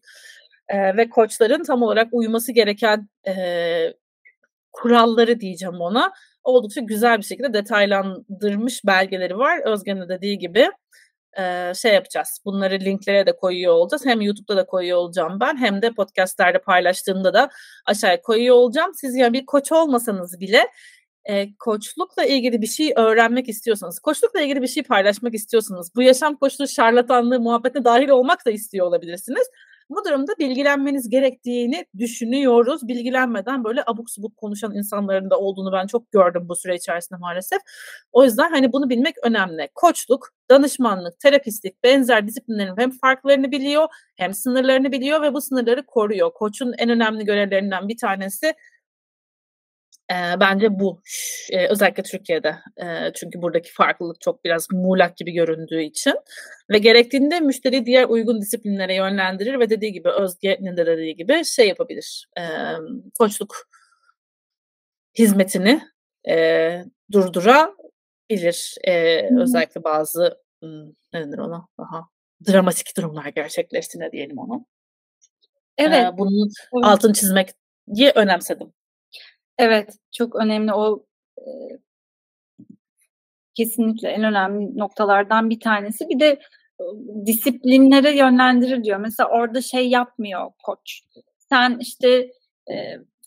Ee, 0.70 0.98
ve 0.98 1.10
koçların 1.10 1.64
tam 1.64 1.82
olarak 1.82 2.08
uyması 2.12 2.52
gereken 2.52 3.10
e, 3.28 3.34
kuralları 4.72 5.40
diyeceğim 5.40 5.82
ona. 5.82 6.14
Oldukça 6.44 6.82
güzel 6.82 7.18
bir 7.18 7.24
şekilde 7.24 7.54
detaylandırmış 7.54 8.86
belgeleri 8.86 9.38
var. 9.38 9.60
Özgen'in 9.66 10.10
dediği 10.10 10.38
gibi 10.38 10.70
şey 11.76 11.94
yapacağız. 11.94 12.40
Bunları 12.46 12.80
linklere 12.80 13.26
de 13.26 13.36
koyuyor 13.36 13.74
olacağız. 13.74 14.06
Hem 14.06 14.22
YouTube'da 14.22 14.58
da 14.58 14.66
koyuyor 14.66 14.98
olacağım 14.98 15.40
ben 15.40 15.58
hem 15.58 15.82
de 15.82 15.92
podcastlerde 15.92 16.60
paylaştığımda 16.60 17.34
da 17.34 17.50
aşağıya 17.86 18.22
koyuyor 18.22 18.56
olacağım. 18.56 18.92
Siz 18.96 19.16
yani 19.16 19.34
bir 19.34 19.46
koç 19.46 19.72
olmasanız 19.72 20.40
bile 20.40 20.68
e, 21.26 21.56
koçlukla 21.58 22.26
ilgili 22.26 22.62
bir 22.62 22.68
şey 22.68 22.94
öğrenmek 22.96 23.50
istiyorsanız, 23.50 24.00
koçlukla 24.00 24.42
ilgili 24.42 24.62
bir 24.62 24.68
şey 24.68 24.84
paylaşmak 24.84 25.34
istiyorsanız, 25.34 25.96
bu 25.96 26.02
yaşam 26.02 26.36
koçluğu 26.36 26.68
şarlatanlığı 26.68 27.40
muhabbetine 27.40 27.86
dahil 27.86 28.10
olmak 28.10 28.46
da 28.46 28.52
istiyor 28.52 28.88
olabilirsiniz. 28.88 29.48
Bu 29.96 30.06
durumda 30.06 30.32
bilgilenmeniz 30.40 31.10
gerektiğini 31.10 31.86
düşünüyoruz. 31.98 32.88
Bilgilenmeden 32.88 33.64
böyle 33.64 33.84
abuk 33.88 34.10
subuk 34.10 34.38
konuşan 34.38 34.76
insanların 34.76 35.30
da 35.30 35.40
olduğunu 35.40 35.72
ben 35.74 35.88
çok 35.88 36.12
gördüm 36.12 36.50
bu 36.50 36.56
süre 36.56 36.76
içerisinde 36.76 37.20
maalesef. 37.20 37.60
O 38.12 38.24
yüzden 38.24 38.50
hani 38.50 38.74
bunu 38.74 38.90
bilmek 38.90 39.16
önemli. 39.24 39.70
Koçluk, 39.76 40.30
danışmanlık, 40.50 41.20
terapistlik 41.20 41.84
benzer 41.84 42.28
disiplinlerin 42.28 42.78
hem 42.78 42.92
farklarını 42.92 43.52
biliyor 43.52 43.88
hem 44.16 44.34
sınırlarını 44.34 44.92
biliyor 44.92 45.22
ve 45.22 45.34
bu 45.34 45.42
sınırları 45.42 45.86
koruyor. 45.86 46.34
Koçun 46.34 46.74
en 46.78 46.90
önemli 46.90 47.26
görevlerinden 47.26 47.88
bir 47.88 47.98
tanesi 47.98 48.54
e, 50.12 50.16
bence 50.40 50.80
bu 50.80 51.02
e, 51.52 51.68
özellikle 51.68 52.04
Türkiye'de 52.04 52.56
e, 52.78 53.14
çünkü 53.16 53.42
buradaki 53.42 53.74
farklılık 53.74 54.22
çok 54.22 54.44
biraz 54.44 54.68
muğlak 54.72 55.18
gibi 55.18 55.32
göründüğü 55.32 55.82
için 55.82 56.14
ve 56.70 56.78
gerektiğinde 56.78 57.40
müşteri 57.40 57.86
diğer 57.86 58.06
uygun 58.06 58.42
disiplinlere 58.42 58.96
yönlendirir 58.96 59.60
ve 59.60 59.70
dediği 59.70 59.94
gibi 59.94 60.10
Özge'nin 60.10 60.78
de 60.78 60.86
dediği 60.86 61.16
gibi 61.16 61.46
şey 61.46 61.68
yapabilir 61.68 62.28
e, 62.38 62.44
koçluk 63.20 63.56
hizmetini 65.18 65.82
e, 66.30 66.86
durdurabilir 67.12 68.76
e, 68.84 69.22
özellikle 69.42 69.84
bazı 69.84 70.44
ne 71.14 71.22
denir 71.22 71.38
ona 71.38 71.68
daha 71.80 72.14
dramatik 72.48 72.98
durumlar 72.98 73.26
gerçekleştiğinde 73.26 74.12
diyelim 74.12 74.38
onu. 74.38 74.66
Evet. 75.78 76.06
E, 76.06 76.18
bunun 76.18 76.52
evet. 76.74 76.86
altını 76.86 77.14
çizmek 77.14 77.50
diye 77.96 78.12
önemsedim. 78.16 78.74
Evet, 79.64 79.98
çok 80.12 80.36
önemli 80.36 80.74
o 80.74 81.06
e, 81.38 81.44
kesinlikle 83.56 84.10
en 84.10 84.24
önemli 84.24 84.78
noktalardan 84.78 85.50
bir 85.50 85.60
tanesi. 85.60 86.10
Bir 86.10 86.20
de 86.20 86.40
disiplinlere 87.26 88.18
yönlendirir 88.18 88.84
diyor. 88.84 89.00
Mesela 89.00 89.30
orada 89.30 89.62
şey 89.62 89.90
yapmıyor 89.90 90.52
koç. 90.64 91.02
Sen 91.50 91.78
işte 91.80 92.08
e, 92.72 92.76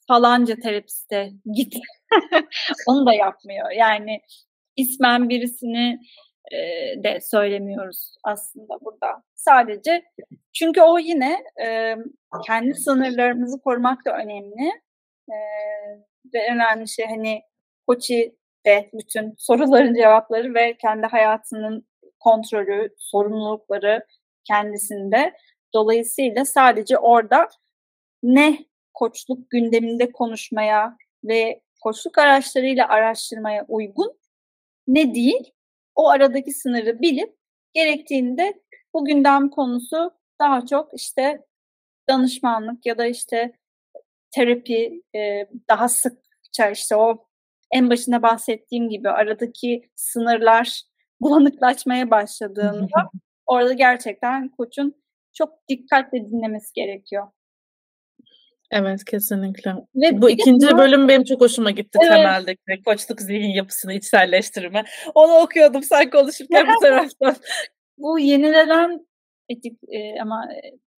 falanca 0.09 0.57
terapiste 0.57 1.31
git. 1.55 1.75
Onu 2.89 3.07
da 3.07 3.15
yapmıyor. 3.15 3.71
Yani 3.71 4.21
ismen 4.77 5.29
birisini 5.29 6.01
e, 6.53 6.59
de 7.05 7.19
söylemiyoruz 7.21 8.15
aslında 8.25 8.75
burada. 8.81 9.23
Sadece 9.35 10.03
çünkü 10.53 10.81
o 10.83 10.99
yine 10.99 11.45
e, 11.67 11.97
kendi 12.47 12.75
sınırlarımızı 12.75 13.61
korumak 13.61 14.05
da 14.07 14.17
önemli. 14.17 14.73
E, 15.31 15.37
ve 16.35 16.53
önemli 16.53 16.89
şey 16.89 17.07
hani 17.07 17.43
Koçi 17.87 18.37
de 18.67 18.91
bütün 18.93 19.35
soruların 19.39 19.95
cevapları 19.95 20.55
ve 20.55 20.77
kendi 20.77 21.07
hayatının 21.07 21.87
kontrolü, 22.21 22.95
sorumlulukları 22.99 24.07
kendisinde. 24.45 25.33
Dolayısıyla 25.75 26.45
sadece 26.45 26.99
orada 26.99 27.49
ne 28.23 28.59
koçluk 28.95 29.51
gündeminde 29.51 30.13
konuşmaya 30.13 30.97
ve 31.25 31.61
koçluk 31.81 32.19
araçlarıyla 32.19 32.89
araştırmaya 32.89 33.65
uygun 33.69 34.19
ne 34.87 35.15
değil 35.15 35.53
o 35.95 36.09
aradaki 36.09 36.53
sınırı 36.53 37.01
bilip 37.01 37.37
gerektiğinde 37.75 38.61
bu 38.95 39.05
gündem 39.05 39.51
konusu 39.51 40.11
daha 40.41 40.67
çok 40.67 40.95
işte 40.95 41.47
danışmanlık 42.09 42.87
ya 42.87 42.99
da 42.99 43.07
işte 43.07 43.53
terapi 44.37 45.03
e, 45.15 45.47
daha 45.69 45.89
sıkça 45.89 46.71
işte 46.71 46.97
o 46.97 47.27
en 47.71 47.91
başında 47.91 48.23
bahsettiğim 48.23 48.89
gibi 48.89 49.11
aradaki 49.11 49.91
sınırlar 49.95 50.83
bulanıklaşmaya 51.21 52.11
başladığında 52.11 53.11
orada 53.47 53.73
gerçekten 53.73 54.49
koçun 54.49 55.03
çok 55.33 55.69
dikkatle 55.69 56.31
dinlemesi 56.31 56.73
gerekiyor. 56.75 57.27
Evet 58.71 59.05
kesinlikle. 59.05 59.75
Ve 59.95 60.23
bu 60.23 60.31
ikinci 60.31 60.73
bu... 60.73 60.79
bölüm 60.79 61.09
benim 61.09 61.25
çok 61.25 61.41
hoşuma 61.41 61.71
gitti 61.71 61.99
evet. 62.03 62.11
temeldeki 62.11 62.83
koçluk 62.85 63.21
zihin 63.21 63.51
yapısını 63.51 63.93
içselleştirme. 63.93 64.85
Onu 65.15 65.33
okuyordum 65.33 65.83
sen 65.83 66.11
konuşurken 66.11 66.67
bu 66.67 66.81
taraftan. 66.81 67.37
bu 67.99 68.19
yenilenen 68.19 69.07
etik 69.49 69.79
e, 69.89 70.21
ama 70.21 70.49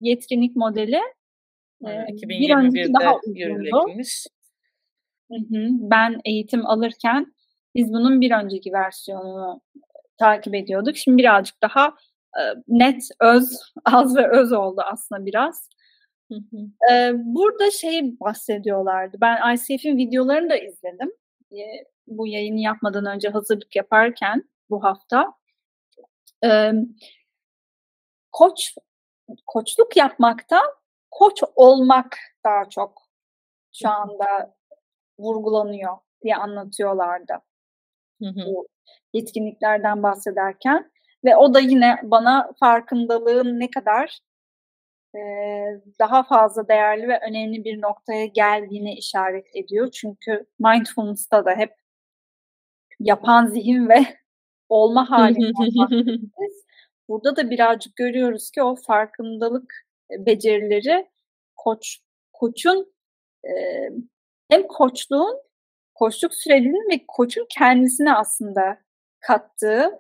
yetkinlik 0.01 0.57
modeli 0.57 0.97
e, 0.97 1.18
2021'de 1.83 2.93
daha 3.01 3.21
yürürlükmüş. 3.27 4.27
Ben 5.91 6.21
eğitim 6.25 6.67
alırken 6.67 7.35
biz 7.75 7.93
bunun 7.93 8.21
bir 8.21 8.31
önceki 8.31 8.73
versiyonunu 8.73 9.61
takip 10.19 10.55
ediyorduk. 10.55 10.97
Şimdi 10.97 11.19
birazcık 11.19 11.63
daha 11.63 11.95
net, 12.69 13.09
öz, 13.21 13.59
az 13.85 14.17
ve 14.17 14.29
öz 14.29 14.53
oldu 14.53 14.83
aslında 14.93 15.27
biraz. 15.27 15.69
Hı 16.33 16.35
hı. 16.35 16.93
Ee, 16.93 17.13
burada 17.15 17.71
şey 17.71 18.21
bahsediyorlardı. 18.21 19.17
Ben 19.21 19.55
ICF'in 19.55 19.97
videolarını 19.97 20.51
da 20.51 20.57
izledim. 20.57 21.13
Ee, 21.53 21.85
bu 22.07 22.27
yayını 22.27 22.61
yapmadan 22.61 23.07
önce 23.07 23.29
hazırlık 23.29 23.77
yaparken 23.77 24.45
bu 24.71 24.85
hafta. 24.85 25.33
Ee, 26.45 26.73
koç 28.33 28.75
koçluk 29.47 29.97
yapmakta 29.97 30.61
koç 31.11 31.43
olmak 31.57 32.19
daha 32.45 32.69
çok 32.69 33.03
şu 33.73 33.89
anda 33.89 34.55
vurgulanıyor 35.19 35.97
diye 36.23 36.37
anlatıyorlardı. 36.37 37.33
Hı 38.23 38.29
hı. 38.29 38.47
Bu 38.47 38.69
yetkinliklerden 39.13 40.03
bahsederken 40.03 40.91
ve 41.25 41.37
o 41.37 41.55
da 41.55 41.61
yine 41.61 41.97
bana 42.03 42.51
farkındalığın 42.61 43.61
ne 43.61 43.71
kadar 43.71 44.19
e, 45.15 45.21
daha 45.99 46.23
fazla 46.23 46.69
değerli 46.69 47.09
ve 47.09 47.21
önemli 47.29 47.65
bir 47.65 47.83
noktaya 47.83 48.27
geldiğini 48.27 48.95
işaret 48.95 49.57
ediyor. 49.57 49.91
Çünkü 49.91 50.47
mindfulness'ta 50.59 51.45
da 51.45 51.55
hep 51.55 51.75
yapan 53.01 53.47
zihin 53.47 53.89
ve 53.89 54.07
olma 54.69 55.11
halinden 55.11 56.31
Burada 57.09 57.37
da 57.37 57.51
birazcık 57.51 57.97
görüyoruz 57.97 58.51
ki 58.51 58.63
o 58.63 58.77
farkındalık 58.77 59.88
becerileri 60.11 61.07
koç 61.57 61.99
koçun 62.33 62.93
e, 63.45 63.53
hem 64.51 64.67
koçluğun 64.67 65.41
koçluk 65.95 66.35
sürecinin 66.35 66.91
ve 66.91 67.05
koçun 67.09 67.47
kendisine 67.51 68.15
aslında 68.15 68.79
kattığı 69.21 69.91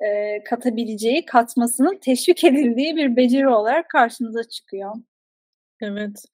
e, 0.00 0.42
katabileceği, 0.44 1.24
katmasının 1.24 1.98
teşvik 1.98 2.44
edildiği 2.44 2.96
bir 2.96 3.16
beceri 3.16 3.48
olarak 3.48 3.90
karşımıza 3.90 4.44
çıkıyor. 4.44 4.94
Evet. 5.80 6.24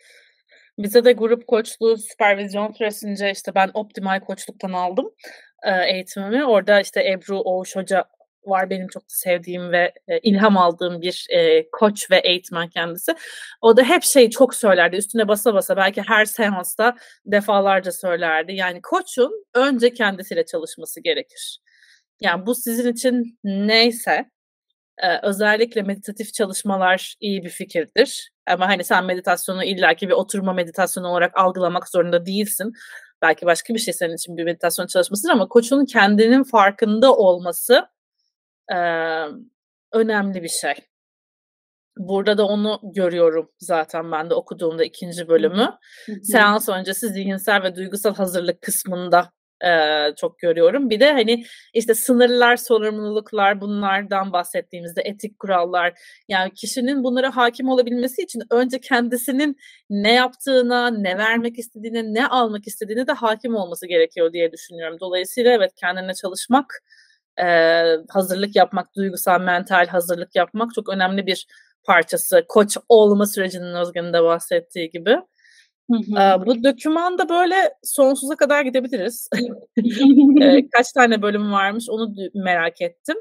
Bize 0.78 1.04
de 1.04 1.12
grup 1.12 1.46
koçluğu 1.46 1.96
süpervizyon 1.96 2.72
süresince 2.72 3.30
işte 3.30 3.54
ben 3.54 3.70
Optimal 3.74 4.20
Koçluk'tan 4.20 4.72
aldım 4.72 5.14
e, 5.62 5.92
eğitimimi. 5.94 6.44
Orada 6.44 6.80
işte 6.80 7.10
Ebru 7.10 7.40
Oğuş 7.40 7.76
Hoca 7.76 8.04
var 8.46 8.70
benim 8.70 8.88
çok 8.88 9.02
sevdiğim 9.08 9.72
ve 9.72 9.92
e, 10.08 10.18
ilham 10.18 10.56
aldığım 10.56 11.02
bir 11.02 11.26
e, 11.30 11.70
koç 11.70 12.10
ve 12.10 12.18
eğitmen 12.18 12.68
kendisi. 12.68 13.14
O 13.60 13.76
da 13.76 13.82
hep 13.82 14.02
şey 14.02 14.30
çok 14.30 14.54
söylerdi 14.54 14.96
üstüne 14.96 15.28
basa 15.28 15.54
basa 15.54 15.76
belki 15.76 16.02
her 16.02 16.24
seansta 16.24 16.96
defalarca 17.26 17.92
söylerdi. 17.92 18.52
Yani 18.52 18.82
koçun 18.82 19.44
önce 19.54 19.94
kendisiyle 19.94 20.46
çalışması 20.46 21.00
gerekir. 21.00 21.58
Yani 22.20 22.46
bu 22.46 22.54
sizin 22.54 22.92
için 22.92 23.38
neyse 23.44 24.30
e, 24.98 25.18
özellikle 25.22 25.82
meditatif 25.82 26.34
çalışmalar 26.34 27.14
iyi 27.20 27.44
bir 27.44 27.48
fikirdir. 27.48 28.30
Ama 28.46 28.68
hani 28.68 28.84
sen 28.84 29.04
meditasyonu 29.04 29.64
illaki 29.64 30.08
bir 30.08 30.14
oturma 30.14 30.52
meditasyonu 30.52 31.08
olarak 31.08 31.38
algılamak 31.38 31.88
zorunda 31.88 32.26
değilsin. 32.26 32.72
Belki 33.22 33.46
başka 33.46 33.74
bir 33.74 33.78
şey 33.78 33.94
senin 33.94 34.14
için 34.14 34.36
bir 34.36 34.44
meditasyon 34.44 34.86
çalışmasıdır 34.86 35.32
ama 35.32 35.48
koçun 35.48 35.84
kendinin 35.84 36.42
farkında 36.42 37.16
olması 37.16 37.86
e, 38.72 38.78
önemli 39.92 40.42
bir 40.42 40.48
şey. 40.48 40.74
Burada 41.98 42.38
da 42.38 42.46
onu 42.46 42.80
görüyorum 42.82 43.50
zaten 43.58 44.12
ben 44.12 44.30
de 44.30 44.34
okuduğumda 44.34 44.84
ikinci 44.84 45.28
bölümü. 45.28 45.70
Seans 46.22 46.68
öncesi 46.68 47.08
zihinsel 47.08 47.62
ve 47.62 47.76
duygusal 47.76 48.14
hazırlık 48.14 48.62
kısmında 48.62 49.32
e, 49.64 49.70
çok 50.16 50.38
görüyorum. 50.38 50.90
Bir 50.90 51.00
de 51.00 51.12
hani 51.12 51.44
işte 51.74 51.94
sınırlar, 51.94 52.56
sorumluluklar 52.56 53.60
bunlardan 53.60 54.32
bahsettiğimizde 54.32 55.02
etik 55.04 55.38
kurallar 55.38 55.92
yani 56.28 56.54
kişinin 56.54 57.04
bunlara 57.04 57.36
hakim 57.36 57.68
olabilmesi 57.68 58.22
için 58.22 58.42
önce 58.50 58.80
kendisinin 58.80 59.56
ne 59.90 60.14
yaptığına, 60.14 60.90
ne 60.90 61.18
vermek 61.18 61.58
istediğine, 61.58 62.14
ne 62.14 62.26
almak 62.26 62.66
istediğine 62.66 63.06
de 63.06 63.12
hakim 63.12 63.54
olması 63.54 63.86
gerekiyor 63.86 64.32
diye 64.32 64.52
düşünüyorum. 64.52 64.96
Dolayısıyla 65.00 65.52
evet 65.52 65.72
kendine 65.76 66.14
çalışmak, 66.14 66.82
e, 67.42 67.46
hazırlık 68.08 68.56
yapmak, 68.56 68.96
duygusal, 68.96 69.40
mental 69.40 69.86
hazırlık 69.86 70.36
yapmak 70.36 70.74
çok 70.74 70.88
önemli 70.88 71.26
bir 71.26 71.46
parçası. 71.84 72.44
Koç 72.48 72.76
olma 72.88 73.26
sürecinin 73.26 73.74
Özge'nin 73.74 74.12
de 74.12 74.22
bahsettiği 74.22 74.90
gibi. 74.90 75.10
Hı 75.90 75.96
hı. 75.96 76.46
Bu 76.46 76.64
dokümanda 76.64 77.28
böyle 77.28 77.74
sonsuza 77.82 78.36
kadar 78.36 78.62
gidebiliriz. 78.62 79.28
Kaç 80.72 80.92
tane 80.92 81.22
bölüm 81.22 81.52
varmış 81.52 81.84
onu 81.88 82.14
merak 82.34 82.80
ettim. 82.80 83.16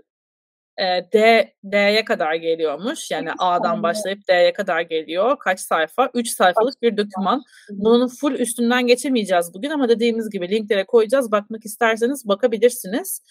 D 1.13 1.47
D'ye 1.71 2.05
kadar 2.05 2.35
geliyormuş. 2.35 3.11
Yani 3.11 3.29
A'dan 3.39 3.83
başlayıp 3.83 4.27
D'ye 4.29 4.53
kadar 4.53 4.81
geliyor. 4.81 5.37
Kaç 5.39 5.59
sayfa? 5.59 6.09
3 6.13 6.29
sayfalık 6.29 6.81
bir 6.81 6.97
doküman. 6.97 7.43
Bunun 7.69 8.07
full 8.07 8.33
üstünden 8.33 8.87
geçemeyeceğiz 8.87 9.53
bugün 9.53 9.69
ama 9.69 9.89
dediğimiz 9.89 10.29
gibi 10.29 10.49
linklere 10.49 10.85
koyacağız. 10.85 11.31
Bakmak 11.31 11.65
isterseniz 11.65 12.27
bakabilirsiniz. 12.27 13.21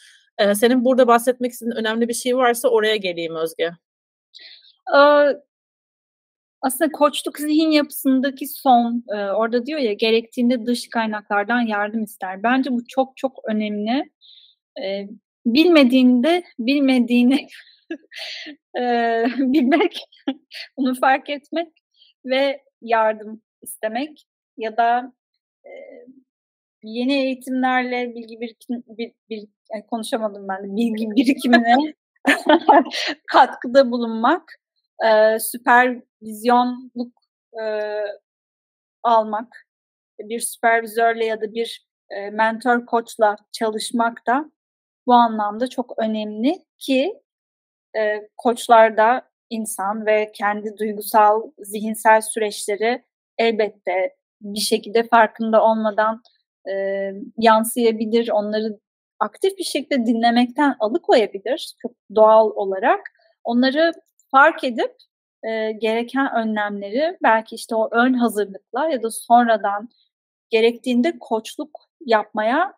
Senin 0.55 0.85
burada 0.85 1.07
bahsetmek 1.07 1.53
istediğin 1.53 1.77
önemli 1.77 2.09
bir 2.09 2.15
şey 2.15 2.37
varsa 2.37 2.69
oraya 2.69 2.97
geleyim 2.97 3.37
Özge. 3.37 3.71
Aslında 6.63 6.93
koçluk 6.93 7.39
zihin 7.39 7.71
yapısındaki 7.71 8.47
son 8.47 9.05
orada 9.13 9.67
diyor 9.67 9.81
ya 9.81 9.93
gerektiğinde 9.93 10.67
dış 10.67 10.89
kaynaklardan 10.89 11.61
yardım 11.61 12.03
ister. 12.03 12.43
Bence 12.43 12.71
bu 12.71 12.87
çok 12.89 13.17
çok 13.17 13.39
önemli. 13.49 14.11
Bilmediğinde 15.47 16.43
bilmediğini 16.59 17.47
bilmek, 19.39 20.01
bunu 20.77 20.95
fark 20.95 21.31
etmek 21.31 21.69
ve 22.25 22.63
yardım 22.81 23.43
istemek 23.63 24.27
ya 24.57 24.77
da 24.77 25.13
yeni 26.83 27.13
eğitimlerle 27.15 28.15
bilgi 28.15 28.41
birikim 28.41 28.83
bir, 28.87 29.13
bir 29.31 29.49
yani 29.73 29.87
konuşamadım 29.87 30.49
ben 30.49 30.65
de 30.65 30.77
bilgi 30.77 31.11
birikimine 31.11 31.77
katkıda 33.33 33.91
bulunmak 33.91 34.43
e, 35.07 35.39
süpervizyonluk 35.39 37.13
e, 37.63 37.65
almak, 39.03 39.67
bir 40.19 40.41
süpervizörle 40.41 41.25
ya 41.25 41.41
da 41.41 41.55
bir 41.55 41.87
e, 42.11 42.31
mentor 42.31 42.87
koçla 42.87 43.37
çalışmak 43.53 44.27
da 44.27 44.51
bu 45.07 45.15
anlamda 45.15 45.67
çok 45.67 45.95
önemli 45.99 46.65
ki 46.79 47.21
e, 47.97 48.29
koçlar 48.37 48.97
da 48.97 49.31
insan 49.51 50.07
ve 50.07 50.33
kendi 50.35 50.79
duygusal, 50.79 51.51
zihinsel 51.59 52.21
süreçleri 52.21 53.05
elbette 53.39 54.17
bir 54.41 54.61
şekilde 54.61 55.03
farkında 55.03 55.65
olmadan 55.65 56.23
e, 56.71 56.73
yansıyabilir. 57.39 58.29
Onları 58.29 58.79
aktif 59.21 59.59
bir 59.59 59.65
şekilde 59.65 60.07
dinlemekten 60.07 60.77
alıkoyabilir 60.81 61.75
çok 61.83 61.93
doğal 62.15 62.51
olarak. 62.51 63.01
Onları 63.45 63.93
fark 64.31 64.65
edip 64.65 64.97
e, 65.43 65.73
gereken 65.73 66.35
önlemleri 66.35 67.19
belki 67.23 67.55
işte 67.55 67.75
o 67.75 67.89
ön 67.93 68.15
hazırlıkla 68.15 68.89
ya 68.89 69.03
da 69.03 69.11
sonradan 69.11 69.89
gerektiğinde 70.51 71.19
koçluk 71.19 71.81
yapmaya 72.07 72.75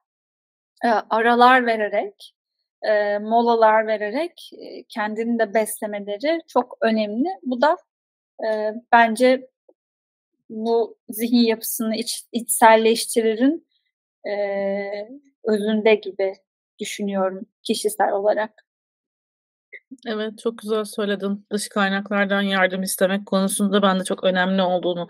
e, 0.84 0.88
aralar 0.88 1.66
vererek, 1.66 2.34
e, 2.82 3.18
molalar 3.18 3.86
vererek 3.86 4.50
e, 4.58 4.84
kendini 4.84 5.38
de 5.38 5.54
beslemeleri 5.54 6.40
çok 6.48 6.78
önemli. 6.80 7.28
Bu 7.42 7.60
da 7.60 7.76
e, 8.46 8.74
bence 8.92 9.48
bu 10.50 10.98
zihin 11.08 11.46
yapısını 11.46 11.96
iç, 11.96 12.24
içselleştiririn 12.32 13.66
e, 14.28 14.34
özünde 15.44 15.94
gibi 15.94 16.32
düşünüyorum 16.78 17.46
kişisel 17.62 18.12
olarak. 18.12 18.50
Evet 20.06 20.38
çok 20.38 20.58
güzel 20.58 20.84
söyledin. 20.84 21.46
Dış 21.52 21.68
kaynaklardan 21.68 22.42
yardım 22.42 22.82
istemek 22.82 23.26
konusunda 23.26 23.82
ben 23.82 24.00
de 24.00 24.04
çok 24.04 24.24
önemli 24.24 24.62
olduğunu 24.62 25.08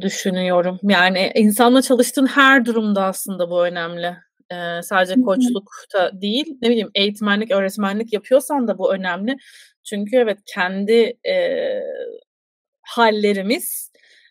düşünüyorum. 0.00 0.78
Yani 0.82 1.32
insanla 1.34 1.82
çalıştığın 1.82 2.26
her 2.26 2.64
durumda 2.64 3.04
aslında 3.04 3.50
bu 3.50 3.66
önemli. 3.66 4.16
Ee, 4.52 4.82
sadece 4.82 5.14
koçlukta 5.22 6.20
değil, 6.20 6.58
ne 6.62 6.68
bileyim 6.68 6.90
eğitmenlik, 6.94 7.50
öğretmenlik 7.50 8.12
yapıyorsan 8.12 8.68
da 8.68 8.78
bu 8.78 8.94
önemli. 8.94 9.36
Çünkü 9.84 10.16
evet 10.16 10.38
kendi 10.46 11.18
e, 11.28 11.34
hallerimiz 12.82 13.87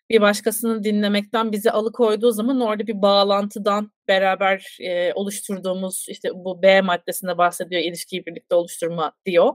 bir 0.09 0.21
başkasını 0.21 0.83
dinlemekten 0.83 1.51
bizi 1.51 1.71
alıkoyduğu 1.71 2.31
zaman 2.31 2.61
orada 2.61 2.87
bir 2.87 3.01
bağlantıdan 3.01 3.91
beraber 4.07 4.77
e, 4.79 5.13
oluşturduğumuz 5.13 6.05
işte 6.09 6.29
bu 6.33 6.61
B 6.61 6.81
maddesinde 6.81 7.37
bahsediyor 7.37 7.81
ilişkiyi 7.81 8.25
birlikte 8.25 8.55
oluşturma 8.55 9.13
diyor. 9.25 9.53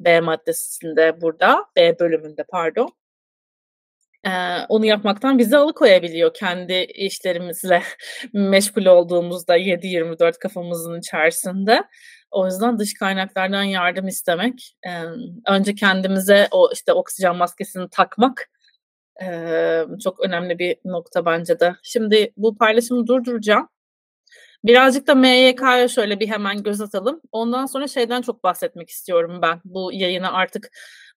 B 0.00 0.20
maddesinde 0.20 1.20
burada, 1.20 1.64
B 1.76 1.98
bölümünde 1.98 2.44
pardon. 2.48 2.90
Ee, 4.26 4.30
onu 4.68 4.86
yapmaktan 4.86 5.38
bizi 5.38 5.56
alıkoyabiliyor 5.56 6.34
kendi 6.34 6.72
işlerimizle 6.74 7.82
meşgul 8.32 8.86
olduğumuzda 8.86 9.56
7-24 9.56 10.38
kafamızın 10.38 10.98
içerisinde. 10.98 11.84
O 12.30 12.46
yüzden 12.46 12.78
dış 12.78 12.94
kaynaklardan 12.94 13.62
yardım 13.62 14.08
istemek, 14.08 14.76
e, 14.86 14.90
önce 15.48 15.74
kendimize 15.74 16.48
o 16.50 16.70
işte 16.72 16.92
oksijen 16.92 17.36
maskesini 17.36 17.88
takmak 17.90 18.50
çok 20.04 20.20
önemli 20.20 20.58
bir 20.58 20.76
nokta 20.84 21.26
bence 21.26 21.60
de. 21.60 21.76
Şimdi 21.82 22.32
bu 22.36 22.58
paylaşımı 22.58 23.06
durduracağım. 23.06 23.68
Birazcık 24.64 25.06
da 25.06 25.14
MYK'ya 25.14 25.88
şöyle 25.88 26.20
bir 26.20 26.28
hemen 26.28 26.62
göz 26.62 26.80
atalım. 26.80 27.20
Ondan 27.32 27.66
sonra 27.66 27.88
şeyden 27.88 28.22
çok 28.22 28.44
bahsetmek 28.44 28.90
istiyorum 28.90 29.38
ben. 29.42 29.60
Bu 29.64 29.92
yayını 29.92 30.32
artık 30.32 30.70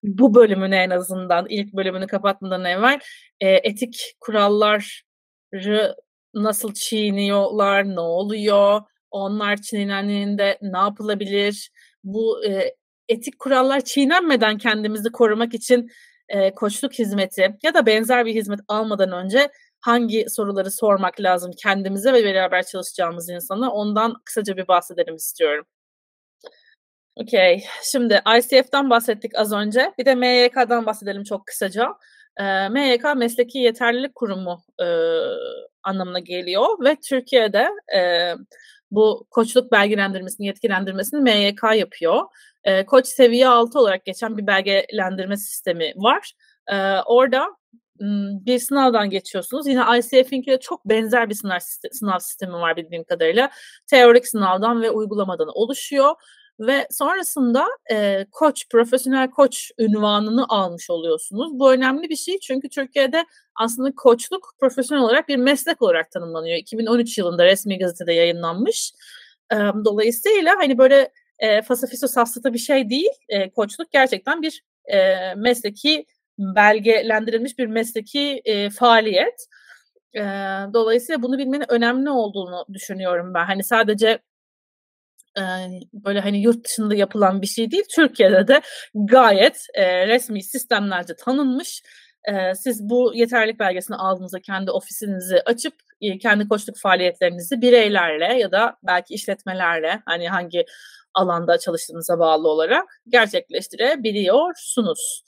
bu 0.04 0.36
bölümünü 0.36 0.76
en 0.76 0.90
azından 0.90 1.46
ilk 1.50 1.74
bölümünü 1.74 2.08
kapatmadan 2.08 2.66
evvel 2.66 3.00
e, 3.42 3.50
etik 3.50 4.16
kuralları 4.20 5.96
nasıl 6.34 6.74
çiğniyorlar, 6.74 7.86
ne 7.86 8.00
oluyor, 8.00 8.82
onlar 9.12 9.62
çiğnendiğinde 9.62 10.58
ne 10.62 10.78
yapılabilir, 10.78 11.72
bu 12.04 12.46
e, 12.46 12.76
etik 13.10 13.40
kurallar 13.40 13.82
çiğnenmeden 13.82 14.58
kendimizi 14.58 15.12
korumak 15.12 15.54
için 15.54 15.90
e, 16.30 16.54
koçluk 16.54 16.94
hizmeti 16.94 17.58
ya 17.64 17.74
da 17.74 17.86
benzer 17.86 18.26
bir 18.26 18.36
hizmet 18.36 18.60
almadan 18.68 19.12
önce 19.12 19.52
hangi 19.82 20.26
soruları 20.30 20.72
sormak 20.72 21.22
lazım 21.22 21.52
kendimize 21.64 22.14
ve 22.14 22.24
beraber 22.24 22.64
çalışacağımız 22.64 23.30
insana 23.30 23.72
ondan 23.72 24.14
kısaca 24.26 24.58
bir 24.58 24.68
bahsedelim 24.68 25.16
istiyorum. 25.16 25.66
Okey. 27.16 27.64
Şimdi 27.84 28.22
ICF'den 28.38 28.90
bahsettik 28.90 29.32
az 29.36 29.54
önce. 29.54 29.94
Bir 29.98 30.06
de 30.06 30.16
MYK'dan 30.16 30.86
bahsedelim 30.86 31.24
çok 31.24 31.48
kısaca. 31.48 31.88
E, 32.38 32.70
MYK 32.70 33.04
Mesleki 33.16 33.60
Yeterlilik 33.60 34.16
Kurumu 34.16 34.64
e, 34.82 34.88
anlamına 35.84 36.20
geliyor 36.20 36.66
ve 36.86 36.98
Türkiye'de 37.10 37.70
e, 37.98 38.34
bu 38.92 39.28
koçluk 39.30 39.72
belgelendirmesini, 39.72 40.48
yetkilendirmesini 40.48 41.22
MYK 41.22 41.64
yapıyor. 41.76 42.24
E, 42.68 42.86
koç 42.86 43.08
seviye 43.08 43.48
6 43.48 43.80
olarak 43.80 44.06
geçen 44.06 44.38
bir 44.38 44.48
belgelendirme 44.48 45.38
sistemi 45.38 45.94
var. 45.96 46.34
E, 46.68 46.76
orada 47.06 47.48
bir 48.46 48.60
sınavdan 48.60 49.10
geçiyorsunuz. 49.10 49.68
Yine 49.68 49.82
ICF'inkiyle 49.98 50.60
çok 50.60 50.86
benzer 50.86 51.30
bir 51.30 51.36
sınav, 51.36 51.60
sınav 51.92 52.20
sistemi 52.20 52.54
var 52.54 52.78
bildiğim 52.78 53.04
kadarıyla. 53.04 53.50
Teorik 53.88 54.28
sınavdan 54.28 54.82
ve 54.82 54.92
uygulamadan 54.92 55.48
oluşuyor. 55.54 56.16
Ve 56.60 56.88
sonrasında 56.92 57.68
e, 57.92 58.26
koç, 58.32 58.70
profesyonel 58.70 59.30
koç 59.30 59.72
ünvanını 59.80 60.46
almış 60.50 60.90
oluyorsunuz. 60.90 61.60
Bu 61.60 61.74
önemli 61.74 62.10
bir 62.10 62.16
şey 62.16 62.40
çünkü 62.40 62.70
Türkiye'de 62.70 63.26
aslında 63.56 63.94
koçluk 63.96 64.54
profesyonel 64.60 65.04
olarak 65.04 65.28
bir 65.28 65.38
meslek 65.38 65.82
olarak 65.82 66.12
tanımlanıyor. 66.12 66.58
2013 66.58 67.18
yılında 67.18 67.46
resmi 67.46 67.80
gazetede 67.80 68.14
yayınlanmış. 68.14 68.94
E, 69.54 69.56
dolayısıyla 69.86 70.56
hani 70.58 70.78
böyle 70.78 71.12
e, 71.40 71.62
fasafiso 71.62 72.08
safsata 72.08 72.54
bir 72.54 72.60
şey 72.60 72.90
değil. 72.90 73.10
E, 73.30 73.50
koçluk 73.50 73.92
gerçekten 73.92 74.42
bir 74.42 74.64
e, 74.86 75.16
mesleki 75.36 76.06
belgelendirilmiş 76.40 77.58
bir 77.58 77.68
mesleki 77.68 78.42
e, 78.46 78.70
faaliyet. 78.70 79.48
E, 80.16 80.22
dolayısıyla 80.74 81.22
bunu 81.22 81.38
bilmenin 81.38 81.72
önemli 81.72 82.10
olduğunu 82.10 82.66
düşünüyorum 82.74 83.34
ben. 83.34 83.46
Hani 83.46 83.64
sadece 83.64 84.20
e, 85.38 85.44
böyle 85.94 86.20
hani 86.20 86.42
yurt 86.42 86.66
dışında 86.66 86.96
yapılan 86.96 87.42
bir 87.42 87.48
şey 87.48 87.72
değil. 87.72 87.84
Türkiye'de 87.96 88.48
de 88.48 88.62
gayet 88.96 89.66
e, 89.74 90.08
resmi 90.08 90.44
sistemlerce 90.44 91.16
tanınmış. 91.16 91.82
E, 92.24 92.56
siz 92.56 92.90
bu 92.90 93.12
yeterlik 93.16 93.60
belgesini 93.60 93.98
aldığınızda 93.98 94.42
kendi 94.42 94.72
ofisinizi 94.72 95.42
açıp 95.46 95.74
kendi 96.22 96.48
koçluk 96.48 96.78
faaliyetlerinizi 96.78 97.62
bireylerle 97.62 98.34
ya 98.40 98.52
da 98.52 98.78
belki 98.84 99.14
işletmelerle 99.14 100.02
hani 100.06 100.30
hangi 100.30 100.66
alanda 101.18 101.58
çalıştığınıza 101.58 102.20
bağlı 102.20 102.48
olarak 102.48 103.02
gerçekleştirebiliyorsunuz. 103.10 105.24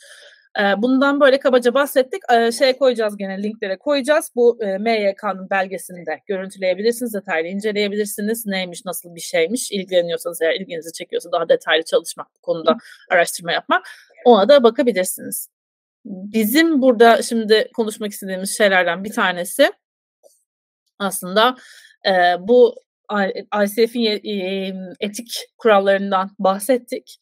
Bundan 0.78 1.20
böyle 1.20 1.40
kabaca 1.40 1.74
bahsettik. 1.74 2.22
Şeye 2.58 2.78
koyacağız 2.78 3.18
gene 3.18 3.44
linklere 3.44 3.78
koyacağız. 3.78 4.32
Bu 4.36 4.58
MYK'nın 4.80 5.50
belgesini 5.50 6.06
de 6.06 6.22
görüntüleyebilirsiniz, 6.26 7.14
detaylı 7.14 7.48
inceleyebilirsiniz. 7.48 8.46
Neymiş, 8.46 8.86
nasıl 8.86 9.16
bir 9.16 9.20
şeymiş. 9.20 9.72
İlgileniyorsanız 9.72 10.42
eğer 10.42 10.54
ilginizi 10.54 10.94
çekiyorsa 10.94 11.32
daha 11.32 11.50
detaylı 11.50 11.84
çalışmak 11.84 12.28
bu 12.38 12.42
konuda 12.42 12.78
araştırma 13.10 13.52
yapmak. 13.52 13.90
Ona 14.26 14.50
da 14.50 14.64
bakabilirsiniz. 14.64 15.50
Bizim 16.06 16.82
burada 16.82 17.22
şimdi 17.22 17.70
konuşmak 17.76 18.12
istediğimiz 18.12 18.58
şeylerden 18.58 19.04
bir 19.04 19.14
tanesi 19.14 19.72
aslında 21.00 21.56
bu 22.40 22.76
ICF'in 23.64 24.96
etik 25.00 25.48
kurallarından 25.58 26.30
bahsettik. 26.40 27.20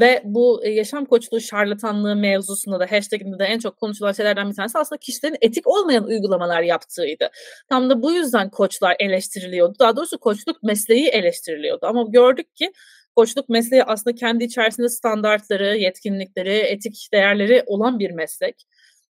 Ve 0.00 0.22
bu 0.24 0.64
e, 0.64 0.70
yaşam 0.70 1.04
koçluğu 1.04 1.40
şarlatanlığı 1.40 2.16
mevzusunda 2.16 2.80
da 2.80 2.86
hashtaginde 2.90 3.38
de 3.38 3.44
en 3.44 3.58
çok 3.58 3.76
konuşulan 3.76 4.12
şeylerden 4.12 4.50
bir 4.50 4.54
tanesi 4.54 4.78
aslında 4.78 5.00
kişilerin 5.00 5.36
etik 5.40 5.66
olmayan 5.66 6.04
uygulamalar 6.04 6.62
yaptığıydı. 6.62 7.30
Tam 7.68 7.90
da 7.90 8.02
bu 8.02 8.12
yüzden 8.12 8.50
koçlar 8.50 8.96
eleştiriliyordu. 8.98 9.78
Daha 9.78 9.96
doğrusu 9.96 10.18
koçluk 10.18 10.62
mesleği 10.62 11.08
eleştiriliyordu. 11.08 11.86
Ama 11.86 12.04
gördük 12.08 12.56
ki 12.56 12.72
koçluk 13.16 13.48
mesleği 13.48 13.84
aslında 13.84 14.16
kendi 14.16 14.44
içerisinde 14.44 14.88
standartları, 14.88 15.76
yetkinlikleri, 15.76 16.56
etik 16.56 17.08
değerleri 17.12 17.62
olan 17.66 17.98
bir 17.98 18.10
meslek. 18.10 18.64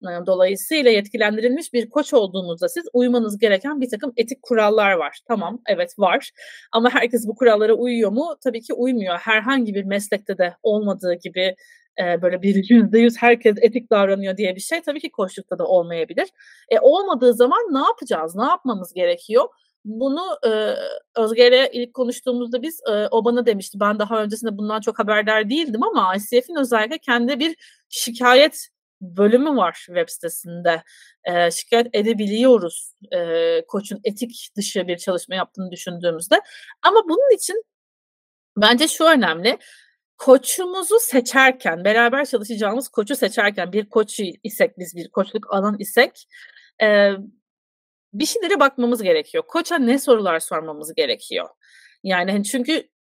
Dolayısıyla 0.04 0.91
yetkilendirilmiş 0.91 1.74
bir 1.74 1.89
koç 1.89 2.14
olduğunuzda 2.14 2.70
siz 2.70 2.86
uymanız 2.93 3.39
gereken 3.39 3.82
bir 3.82 3.89
takım 3.89 4.14
etik 4.18 4.41
kurallar 4.41 4.91
var. 4.93 5.20
Tamam, 5.28 5.62
evet 5.68 6.00
var. 6.00 6.32
Ama 6.72 6.89
herkes 6.89 7.28
bu 7.28 7.36
kurallara 7.36 7.74
uyuyor 7.74 8.12
mu? 8.12 8.36
Tabii 8.43 8.62
ki 8.62 8.74
uymuyor. 8.74 9.18
Herhangi 9.18 9.76
bir 9.76 9.84
meslekte 9.84 10.38
de 10.38 10.56
olmadığı 10.64 11.14
gibi 11.14 11.56
e, 12.00 12.22
böyle 12.22 12.41
bir 12.41 12.70
yüzde 12.70 13.00
yüz 13.00 13.18
herkes 13.18 13.56
etik 13.62 13.91
davranıyor 13.91 14.38
diye 14.38 14.56
bir 14.56 14.62
şey 14.62 14.82
tabii 14.82 15.00
ki 15.00 15.12
koçlukta 15.12 15.58
da 15.58 15.66
olmayabilir. 15.66 16.28
E, 16.70 16.80
olmadığı 16.80 17.34
zaman 17.34 17.60
ne 17.72 17.80
yapacağız? 17.80 18.36
Ne 18.36 18.43
yapmamız 18.43 18.93
gerekiyor? 18.93 19.45
Bunu 19.86 20.22
e, 20.47 20.50
Özge 21.22 21.47
ile 21.47 21.70
ilk 21.74 21.93
konuştuğumuzda 21.93 22.62
biz 22.62 22.82
e, 22.91 23.08
o 23.12 23.26
bana 23.26 23.45
demişti. 23.45 23.80
Ben 23.80 24.00
daha 24.00 24.24
öncesinde 24.24 24.58
bundan 24.58 24.82
çok 24.82 25.00
haberdar 25.00 25.50
değildim 25.50 25.84
ama 25.84 26.16
ICF'in 26.16 26.56
özellikle 26.56 26.97
kendi 26.97 27.39
bir 27.39 27.56
şikayet 27.89 28.70
bölümü 29.02 29.56
var 29.56 29.84
web 29.86 30.10
sitesinde. 30.10 30.84
E, 31.24 31.52
şikayet 31.52 31.88
edebiliyoruz 31.93 32.93
e, 33.12 33.66
koçun 33.68 34.00
etik 34.04 34.50
dışı 34.58 34.88
bir 34.88 34.97
çalışma 34.97 35.36
yaptığını 35.36 35.72
düşündüğümüzde. 35.72 36.36
Ama 36.82 37.04
bunun 37.04 37.36
için 37.36 37.64
bence 38.58 38.88
şu 38.88 39.04
önemli. 39.04 39.58
Koçumuzu 40.18 41.00
seçerken, 41.00 41.84
beraber 41.84 42.26
çalışacağımız 42.26 42.89
koçu 42.89 43.16
seçerken, 43.16 43.74
bir 43.74 43.89
koç 43.89 44.20
isek 44.43 44.78
biz, 44.78 44.95
bir 44.95 45.10
koçluk 45.10 45.54
alan 45.54 45.76
isek 45.80 46.28
e, 46.82 47.12
bir 48.14 48.26
şeylere 48.26 48.60
bakmamız 48.60 49.04
gerekiyor. 49.04 49.43
Koça 49.47 49.78
ne 49.78 50.00
sorular 50.00 50.39
sormamız 50.39 50.93
gerekiyor? 50.93 51.50
Yani 52.04 52.32
hani 52.32 52.43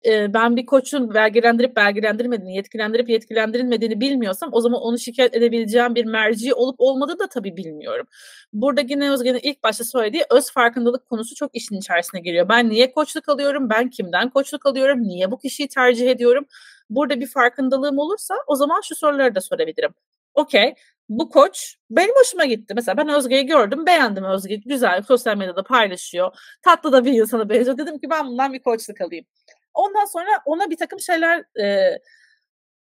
ben 0.06 0.56
bir 0.56 0.66
koçun 0.66 1.14
belgelendirip 1.14 1.76
belgelendirmediğini, 1.76 2.56
yetkilendirip 2.56 3.10
yetkilendirilmediğini 3.10 4.02
bilmiyorsam 4.02 4.50
o 4.54 4.62
zaman 4.62 4.82
onu 4.82 5.00
şikayet 5.00 5.36
edebileceğim 5.36 5.96
bir 5.96 6.06
merci 6.06 6.54
olup 6.54 6.76
olmadığı 6.78 7.20
da 7.20 7.28
tabii 7.28 7.58
bilmiyorum. 7.58 8.08
Burada 8.54 8.82
yine 8.82 9.12
Özge'nin 9.12 9.40
ilk 9.44 9.64
başta 9.64 9.84
söylediği 9.84 10.24
öz 10.32 10.52
farkındalık 10.52 11.10
konusu 11.10 11.36
çok 11.36 11.56
işin 11.56 11.76
içerisine 11.76 12.22
giriyor. 12.22 12.50
Ben 12.50 12.70
niye 12.70 12.92
koçluk 12.92 13.30
alıyorum? 13.30 13.70
Ben 13.70 13.90
kimden 13.90 14.30
koçluk 14.30 14.66
alıyorum? 14.66 15.04
Niye 15.04 15.32
bu 15.32 15.40
kişiyi 15.40 15.68
tercih 15.68 16.10
ediyorum? 16.10 16.46
Burada 16.90 17.20
bir 17.20 17.28
farkındalığım 17.28 18.00
olursa 18.00 18.36
o 18.48 18.56
zaman 18.56 18.82
şu 18.82 18.96
soruları 18.96 19.36
da 19.36 19.42
sorabilirim. 19.42 19.94
Okey, 20.34 20.76
bu 21.10 21.30
koç 21.30 21.76
benim 21.90 22.16
hoşuma 22.16 22.46
gitti. 22.46 22.74
Mesela 22.76 22.98
ben 22.98 23.10
Özge'yi 23.10 23.46
gördüm, 23.46 23.86
beğendim 23.86 24.24
Özge. 24.24 24.56
Güzel, 24.56 25.02
sosyal 25.02 25.38
medyada 25.38 25.64
paylaşıyor. 25.64 26.32
Tatlı 26.62 26.92
da 26.92 27.06
bir 27.06 27.14
insana 27.14 27.50
benziyor. 27.50 27.78
Dedim 27.78 28.00
ki 28.00 28.10
ben 28.10 28.28
bundan 28.28 28.54
bir 28.54 28.60
koçluk 28.60 29.02
alayım. 29.02 29.26
Ondan 29.74 30.06
sonra 30.06 30.30
ona 30.46 30.70
bir 30.70 30.78
takım 30.78 31.00
şeyler 31.00 31.44
e, 31.62 31.98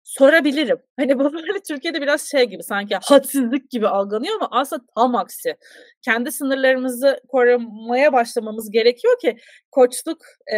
sorabilirim. 0.03 0.77
Hani 0.99 1.19
bu 1.19 1.33
böyle 1.33 1.59
Türkiye'de 1.67 2.01
biraz 2.01 2.21
şey 2.21 2.43
gibi 2.43 2.63
sanki 2.63 2.97
hadsizlik 3.03 3.69
gibi 3.71 3.87
algılanıyor 3.87 4.35
ama 4.35 4.47
aslında 4.51 4.83
tam 4.95 5.15
aksi. 5.15 5.55
Kendi 6.01 6.31
sınırlarımızı 6.31 7.19
korumaya 7.27 8.13
başlamamız 8.13 8.71
gerekiyor 8.71 9.19
ki 9.19 9.37
koçluk 9.71 10.21
e, 10.53 10.57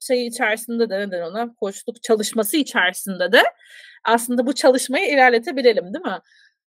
şey 0.00 0.26
içerisinde 0.26 0.90
de 0.90 0.98
neden 0.98 1.22
ona 1.22 1.54
koçluk 1.54 2.02
çalışması 2.02 2.56
içerisinde 2.56 3.32
de 3.32 3.42
aslında 4.04 4.46
bu 4.46 4.54
çalışmayı 4.54 5.12
ilerletebilelim 5.12 5.94
değil 5.94 6.04
mi? 6.04 6.18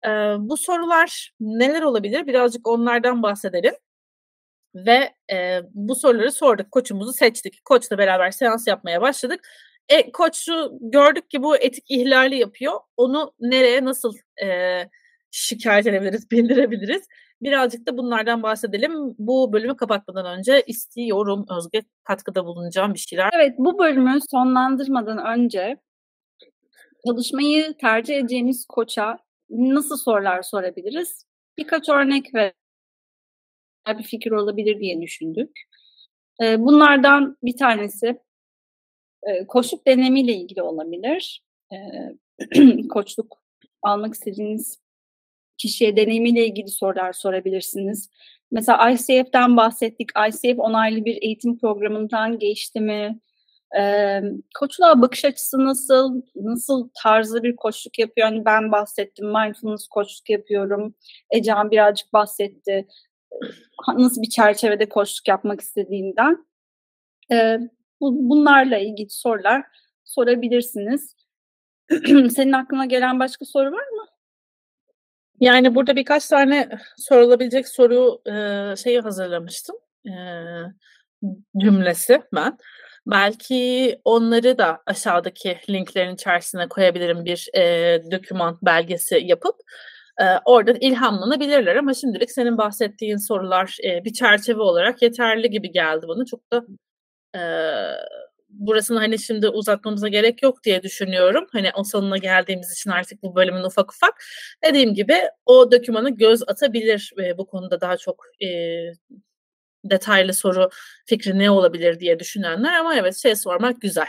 E, 0.05 0.09
bu 0.39 0.57
sorular 0.57 1.33
neler 1.41 1.83
olabilir? 1.83 2.27
Birazcık 2.27 2.69
onlardan 2.69 3.23
bahsedelim. 3.23 3.75
Ve 4.75 5.15
e, 5.33 5.61
bu 5.75 5.95
soruları 5.95 6.33
sorduk. 6.33 6.71
Koçumuzu 6.73 7.13
seçtik. 7.13 7.65
Koçla 7.65 7.99
beraber 7.99 8.31
seans 8.31 8.67
yapmaya 8.67 9.01
başladık. 9.01 9.49
E, 9.89 10.13
koçu 10.13 10.79
gördük 10.81 11.31
ki 11.31 11.43
bu 11.43 11.57
etik 11.57 11.85
ihlali 11.91 12.37
yapıyor. 12.39 12.81
Onu 12.97 13.33
nereye 13.41 13.85
nasıl 13.85 14.15
e, 14.45 14.81
şikayet 15.31 15.87
edebiliriz, 15.87 16.31
bildirebiliriz? 16.31 17.03
Birazcık 17.43 17.87
da 17.87 17.97
bunlardan 17.99 18.43
bahsedelim. 18.43 18.93
Bu 19.19 19.53
bölümü 19.53 19.77
kapatmadan 19.77 20.39
önce 20.39 20.63
istiyorum 20.67 21.47
Özge 21.59 21.83
katkıda 22.05 22.45
bulunacağım 22.45 22.95
bir 22.95 22.99
şeyler. 22.99 23.31
Evet 23.37 23.55
bu 23.59 23.79
bölümü 23.79 24.19
sonlandırmadan 24.31 25.39
önce 25.39 25.77
çalışmayı 27.07 27.75
tercih 27.75 28.17
edeceğiniz 28.17 28.67
koça 28.67 29.19
nasıl 29.51 29.97
sorular 29.97 30.43
sorabiliriz? 30.43 31.25
Birkaç 31.59 31.89
örnek 31.89 32.35
ver 32.35 32.53
bir 33.99 34.03
fikir 34.03 34.31
olabilir 34.31 34.81
diye 34.81 35.03
düşündük. 35.03 35.51
Bunlardan 36.41 37.37
bir 37.43 37.57
tanesi 37.57 38.19
koçluk 39.49 39.87
deneyimiyle 39.87 40.35
ilgili 40.35 40.63
olabilir. 40.63 41.45
Koçluk 42.89 43.43
almak 43.83 44.15
istediğiniz 44.15 44.79
kişiye 45.59 45.97
deneyimiyle 45.97 46.47
ilgili 46.47 46.69
sorular 46.69 47.13
sorabilirsiniz. 47.13 48.11
Mesela 48.51 48.91
ICF'den 48.91 49.57
bahsettik. 49.57 50.11
ICF 50.29 50.59
onaylı 50.59 51.05
bir 51.05 51.23
eğitim 51.23 51.59
programından 51.59 52.39
geçti 52.39 52.81
mi? 52.81 53.21
Ee, 53.79 54.21
koçluğa 54.59 55.03
bakış 55.03 55.25
açısı 55.25 55.65
nasıl? 55.65 56.23
Nasıl 56.37 56.89
tarzı 57.03 57.43
bir 57.43 57.57
koçluk 57.57 57.99
yapıyor? 57.99 58.29
Hani 58.29 58.45
ben 58.45 58.73
bahsettim, 58.73 59.27
mindfulness 59.27 59.89
koçluk 59.89 60.31
yapıyorum. 60.31 60.95
Ecehan 61.31 61.71
birazcık 61.71 62.13
bahsetti 62.13 62.87
nasıl 63.97 64.23
bir 64.23 64.29
çerçevede 64.29 64.89
koçluk 64.89 65.29
yapmak 65.29 65.61
istediğinden 65.61 66.47
e, 67.33 67.59
bu, 68.01 68.29
bunlarla 68.31 68.79
ilgili 68.79 69.11
sorular 69.11 69.65
sorabilirsiniz. 70.05 71.17
Senin 72.31 72.53
aklına 72.53 72.87
gelen 72.87 73.21
başka 73.21 73.45
soru 73.45 73.73
var 73.73 73.89
mı? 73.89 74.07
Yani 75.41 75.75
burada 75.75 75.97
birkaç 75.97 76.29
tane 76.29 76.69
sorulabilecek 76.97 77.69
soru 77.69 78.23
e, 78.27 78.77
şeyi 78.77 79.01
hazırlamıştım. 79.01 79.77
E, 80.07 80.13
cümlesi 81.61 82.23
ben. 82.35 82.59
Belki 83.07 84.01
onları 84.05 84.59
da 84.59 84.83
aşağıdaki 84.87 85.59
linklerin 85.71 86.15
içerisine 86.15 86.69
koyabilirim 86.69 87.25
bir 87.25 87.49
e, 87.55 88.03
doküman 88.11 88.59
belgesi 88.63 89.21
yapıp 89.25 89.55
e, 90.21 90.25
oradan 90.45 90.77
ilhamlanabilirler 90.81 91.77
ama 91.77 91.95
şimdilik 91.95 92.31
senin 92.31 92.59
bahsettiğin 92.59 93.17
sorular 93.17 93.77
e, 93.85 94.05
bir 94.05 94.13
çerçeve 94.13 94.63
olarak 94.63 95.03
yeterli 95.03 95.51
gibi 95.51 95.73
geldi 95.73 96.09
bana. 96.09 96.25
Çok 96.25 96.53
da 96.53 96.65
e, 97.37 97.43
burasını 98.49 98.99
hani 98.99 99.19
şimdi 99.19 99.49
uzatmamıza 99.49 100.09
gerek 100.09 100.43
yok 100.43 100.65
diye 100.65 100.83
düşünüyorum. 100.83 101.47
Hani 101.53 101.71
o 101.75 101.85
sonuna 101.85 102.19
geldiğimiz 102.19 102.73
için 102.73 102.91
artık 102.91 103.23
bu 103.23 103.37
bölümün 103.37 103.63
ufak 103.65 103.93
ufak. 103.93 104.25
Dediğim 104.65 104.95
gibi 104.95 105.15
o 105.47 105.73
dokümanı 105.73 106.11
göz 106.11 106.43
atabilir 106.49 107.13
e, 107.19 107.39
bu 107.39 107.47
konuda 107.47 107.81
daha 107.81 107.97
çok 107.97 108.25
e, 108.45 108.49
detaylı 109.85 110.35
soru 110.35 110.71
fikri 111.07 111.39
ne 111.39 111.51
olabilir 111.51 112.01
diye 112.01 112.19
düşünenler 112.19 112.73
ama 112.79 112.97
evet 112.97 113.17
şey 113.17 113.37
sormak 113.37 113.81
güzel. 113.81 114.09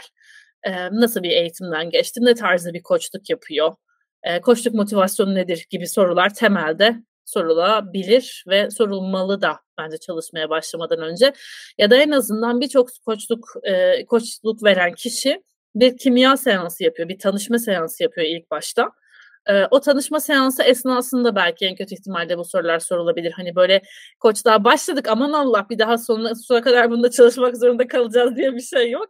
E, 0.62 0.72
nasıl 0.92 1.22
bir 1.22 1.30
eğitimden 1.30 1.90
geçti? 1.90 2.20
Ne 2.22 2.34
tarzda 2.34 2.72
bir 2.74 2.82
koçluk 2.82 3.30
yapıyor? 3.30 3.74
E, 4.22 4.40
koçluk 4.40 4.74
motivasyonu 4.74 5.34
nedir 5.34 5.66
gibi 5.70 5.86
sorular 5.88 6.34
temelde 6.34 6.96
sorulabilir 7.24 8.44
ve 8.48 8.70
sorulmalı 8.70 9.42
da 9.42 9.56
bence 9.78 9.98
çalışmaya 9.98 10.50
başlamadan 10.50 10.98
önce. 10.98 11.32
Ya 11.78 11.90
da 11.90 11.96
en 11.96 12.10
azından 12.10 12.60
birçok 12.60 12.88
koçluk 13.06 13.48
e, 13.62 14.04
koçluk 14.06 14.64
veren 14.64 14.92
kişi 14.92 15.42
bir 15.74 15.98
kimya 15.98 16.36
seansı 16.36 16.84
yapıyor, 16.84 17.08
bir 17.08 17.18
tanışma 17.18 17.58
seansı 17.58 18.02
yapıyor 18.02 18.26
ilk 18.26 18.50
başta. 18.50 18.90
E, 19.46 19.66
o 19.70 19.80
tanışma 19.80 20.20
seansı 20.20 20.62
esnasında 20.62 21.36
belki 21.36 21.66
en 21.66 21.76
kötü 21.76 21.94
ihtimalle 21.94 22.38
bu 22.38 22.44
sorular 22.44 22.78
sorulabilir. 22.78 23.32
Hani 23.32 23.56
böyle 23.56 23.82
koç 24.20 24.44
daha 24.44 24.64
başladık 24.64 25.08
aman 25.08 25.32
Allah 25.32 25.66
bir 25.70 25.78
daha 25.78 25.98
sonuna, 25.98 26.34
sonuna 26.34 26.62
kadar 26.64 26.90
bunda 26.90 27.10
çalışmak 27.10 27.56
zorunda 27.56 27.88
kalacağız 27.88 28.36
diye 28.36 28.54
bir 28.54 28.60
şey 28.60 28.90
yok. 28.90 29.08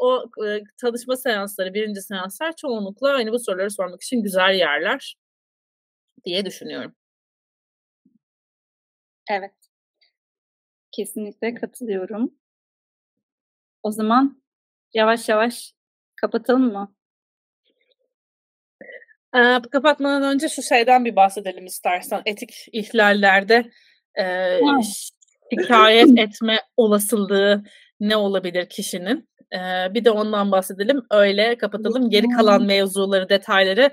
O 0.00 0.24
e, 0.46 0.62
tanışma 0.80 1.16
seansları, 1.16 1.74
birinci 1.74 2.02
seanslar 2.02 2.56
çoğunlukla 2.56 3.12
hani 3.12 3.32
bu 3.32 3.38
soruları 3.38 3.70
sormak 3.70 4.02
için 4.02 4.22
güzel 4.22 4.54
yerler 4.54 5.16
diye 6.24 6.44
düşünüyorum. 6.44 6.94
Evet. 9.30 9.54
Kesinlikle 10.92 11.54
katılıyorum. 11.54 12.34
O 13.82 13.90
zaman 13.90 14.42
yavaş 14.94 15.28
yavaş 15.28 15.72
kapatalım 16.16 16.72
mı? 16.72 16.94
Ee, 19.36 19.58
kapatmadan 19.72 20.34
önce 20.34 20.48
şu 20.48 20.62
şeyden 20.62 21.04
bir 21.04 21.16
bahsedelim 21.16 21.66
istersen. 21.66 22.22
Etik 22.26 22.66
ihlallerde 22.72 23.70
e, 24.18 24.58
şikayet 25.50 26.18
etme 26.18 26.60
olasılığı 26.76 27.64
ne 28.00 28.16
olabilir 28.16 28.68
kişinin? 28.68 29.29
Ee, 29.54 29.94
bir 29.94 30.04
de 30.04 30.10
ondan 30.10 30.52
bahsedelim. 30.52 31.02
Öyle 31.10 31.58
kapatalım. 31.58 32.10
Geri 32.10 32.28
kalan 32.28 32.62
mevzuları, 32.62 33.28
detayları 33.28 33.90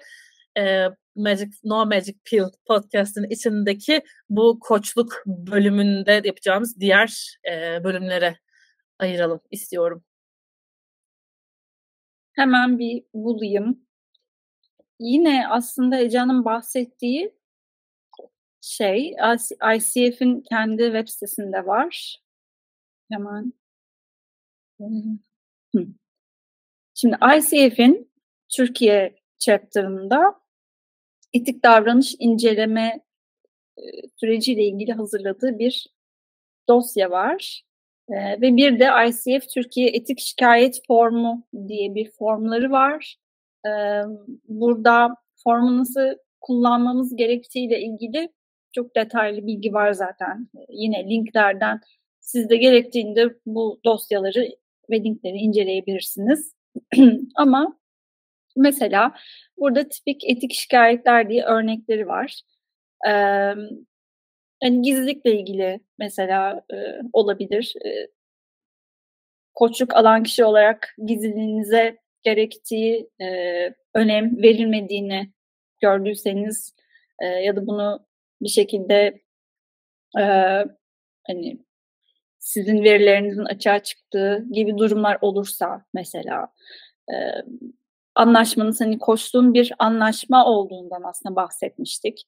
e, 0.58 0.88
Magic 1.16 1.52
No 1.64 1.86
Magic 1.86 2.16
Pill 2.26 2.44
podcast'ın 2.68 3.24
içindeki 3.30 4.02
bu 4.30 4.60
koçluk 4.60 5.24
bölümünde 5.26 6.22
yapacağımız 6.26 6.80
diğer 6.80 7.38
e, 7.52 7.84
bölümlere 7.84 8.38
ayıralım 9.00 9.42
istiyorum. 9.52 10.04
Hemen 12.34 12.80
bir 12.80 13.04
bulayım. 13.14 13.88
Yine 15.00 15.48
aslında 15.50 16.00
Ece'nin 16.00 16.46
bahsettiği 16.46 17.34
şey 18.62 19.16
ICF'in 19.76 20.42
kendi 20.42 20.84
web 20.84 21.08
sitesinde 21.08 21.66
var. 21.66 22.18
Hemen. 23.12 23.54
Şimdi 26.94 27.18
ICF'in 27.38 28.12
Türkiye 28.50 29.16
chapter'ında 29.40 30.36
etik 31.34 31.64
davranış 31.64 32.16
inceleme 32.20 33.00
e, 33.78 33.84
süreciyle 34.16 34.64
ilgili 34.64 34.94
hazırladığı 34.94 35.60
bir 35.60 35.88
dosya 36.70 37.12
var. 37.12 37.64
E, 38.10 38.42
ve 38.42 38.58
bir 38.58 38.80
de 38.80 38.90
ICF 39.08 39.50
Türkiye 39.50 39.90
Etik 39.90 40.20
Şikayet 40.20 40.82
Formu 40.88 41.48
diye 41.68 41.96
bir 41.96 42.12
formları 42.12 42.72
var. 42.72 43.16
E, 43.66 43.72
burada 44.48 45.16
formu 45.44 45.78
nasıl 45.78 46.18
kullanmamız 46.42 47.16
gerektiğiyle 47.16 47.82
ilgili 47.82 48.30
çok 48.72 48.96
detaylı 48.96 49.48
bilgi 49.48 49.74
var 49.74 49.92
zaten. 49.92 50.48
Yine 50.70 51.10
linklerden 51.10 51.82
siz 52.20 52.50
de 52.50 52.58
gerektiğinde 52.58 53.36
bu 53.46 53.80
dosyaları 53.86 54.48
ve 54.90 55.04
linkleri 55.04 55.38
inceleyebilirsiniz. 55.38 56.54
Ama 57.36 57.80
mesela 58.56 59.14
burada 59.58 59.90
tipik 59.90 60.30
etik 60.30 60.54
şikayetler 60.54 61.30
diye 61.30 61.44
örnekleri 61.44 62.08
var. 62.08 62.42
Ee, 63.08 63.12
yani 64.64 64.82
gizlilikle 64.82 65.40
ilgili 65.40 65.80
mesela 66.00 66.62
e, 66.74 66.76
olabilir. 67.14 67.74
E, 67.86 68.08
koçluk 69.54 69.96
alan 69.96 70.24
kişi 70.24 70.46
olarak 70.46 70.96
gizliliğinize 71.06 71.98
gerektiği 72.24 73.10
e, 73.22 73.26
önem 73.94 74.38
verilmediğini 74.44 75.32
gördüyseniz 75.82 76.76
e, 77.20 77.26
ya 77.26 77.56
da 77.56 77.68
bunu 77.68 78.08
bir 78.42 78.50
şekilde 78.50 79.22
e, 80.20 80.24
hani 81.28 81.67
sizin 82.48 82.84
verilerinizin 82.84 83.46
açığa 83.46 83.80
çıktığı 83.80 84.46
gibi 84.52 84.78
durumlar 84.78 85.18
olursa 85.22 85.86
mesela 85.94 86.48
e, 87.10 87.16
anlaşmanız 88.16 88.82
hani 88.82 89.00
koştuğun 89.00 89.54
bir 89.54 89.74
anlaşma 89.80 90.46
olduğundan 90.46 91.04
aslında 91.04 91.36
bahsetmiştik. 91.36 92.22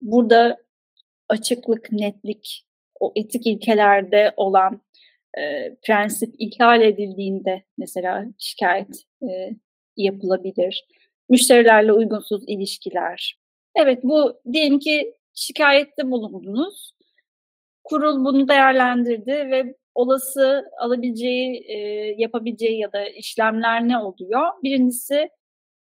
Burada 0.00 0.56
açıklık, 1.28 1.92
netlik, 1.92 2.66
o 3.00 3.12
etik 3.16 3.46
ilkelerde 3.46 4.32
olan 4.36 4.82
e, 5.38 5.74
prensip 5.82 6.34
ihlal 6.38 6.82
edildiğinde 6.82 7.64
mesela 7.78 8.24
şikayet 8.38 9.04
e, 9.22 9.50
yapılabilir. 9.96 10.86
Müşterilerle 11.28 11.92
uygunsuz 11.92 12.44
ilişkiler. 12.46 13.38
Evet 13.74 14.04
bu 14.04 14.40
diyelim 14.52 14.78
ki 14.78 15.14
şikayette 15.34 16.10
bulundunuz. 16.10 16.97
Kurul 17.88 18.24
bunu 18.24 18.48
değerlendirdi 18.48 19.32
ve 19.32 19.74
olası 19.94 20.70
alabileceği, 20.78 21.64
e, 21.68 21.78
yapabileceği 22.18 22.78
ya 22.80 22.92
da 22.92 23.08
işlemler 23.08 23.88
ne 23.88 23.98
oluyor? 23.98 24.42
Birincisi 24.62 25.30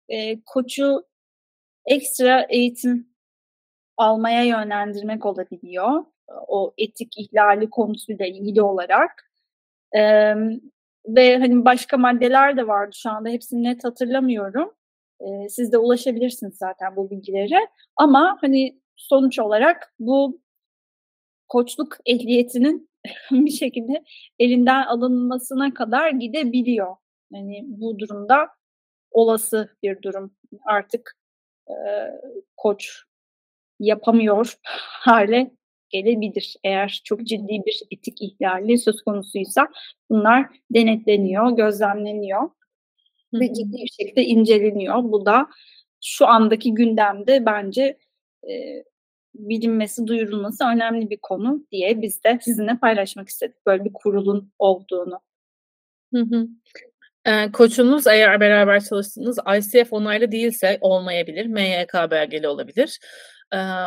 e, 0.09 0.43
koçu 0.47 1.05
ekstra 1.87 2.47
eğitim 2.51 3.09
almaya 3.97 4.45
yönlendirmek 4.45 5.27
olabiliyor. 5.27 6.05
O 6.49 6.75
etik 6.79 7.19
ihlali 7.19 7.71
konusuyla 7.71 8.27
ilgili 8.27 8.63
olarak. 8.63 9.31
E, 9.97 10.01
ve 11.09 11.39
hani 11.39 11.65
başka 11.65 11.97
maddeler 11.97 12.57
de 12.57 12.67
vardı 12.67 12.91
şu 12.97 13.11
anda 13.11 13.29
hepsini 13.29 13.63
net 13.65 13.85
hatırlamıyorum. 13.85 14.75
E, 15.21 15.49
siz 15.49 15.73
de 15.73 15.79
ulaşabilirsiniz 15.79 16.57
zaten 16.57 16.97
bu 16.97 17.11
bilgilere. 17.11 17.69
Ama 17.97 18.39
hani 18.41 18.81
sonuç 18.97 19.39
olarak 19.39 19.95
bu 19.99 20.41
koçluk 21.55 21.97
ehliyetinin 22.07 22.91
bir 23.31 23.51
şekilde 23.51 24.05
elinden 24.39 24.87
alınmasına 24.87 25.75
kadar 25.75 26.11
gidebiliyor. 26.11 26.97
Yani 27.33 27.65
bu 27.67 27.99
durumda 27.99 28.49
olası 29.11 29.77
bir 29.83 30.03
durum. 30.03 30.35
Artık 30.65 31.17
e, 31.69 31.75
koç 32.57 33.03
yapamıyor 33.81 34.55
hale 35.07 35.51
gelebilir. 35.89 36.57
Eğer 36.65 37.01
çok 37.05 37.25
ciddi 37.25 37.63
bir 37.67 37.83
etik 37.91 38.23
ihlali 38.23 38.79
söz 38.79 39.03
konusuysa 39.03 39.69
bunlar 40.11 40.47
denetleniyor, 40.71 41.51
gözlemleniyor 41.51 42.41
Hı-hı. 42.41 43.41
ve 43.41 43.55
ciddi 43.55 43.77
bir 43.77 43.93
şekilde 44.03 44.25
inceleniyor. 44.25 45.03
Bu 45.03 45.27
da 45.27 45.47
şu 46.05 46.27
andaki 46.27 46.75
gündemde 46.75 47.47
bence 47.47 47.99
e, 48.51 48.85
bilinmesi, 49.35 50.07
duyurulması 50.07 50.64
önemli 50.64 51.11
bir 51.11 51.18
konu 51.22 51.66
diye 51.72 52.03
biz 52.03 52.24
de 52.24 52.39
sizinle 52.43 52.78
paylaşmak 52.78 53.28
istedik 53.28 53.66
böyle 53.66 53.85
bir 53.85 53.93
kurulun 53.93 54.53
olduğunu. 54.59 55.20
Hı 56.14 56.20
hı. 56.20 56.49
Ee, 57.26 57.53
koçunuz 57.53 58.07
eğer 58.07 58.41
beraber 58.41 58.85
çalıştığınız 58.85 59.39
ICF 59.59 59.93
onaylı 59.93 60.32
değilse 60.32 60.78
olmayabilir. 60.80 61.47
MYK 61.47 62.11
belgeli 62.11 62.49
olabilir. 62.49 62.99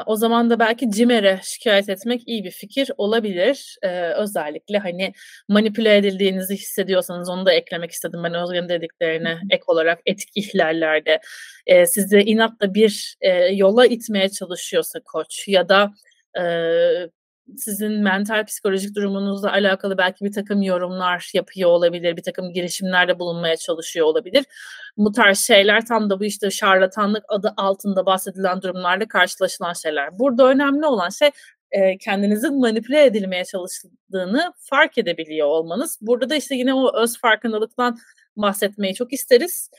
O 0.06 0.16
zaman 0.16 0.50
da 0.50 0.60
belki 0.60 0.92
CİMER'e 0.92 1.40
şikayet 1.44 1.90
etmek 1.90 2.28
iyi 2.28 2.44
bir 2.44 2.52
fikir 2.52 2.92
olabilir. 2.98 3.78
özellikle 4.16 4.78
hani 4.78 5.14
manipüle 5.48 5.98
edildiğinizi 5.98 6.56
hissediyorsanız 6.56 7.30
onu 7.30 7.46
da 7.46 7.54
eklemek 7.54 7.92
istedim 7.92 8.24
ben 8.24 8.34
Özge'nin 8.34 8.70
dediklerine 8.70 9.40
ek 9.50 9.64
olarak 9.68 10.00
etik 10.06 10.30
ihlallerde 10.36 11.20
e, 11.66 11.86
sizi 11.86 12.20
inatla 12.20 12.74
bir 12.74 13.18
yola 13.52 13.86
itmeye 13.86 14.30
çalışıyorsa 14.30 15.00
koç 15.00 15.48
ya 15.48 15.70
da 15.70 15.92
sizin 17.58 17.92
mental 17.92 18.46
psikolojik 18.46 18.96
durumunuzla 18.96 19.52
alakalı 19.52 19.98
belki 19.98 20.26
bir 20.26 20.32
takım 20.32 20.62
yorumlar 20.62 21.32
yapıyor 21.34 21.70
olabilir, 21.70 22.18
bir 22.18 22.24
takım 22.24 22.54
girişimlerde 22.54 23.20
bulunmaya 23.20 23.58
çalışıyor 23.58 24.06
olabilir. 24.06 24.46
Bu 24.98 25.12
tarz 25.12 25.40
şeyler 25.40 25.86
tam 25.86 26.10
da 26.10 26.20
bu 26.20 26.26
işte 26.26 26.52
şarlatanlık 26.52 27.24
adı 27.28 27.54
altında 27.58 28.06
bahsedilen 28.06 28.62
durumlarla 28.62 29.08
karşılaşılan 29.08 29.74
şeyler. 29.74 30.20
Burada 30.20 30.48
önemli 30.48 30.86
olan 30.86 31.10
şey 31.10 31.30
e, 31.72 31.98
kendinizin 31.98 32.60
manipüle 32.60 33.06
edilmeye 33.06 33.46
çalıştığını 33.46 34.54
fark 34.60 34.98
edebiliyor 34.98 35.48
olmanız. 35.48 35.98
Burada 36.02 36.30
da 36.30 36.36
işte 36.36 36.56
yine 36.56 36.74
o 36.74 37.02
öz 37.02 37.18
farkındalıktan 37.18 37.98
bahsetmeyi 38.36 38.96
çok 38.96 39.14
isteriz 39.14 39.70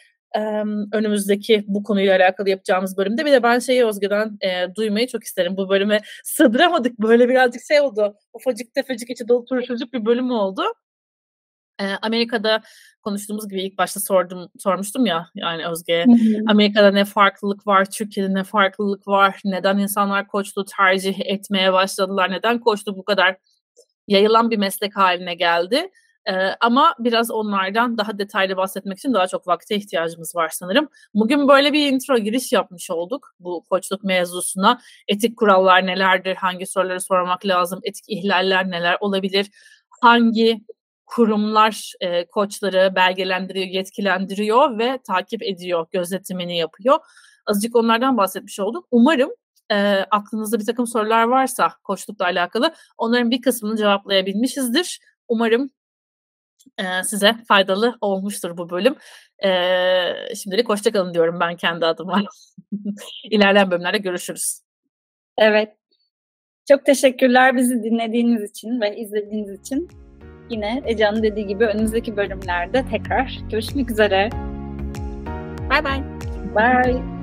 önümüzdeki 0.93 1.65
bu 1.67 1.83
konuyla 1.83 2.17
alakalı 2.17 2.51
yapacağımız 2.51 2.97
bölümde. 2.97 3.27
Bir 3.27 3.33
de 3.33 3.43
ben 3.43 3.59
şeyi 3.59 3.87
Özge'den 3.87 4.39
e, 4.41 4.75
duymayı 4.75 5.07
çok 5.07 5.25
isterim. 5.25 5.57
Bu 5.57 5.69
bölüme 5.69 6.01
sığdıramadık. 6.25 6.99
Böyle 6.99 7.29
birazcık 7.29 7.63
şey 7.69 7.81
oldu. 7.81 8.15
Ufacık 8.33 8.75
tefecik 8.75 9.11
içi 9.11 9.29
dolu 9.29 9.45
turşucuk 9.45 9.93
bir 9.93 10.05
bölüm 10.05 10.31
oldu. 10.31 10.63
E, 11.81 11.85
Amerika'da 12.03 12.61
konuştuğumuz 13.03 13.49
gibi 13.49 13.63
ilk 13.63 13.79
başta 13.79 14.01
sordum 14.01 14.49
sormuştum 14.59 15.07
ya 15.07 15.27
yani 15.35 15.67
Özge'ye. 15.67 16.07
Amerika'da 16.49 16.91
ne 16.91 17.05
farklılık 17.05 17.67
var, 17.67 17.91
Türkiye'de 17.91 18.35
ne 18.35 18.45
farklılık 18.45 19.09
var, 19.09 19.41
neden 19.45 19.79
insanlar 19.79 20.27
koçluğu 20.27 20.65
tercih 20.65 21.21
etmeye 21.21 21.73
başladılar, 21.73 22.31
neden 22.31 22.61
koçluk 22.61 22.97
bu 22.97 23.05
kadar 23.05 23.37
yayılan 24.09 24.51
bir 24.51 24.59
meslek 24.59 24.97
haline 24.97 25.35
geldi. 25.35 25.91
Ee, 26.27 26.33
ama 26.61 26.95
biraz 26.99 27.31
onlardan 27.31 27.99
daha 27.99 28.19
detaylı 28.19 28.57
bahsetmek 28.57 28.99
için 28.99 29.15
daha 29.15 29.27
çok 29.27 29.49
vakte 29.49 29.77
ihtiyacımız 29.77 30.37
var 30.37 30.49
sanırım. 30.49 30.89
Bugün 31.15 31.49
böyle 31.49 31.73
bir 31.73 31.93
intro 31.93 32.19
giriş 32.19 32.53
yapmış 32.53 32.91
olduk 32.91 33.35
bu 33.41 33.65
koçluk 33.71 34.05
mevzusuna. 34.05 34.81
Etik 35.09 35.37
kurallar 35.37 35.87
nelerdir, 35.87 36.37
hangi 36.37 36.67
soruları 36.67 37.01
sormak 37.01 37.47
lazım, 37.47 37.81
etik 37.83 38.05
ihlaller 38.09 38.71
neler 38.71 38.97
olabilir, 39.01 39.47
hangi 40.03 40.61
kurumlar 41.07 41.93
e, 42.01 42.27
koçları 42.27 42.93
belgelendiriyor, 42.97 43.67
yetkilendiriyor 43.67 44.79
ve 44.79 44.99
takip 45.07 45.43
ediyor, 45.43 45.87
gözetimini 45.93 46.59
yapıyor. 46.59 46.99
Azıcık 47.47 47.77
onlardan 47.77 48.17
bahsetmiş 48.17 48.61
olduk. 48.61 48.89
Umarım 48.91 49.31
e, 49.73 50.07
aklınızda 50.11 50.59
bir 50.59 50.67
takım 50.67 50.87
sorular 50.87 51.25
varsa 51.25 51.73
koçlukla 51.85 52.25
alakalı 52.25 52.75
onların 52.99 53.31
bir 53.31 53.43
kısmını 53.43 53.77
cevaplayabilmişizdir. 53.77 55.01
Umarım 55.29 55.71
e, 56.79 57.05
size 57.05 57.35
faydalı 57.49 57.99
olmuştur 58.01 58.57
bu 58.57 58.71
bölüm. 58.71 58.97
E, 59.45 59.51
şimdilik 60.35 60.69
hoşçakalın 60.69 61.15
diyorum 61.15 61.41
ben 61.41 61.57
kendi 61.57 61.87
adıma. 61.87 62.23
İlerleyen 63.25 63.71
bölümlerde 63.71 63.99
görüşürüz. 63.99 64.61
Evet. 65.39 65.75
Çok 66.69 66.87
teşekkürler 66.87 67.57
bizi 67.57 67.83
dinlediğiniz 67.83 68.51
için 68.51 68.81
ve 68.81 68.97
izlediğiniz 68.97 69.61
için. 69.61 69.89
Yine 70.51 70.83
Ece'nin 70.87 71.23
dediği 71.23 71.47
gibi 71.47 71.65
önümüzdeki 71.65 72.17
bölümlerde 72.17 72.85
tekrar 72.91 73.39
görüşmek 73.51 73.91
üzere. 73.91 74.31
Bye 75.71 75.85
bye. 75.85 76.05
Bye. 76.55 77.18